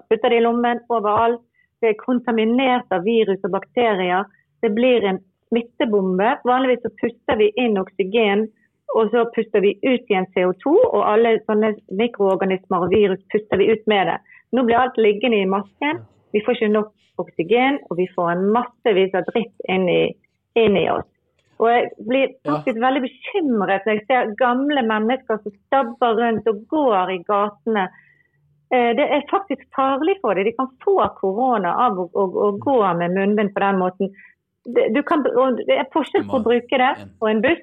putter 0.09 0.29
det 0.29 0.37
i 0.37 0.45
lommen 0.45 0.79
overalt. 0.89 1.41
Det 1.81 1.89
er 1.91 2.01
kontaminert 2.01 2.89
av 2.91 3.03
virus 3.05 3.43
og 3.45 3.51
bakterier. 3.53 4.25
Det 4.61 4.71
blir 4.73 5.03
en 5.05 5.19
smittebombe. 5.49 6.29
Vanligvis 6.47 6.81
så 6.85 6.91
puster 7.01 7.37
vi 7.37 7.51
inn 7.61 7.77
oksygen, 7.77 8.47
og 8.95 9.11
så 9.13 9.27
puster 9.35 9.61
vi 9.61 9.75
ut 9.83 10.07
igjen 10.09 10.25
CO2. 10.33 10.73
Og 10.73 11.03
alle 11.05 11.35
sånne 11.45 11.75
mikroorganismer 11.99 12.87
og 12.87 12.95
virus 12.95 13.21
puster 13.33 13.61
vi 13.61 13.69
ut 13.73 13.83
med 13.91 14.09
det. 14.09 14.17
Nå 14.55 14.63
blir 14.65 14.79
alt 14.79 14.97
liggende 14.97 15.43
i 15.43 15.49
masken. 15.49 16.01
Vi 16.33 16.41
får 16.45 16.57
ikke 16.57 16.73
nok 16.73 16.93
oksygen, 17.21 17.79
og 17.89 17.97
vi 18.01 18.07
får 18.15 18.33
en 18.33 18.47
massevis 18.55 19.13
av 19.17 19.27
dritt 19.29 19.69
inn 19.69 19.87
i, 19.91 20.01
inn 20.57 20.77
i 20.79 20.87
oss. 20.93 21.07
Og 21.59 21.69
jeg 21.71 21.87
blir 22.09 22.27
faktisk 22.45 22.77
veldig 22.83 23.01
bekymret 23.07 23.85
når 23.87 23.95
jeg 23.97 24.03
ser 24.09 24.33
gamle 24.37 24.83
mennesker 24.85 25.39
som 25.43 25.53
stabber 25.65 26.19
rundt 26.19 26.47
og 26.51 26.59
går 26.69 27.13
i 27.15 27.19
gatene. 27.25 27.87
Eh, 28.71 28.91
Det 28.99 29.05
er 29.17 29.23
faktisk 29.31 29.63
farlig 29.75 30.17
for 30.21 30.33
dem. 30.37 30.45
De 30.45 30.53
kan 30.57 30.69
få 30.83 30.97
korona 31.21 31.71
av 31.87 31.97
å, 32.03 32.09
å, 32.13 32.25
å 32.45 32.51
gå 32.61 32.77
med 32.99 33.15
munnbind 33.15 33.53
på 33.55 33.63
den 33.63 33.79
måten. 33.81 34.11
Det, 34.67 34.89
du 34.93 35.01
kan, 35.07 35.23
det 35.23 35.77
er 35.79 35.87
forskjell 35.93 36.25
på 36.27 36.41
å 36.41 36.43
bruke 36.43 36.77
det 36.81 36.91
på 37.21 37.29
en 37.31 37.41
buss, 37.41 37.61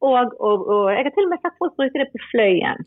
og, 0.00 0.32
og, 0.40 0.62
og 0.66 0.86
jeg 0.94 1.04
har 1.04 1.10
til 1.14 1.26
og 1.26 1.32
med 1.34 1.42
sett 1.44 1.58
folk 1.60 1.74
bruke 1.76 1.98
det 2.00 2.06
på 2.14 2.22
fløyen. 2.30 2.80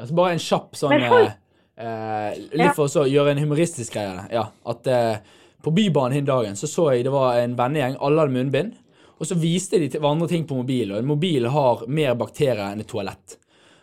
Altså 0.00 0.14
bare 0.16 0.32
en 0.38 0.40
kjapp 0.40 0.78
sånn 0.78 0.94
folk- 1.10 1.28
eh, 1.28 1.86
eh, 1.86 2.40
Litt 2.56 2.74
for 2.78 2.88
å 2.88 3.04
gjøre 3.06 3.34
en 3.36 3.42
humoristisk 3.44 3.92
greie. 3.98 4.08
av 4.08 4.16
det. 4.22 4.34
Ja, 4.38 4.46
at 4.72 4.86
eh, 4.88 5.16
På 5.62 5.70
Bybanen 5.70 6.16
den 6.16 6.26
dagen 6.26 6.56
så 6.58 6.66
så 6.66 6.88
jeg 6.94 7.04
det 7.04 7.12
var 7.14 7.36
en 7.38 7.52
vennegjeng. 7.54 7.94
Alle 8.00 8.24
hadde 8.24 8.34
munnbind. 8.34 8.72
Og 9.22 9.28
så 9.28 9.38
viste 9.38 9.78
de 9.78 9.86
til 9.86 10.02
hverandre 10.02 10.26
ting 10.32 10.42
på 10.48 10.56
mobilen. 10.58 10.96
Og 10.96 11.04
en 11.04 11.12
mobil 11.12 11.46
har 11.54 11.86
mer 11.86 12.16
bakterier 12.18 12.72
enn 12.72 12.82
et 12.82 12.90
toalett. 12.90 13.36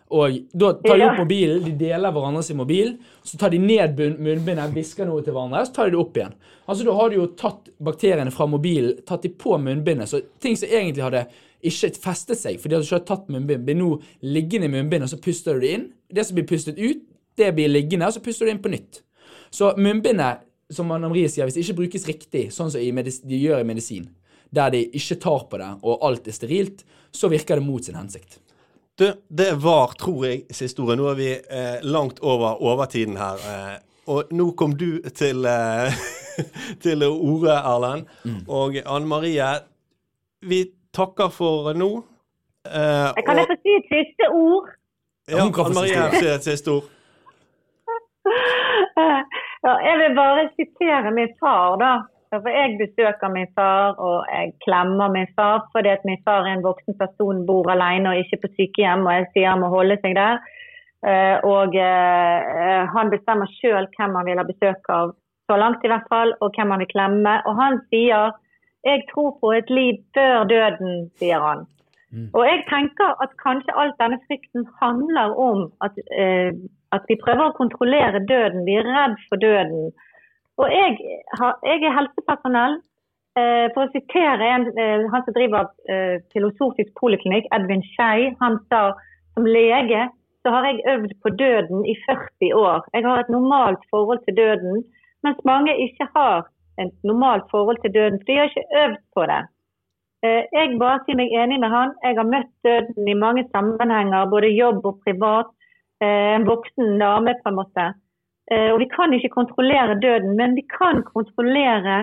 Og 0.10 0.40
da 0.58 0.72
tar 0.82 0.98
de 0.98 1.06
opp 1.06 1.20
mobilen, 1.22 1.60
de 1.64 1.72
deler 1.78 2.14
hverandre 2.14 2.42
sin 2.44 2.58
mobil, 2.58 2.96
så 3.24 3.38
tar 3.38 3.54
de 3.54 3.60
ned 3.62 4.00
munnbindet, 4.18 4.72
hvisker 4.74 5.06
noe 5.06 5.22
til 5.22 5.36
hverandre, 5.36 5.62
så 5.68 5.76
tar 5.76 5.90
de 5.90 5.94
det 5.94 6.00
opp 6.02 6.18
igjen. 6.18 6.34
Altså 6.66 6.88
Da 6.88 6.96
har 6.98 7.12
de 7.12 7.20
jo 7.20 7.28
tatt 7.38 7.70
bakteriene 7.78 8.34
fra 8.34 8.50
mobilen, 8.50 9.04
tatt 9.06 9.28
de 9.28 9.30
på 9.30 9.60
munnbindet. 9.62 10.10
Så 10.10 10.24
ting 10.42 10.58
som 10.58 10.72
egentlig 10.72 11.06
hadde 11.06 11.28
ikke 11.70 11.92
festet 12.02 12.42
seg, 12.42 12.58
fordi 12.60 12.76
at 12.76 12.82
du 12.82 12.90
ikke 12.90 12.98
har 12.98 13.08
tatt 13.12 13.30
munnbind, 13.30 13.64
blir 13.68 13.78
nå 13.78 13.92
liggende 14.26 14.68
i 14.68 14.74
munnbindet, 14.74 15.08
og 15.08 15.14
så 15.14 15.24
puster 15.24 15.56
du 15.56 15.64
det 15.64 15.74
inn. 15.78 15.88
Det 16.10 16.26
som 16.26 16.40
blir 16.40 16.50
pustet 16.50 16.82
ut, 16.82 17.06
det 17.38 17.54
blir 17.56 17.70
liggende, 17.70 18.10
og 18.10 18.18
så 18.18 18.24
puster 18.26 18.48
du 18.48 18.50
det 18.50 18.58
inn 18.58 18.64
på 18.66 18.74
nytt. 18.74 19.04
Så 19.54 19.76
munnbindet, 19.78 20.42
som 20.74 20.90
Anne 20.94 21.10
Marie 21.10 21.30
sier, 21.30 21.46
hvis 21.46 21.58
det 21.58 21.68
ikke 21.68 21.84
brukes 21.84 22.10
riktig, 22.10 22.48
sånn 22.54 22.74
som 22.74 22.82
de 22.82 23.44
gjør 23.46 23.62
i 23.62 23.70
medisin, 23.70 24.10
der 24.56 24.70
de 24.74 24.84
ikke 24.98 25.16
tar 25.22 25.44
på 25.52 25.58
det, 25.62 25.70
og 25.84 26.06
alt 26.08 26.28
er 26.28 26.36
sterilt, 26.36 26.84
så 27.14 27.30
virker 27.30 27.60
det 27.60 27.66
mot 27.66 27.84
sin 27.86 27.96
hensikt. 27.98 28.40
Du, 29.00 29.06
det 29.30 29.52
var, 29.64 29.94
tror 30.00 30.26
jeg, 30.28 30.42
siste 30.52 30.82
ordet. 30.84 30.98
Nå 31.00 31.06
er 31.12 31.16
vi 31.20 31.30
eh, 31.38 31.78
langt 31.88 32.20
over 32.20 32.58
overtiden 32.68 33.16
her. 33.18 33.40
Eh, 33.48 33.78
og 34.10 34.32
nå 34.36 34.50
kom 34.60 34.74
du 34.76 35.00
til, 35.16 35.46
eh, 35.48 35.94
til 36.84 37.06
ordet, 37.08 37.56
Erlend. 37.62 38.10
Og 38.50 38.76
Anne 38.84 39.08
Marie, 39.08 39.48
vi 40.42 40.64
takker 40.96 41.30
for 41.32 41.72
nå. 41.78 41.90
Eh, 42.68 43.08
Jeg 43.16 43.26
kan 43.30 43.40
jeg 43.40 43.48
få 43.54 43.58
si 43.64 43.76
et 43.78 43.88
siste 43.94 44.30
ord? 44.36 44.68
ja, 45.30 45.38
Anne 45.46 45.74
Marie 45.78 46.10
sier 46.20 46.34
et 46.36 46.50
siste 46.50 46.74
ord. 46.80 46.90
Ja, 49.64 49.74
jeg 49.84 49.96
vil 50.00 50.14
bare 50.16 50.44
sitere 50.56 51.12
min 51.12 51.32
far, 51.40 51.74
da. 51.82 51.90
For 52.30 52.46
jeg 52.54 52.78
besøker 52.78 53.32
min 53.34 53.50
far, 53.58 53.96
og 53.98 54.26
jeg 54.30 54.52
klemmer 54.66 55.10
min 55.10 55.30
far 55.36 55.64
fordi 55.74 55.90
at 55.90 56.04
min 56.06 56.22
far 56.26 56.46
er 56.46 56.58
en 56.58 56.66
voksen 56.66 56.98
person, 57.00 57.46
bor 57.48 57.72
alene 57.74 58.12
og 58.12 58.22
ikke 58.22 58.42
på 58.44 58.52
sykehjem, 58.58 59.08
og 59.08 59.16
jeg 59.18 59.30
sier 59.34 59.50
han 59.50 59.64
må 59.64 59.72
holde 59.74 59.98
seg 60.04 60.14
der. 60.20 60.38
Eh, 61.10 61.38
Og 61.56 61.76
eh, 61.80 62.82
han 62.94 63.10
bestemmer 63.16 63.50
sjøl 63.58 63.90
hvem 63.96 64.16
han 64.20 64.30
vil 64.30 64.42
ha 64.42 64.46
besøk 64.46 64.92
av, 64.94 65.16
så 65.50 65.58
langt 65.58 65.86
i 65.86 65.92
hvert 65.92 66.06
fall, 66.14 66.36
og 66.42 66.54
hvem 66.54 66.76
han 66.76 66.84
vil 66.84 66.94
klemme. 66.94 67.34
Og 67.50 67.56
han 67.64 67.82
sier 67.90 68.32
'jeg 68.86 69.04
tror 69.12 69.32
på 69.42 69.52
et 69.52 69.70
liv 69.70 69.96
før 70.14 70.44
døden', 70.54 71.10
sier 71.20 71.40
han. 71.40 71.66
Og 72.34 72.44
jeg 72.46 72.60
tenker 72.74 73.10
at 73.24 73.32
kanskje 73.46 73.78
alt 73.82 73.98
denne 74.02 74.20
frykten 74.28 74.66
handler 74.82 75.30
om 75.50 75.60
at, 75.86 75.94
eh, 76.22 76.52
at 76.92 77.04
vi 77.10 77.16
prøver 77.26 77.46
å 77.50 77.58
kontrollere 77.62 78.26
døden. 78.34 78.66
Vi 78.66 78.74
er 78.82 78.90
redd 78.98 79.18
for 79.30 79.38
døden. 79.38 79.92
Og 80.60 80.68
jeg, 80.74 80.98
jeg 81.64 81.84
er 81.88 81.96
helsepersonell. 81.96 82.80
Eh, 83.40 83.68
for 83.76 83.86
å 83.86 83.94
sitere 83.94 84.48
en, 84.56 84.66
eh, 84.74 85.06
han 85.14 85.24
som 85.26 85.36
driver 85.36 85.70
eh, 85.92 86.18
filosofisk 86.34 86.90
poliklinikk, 87.00 87.48
Edvin 87.56 87.84
Skei, 87.92 88.32
han 88.42 88.58
sa 88.72 88.90
som 89.36 89.46
lege 89.46 90.08
så 90.44 90.54
har 90.56 90.66
jeg 90.66 90.86
øvd 90.94 91.14
på 91.24 91.30
døden 91.36 91.84
i 91.86 91.94
40 92.08 92.54
år. 92.58 92.88
Jeg 92.96 93.06
har 93.06 93.20
et 93.20 93.32
normalt 93.32 93.84
forhold 93.92 94.22
til 94.26 94.38
døden, 94.38 94.84
mens 95.24 95.40
mange 95.46 95.76
ikke 95.86 96.08
har 96.16 96.48
et 96.80 96.94
normalt 97.04 97.44
forhold 97.52 97.80
til 97.84 97.94
døden. 97.94 98.20
For 98.20 98.32
de 98.32 98.38
har 98.40 98.48
ikke 98.48 98.84
øvd 98.84 99.02
på 99.16 99.26
det. 99.32 99.42
Jeg 100.24 100.80
bare 100.80 101.04
sier 101.04 101.20
meg 101.20 101.36
enig 101.42 101.60
med 101.60 101.72
han. 101.76 101.92
Jeg 102.04 102.16
har 102.18 102.28
møtt 102.28 102.50
døden 102.68 103.12
i 103.12 103.20
mange 103.20 103.44
sammenhenger, 103.52 104.32
både 104.32 104.56
jobb 104.56 104.88
og 104.88 105.04
privat. 105.04 105.52
En 106.08 106.48
voksen 106.48 106.96
dame, 107.04 107.36
på 107.44 107.52
en 107.52 107.60
måte. 107.60 107.86
Eh, 108.52 108.72
Og 108.74 108.80
vi 108.82 108.88
kan 108.90 109.14
ikke 109.14 109.30
kontrollere 109.30 110.00
døden, 110.02 110.36
men 110.38 110.56
vi 110.58 110.64
kan 110.78 111.04
kontrollere 111.14 112.00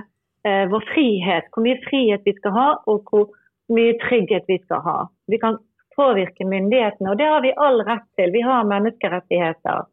eh, 0.46 0.64
vår 0.70 0.84
frihet. 0.94 1.48
Hvor 1.52 1.62
mye 1.66 1.78
frihet 1.88 2.22
vi 2.24 2.34
skal 2.38 2.52
ha, 2.54 2.68
og 2.86 3.02
hvor 3.10 3.32
mye 3.74 3.96
trygghet 4.04 4.44
vi 4.48 4.60
skal 4.64 4.80
ha. 4.86 4.98
Vi 5.28 5.38
kan 5.42 5.58
påvirke 5.96 6.44
myndighetene, 6.46 7.10
og 7.10 7.18
det 7.18 7.26
har 7.26 7.40
vi 7.42 7.52
all 7.56 7.80
rett 7.88 8.06
til. 8.18 8.30
Vi 8.32 8.42
har 8.46 8.64
menneskerettigheter. 8.68 9.86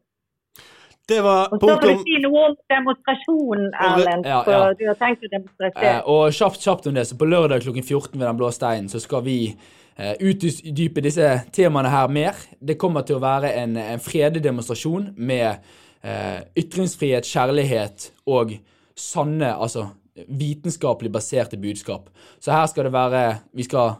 Det 1.08 1.20
var 1.24 1.48
Og 1.52 1.60
så 1.60 1.68
får 1.68 1.80
du 1.82 2.02
si 2.06 2.18
noe 2.22 2.44
om 2.48 2.54
demonstrasjonen, 2.72 3.66
Erlend. 3.86 4.24
Ja, 4.26 4.38
ja. 4.48 4.60
Du 4.78 4.86
har 4.88 4.94
tenkt 4.96 5.20
å 5.20 5.26
Eh, 5.26 5.32
demonstrere. 5.34 6.02
og 6.06 6.32
kjapt, 6.32 6.60
kjapt 6.64 6.86
om 6.86 6.94
det, 6.94 7.04
så 7.06 7.18
på 7.18 7.28
lørdag 7.28 7.60
klokken 7.66 7.82
14 7.84 8.18
ved 8.20 8.26
Den 8.28 8.36
blå 8.38 8.50
steinen 8.52 8.88
så 8.88 9.00
skal 9.02 9.22
vi 9.26 9.54
eh, 9.98 10.14
utdype 10.20 11.02
disse 11.04 11.42
temaene 11.52 11.90
her 11.92 12.08
mer. 12.08 12.32
Det 12.60 12.78
kommer 12.78 13.02
til 13.02 13.16
å 13.16 13.20
være 13.20 13.52
en, 13.52 13.76
en 13.76 14.00
fredelig 14.00 14.42
demonstrasjon 14.44 15.10
med 15.16 15.46
eh, 15.50 15.56
ytringsfrihet, 16.04 17.24
kjærlighet 17.24 18.10
og 18.28 18.50
sanne, 18.98 19.54
altså 19.56 19.86
vitenskapelig 20.28 21.12
baserte 21.12 21.56
budskap. 21.56 22.08
Så 22.40 22.52
her 22.52 22.66
skal 22.66 22.84
det 22.84 22.92
være 22.92 23.36
Vi 23.52 23.64
skal 23.64 23.92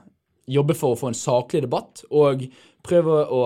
jobbe 0.46 0.74
for 0.76 0.92
å 0.92 0.98
få 0.98 1.08
en 1.10 1.18
saklig 1.18 1.62
debatt 1.64 2.04
og 2.12 2.44
prøve 2.84 3.22
å 3.32 3.44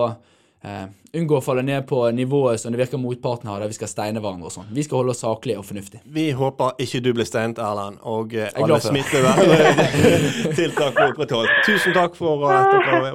eh, 0.63 0.87
unngå 1.15 1.37
å 1.37 1.41
falle 1.43 1.63
ned 1.63 1.87
på 1.87 2.11
nivået 2.11 2.59
som 2.61 2.71
det 2.73 2.79
virker 2.81 2.97
motparten 3.01 3.49
har, 3.49 3.59
der 3.63 3.71
vi 3.71 3.77
skal 3.77 3.87
steine 3.89 4.19
hverandre 4.19 4.47
og 4.49 4.53
sånn. 4.53 4.67
Vi 4.75 4.83
skal 4.85 4.97
holde 4.99 5.11
oss 5.15 5.23
saklige 5.23 5.59
og 5.61 5.65
fornuftige. 5.69 6.01
Vi 6.05 6.31
håper 6.35 6.83
ikke 6.83 6.99
du 7.05 7.13
blir 7.15 7.27
steint, 7.29 7.57
Erlend, 7.63 7.97
og 8.03 8.35
eh, 8.35 8.51
alle 8.59 8.81
smitteverntiltak 8.83 10.93
blir 10.99 11.09
opprettholdt. 11.13 11.51
Tusen 11.69 11.95
takk 11.95 12.13
for 12.19 12.35
at, 12.51 12.67
dere, 12.91 13.09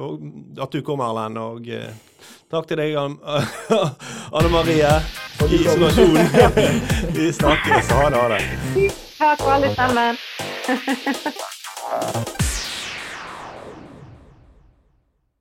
at 0.65 0.71
du 0.73 0.81
kom, 0.85 0.99
Erlend, 1.05 1.37
og 1.39 1.69
eh, 1.69 1.93
takk 2.51 2.67
til 2.69 2.77
deg, 2.81 2.95
Anne 4.35 4.49
Marie, 4.53 4.91
i 5.49 5.61
isolasjon. 5.61 6.17
Vi 7.17 7.31
snakkes. 7.33 7.91
Ha 7.91 8.09
det. 8.09 8.17
Ha 8.17 8.27
det. 8.35 8.41
Takk 9.17 9.39
for 9.41 9.51
alle 9.57 9.75
sammen. 9.75 10.17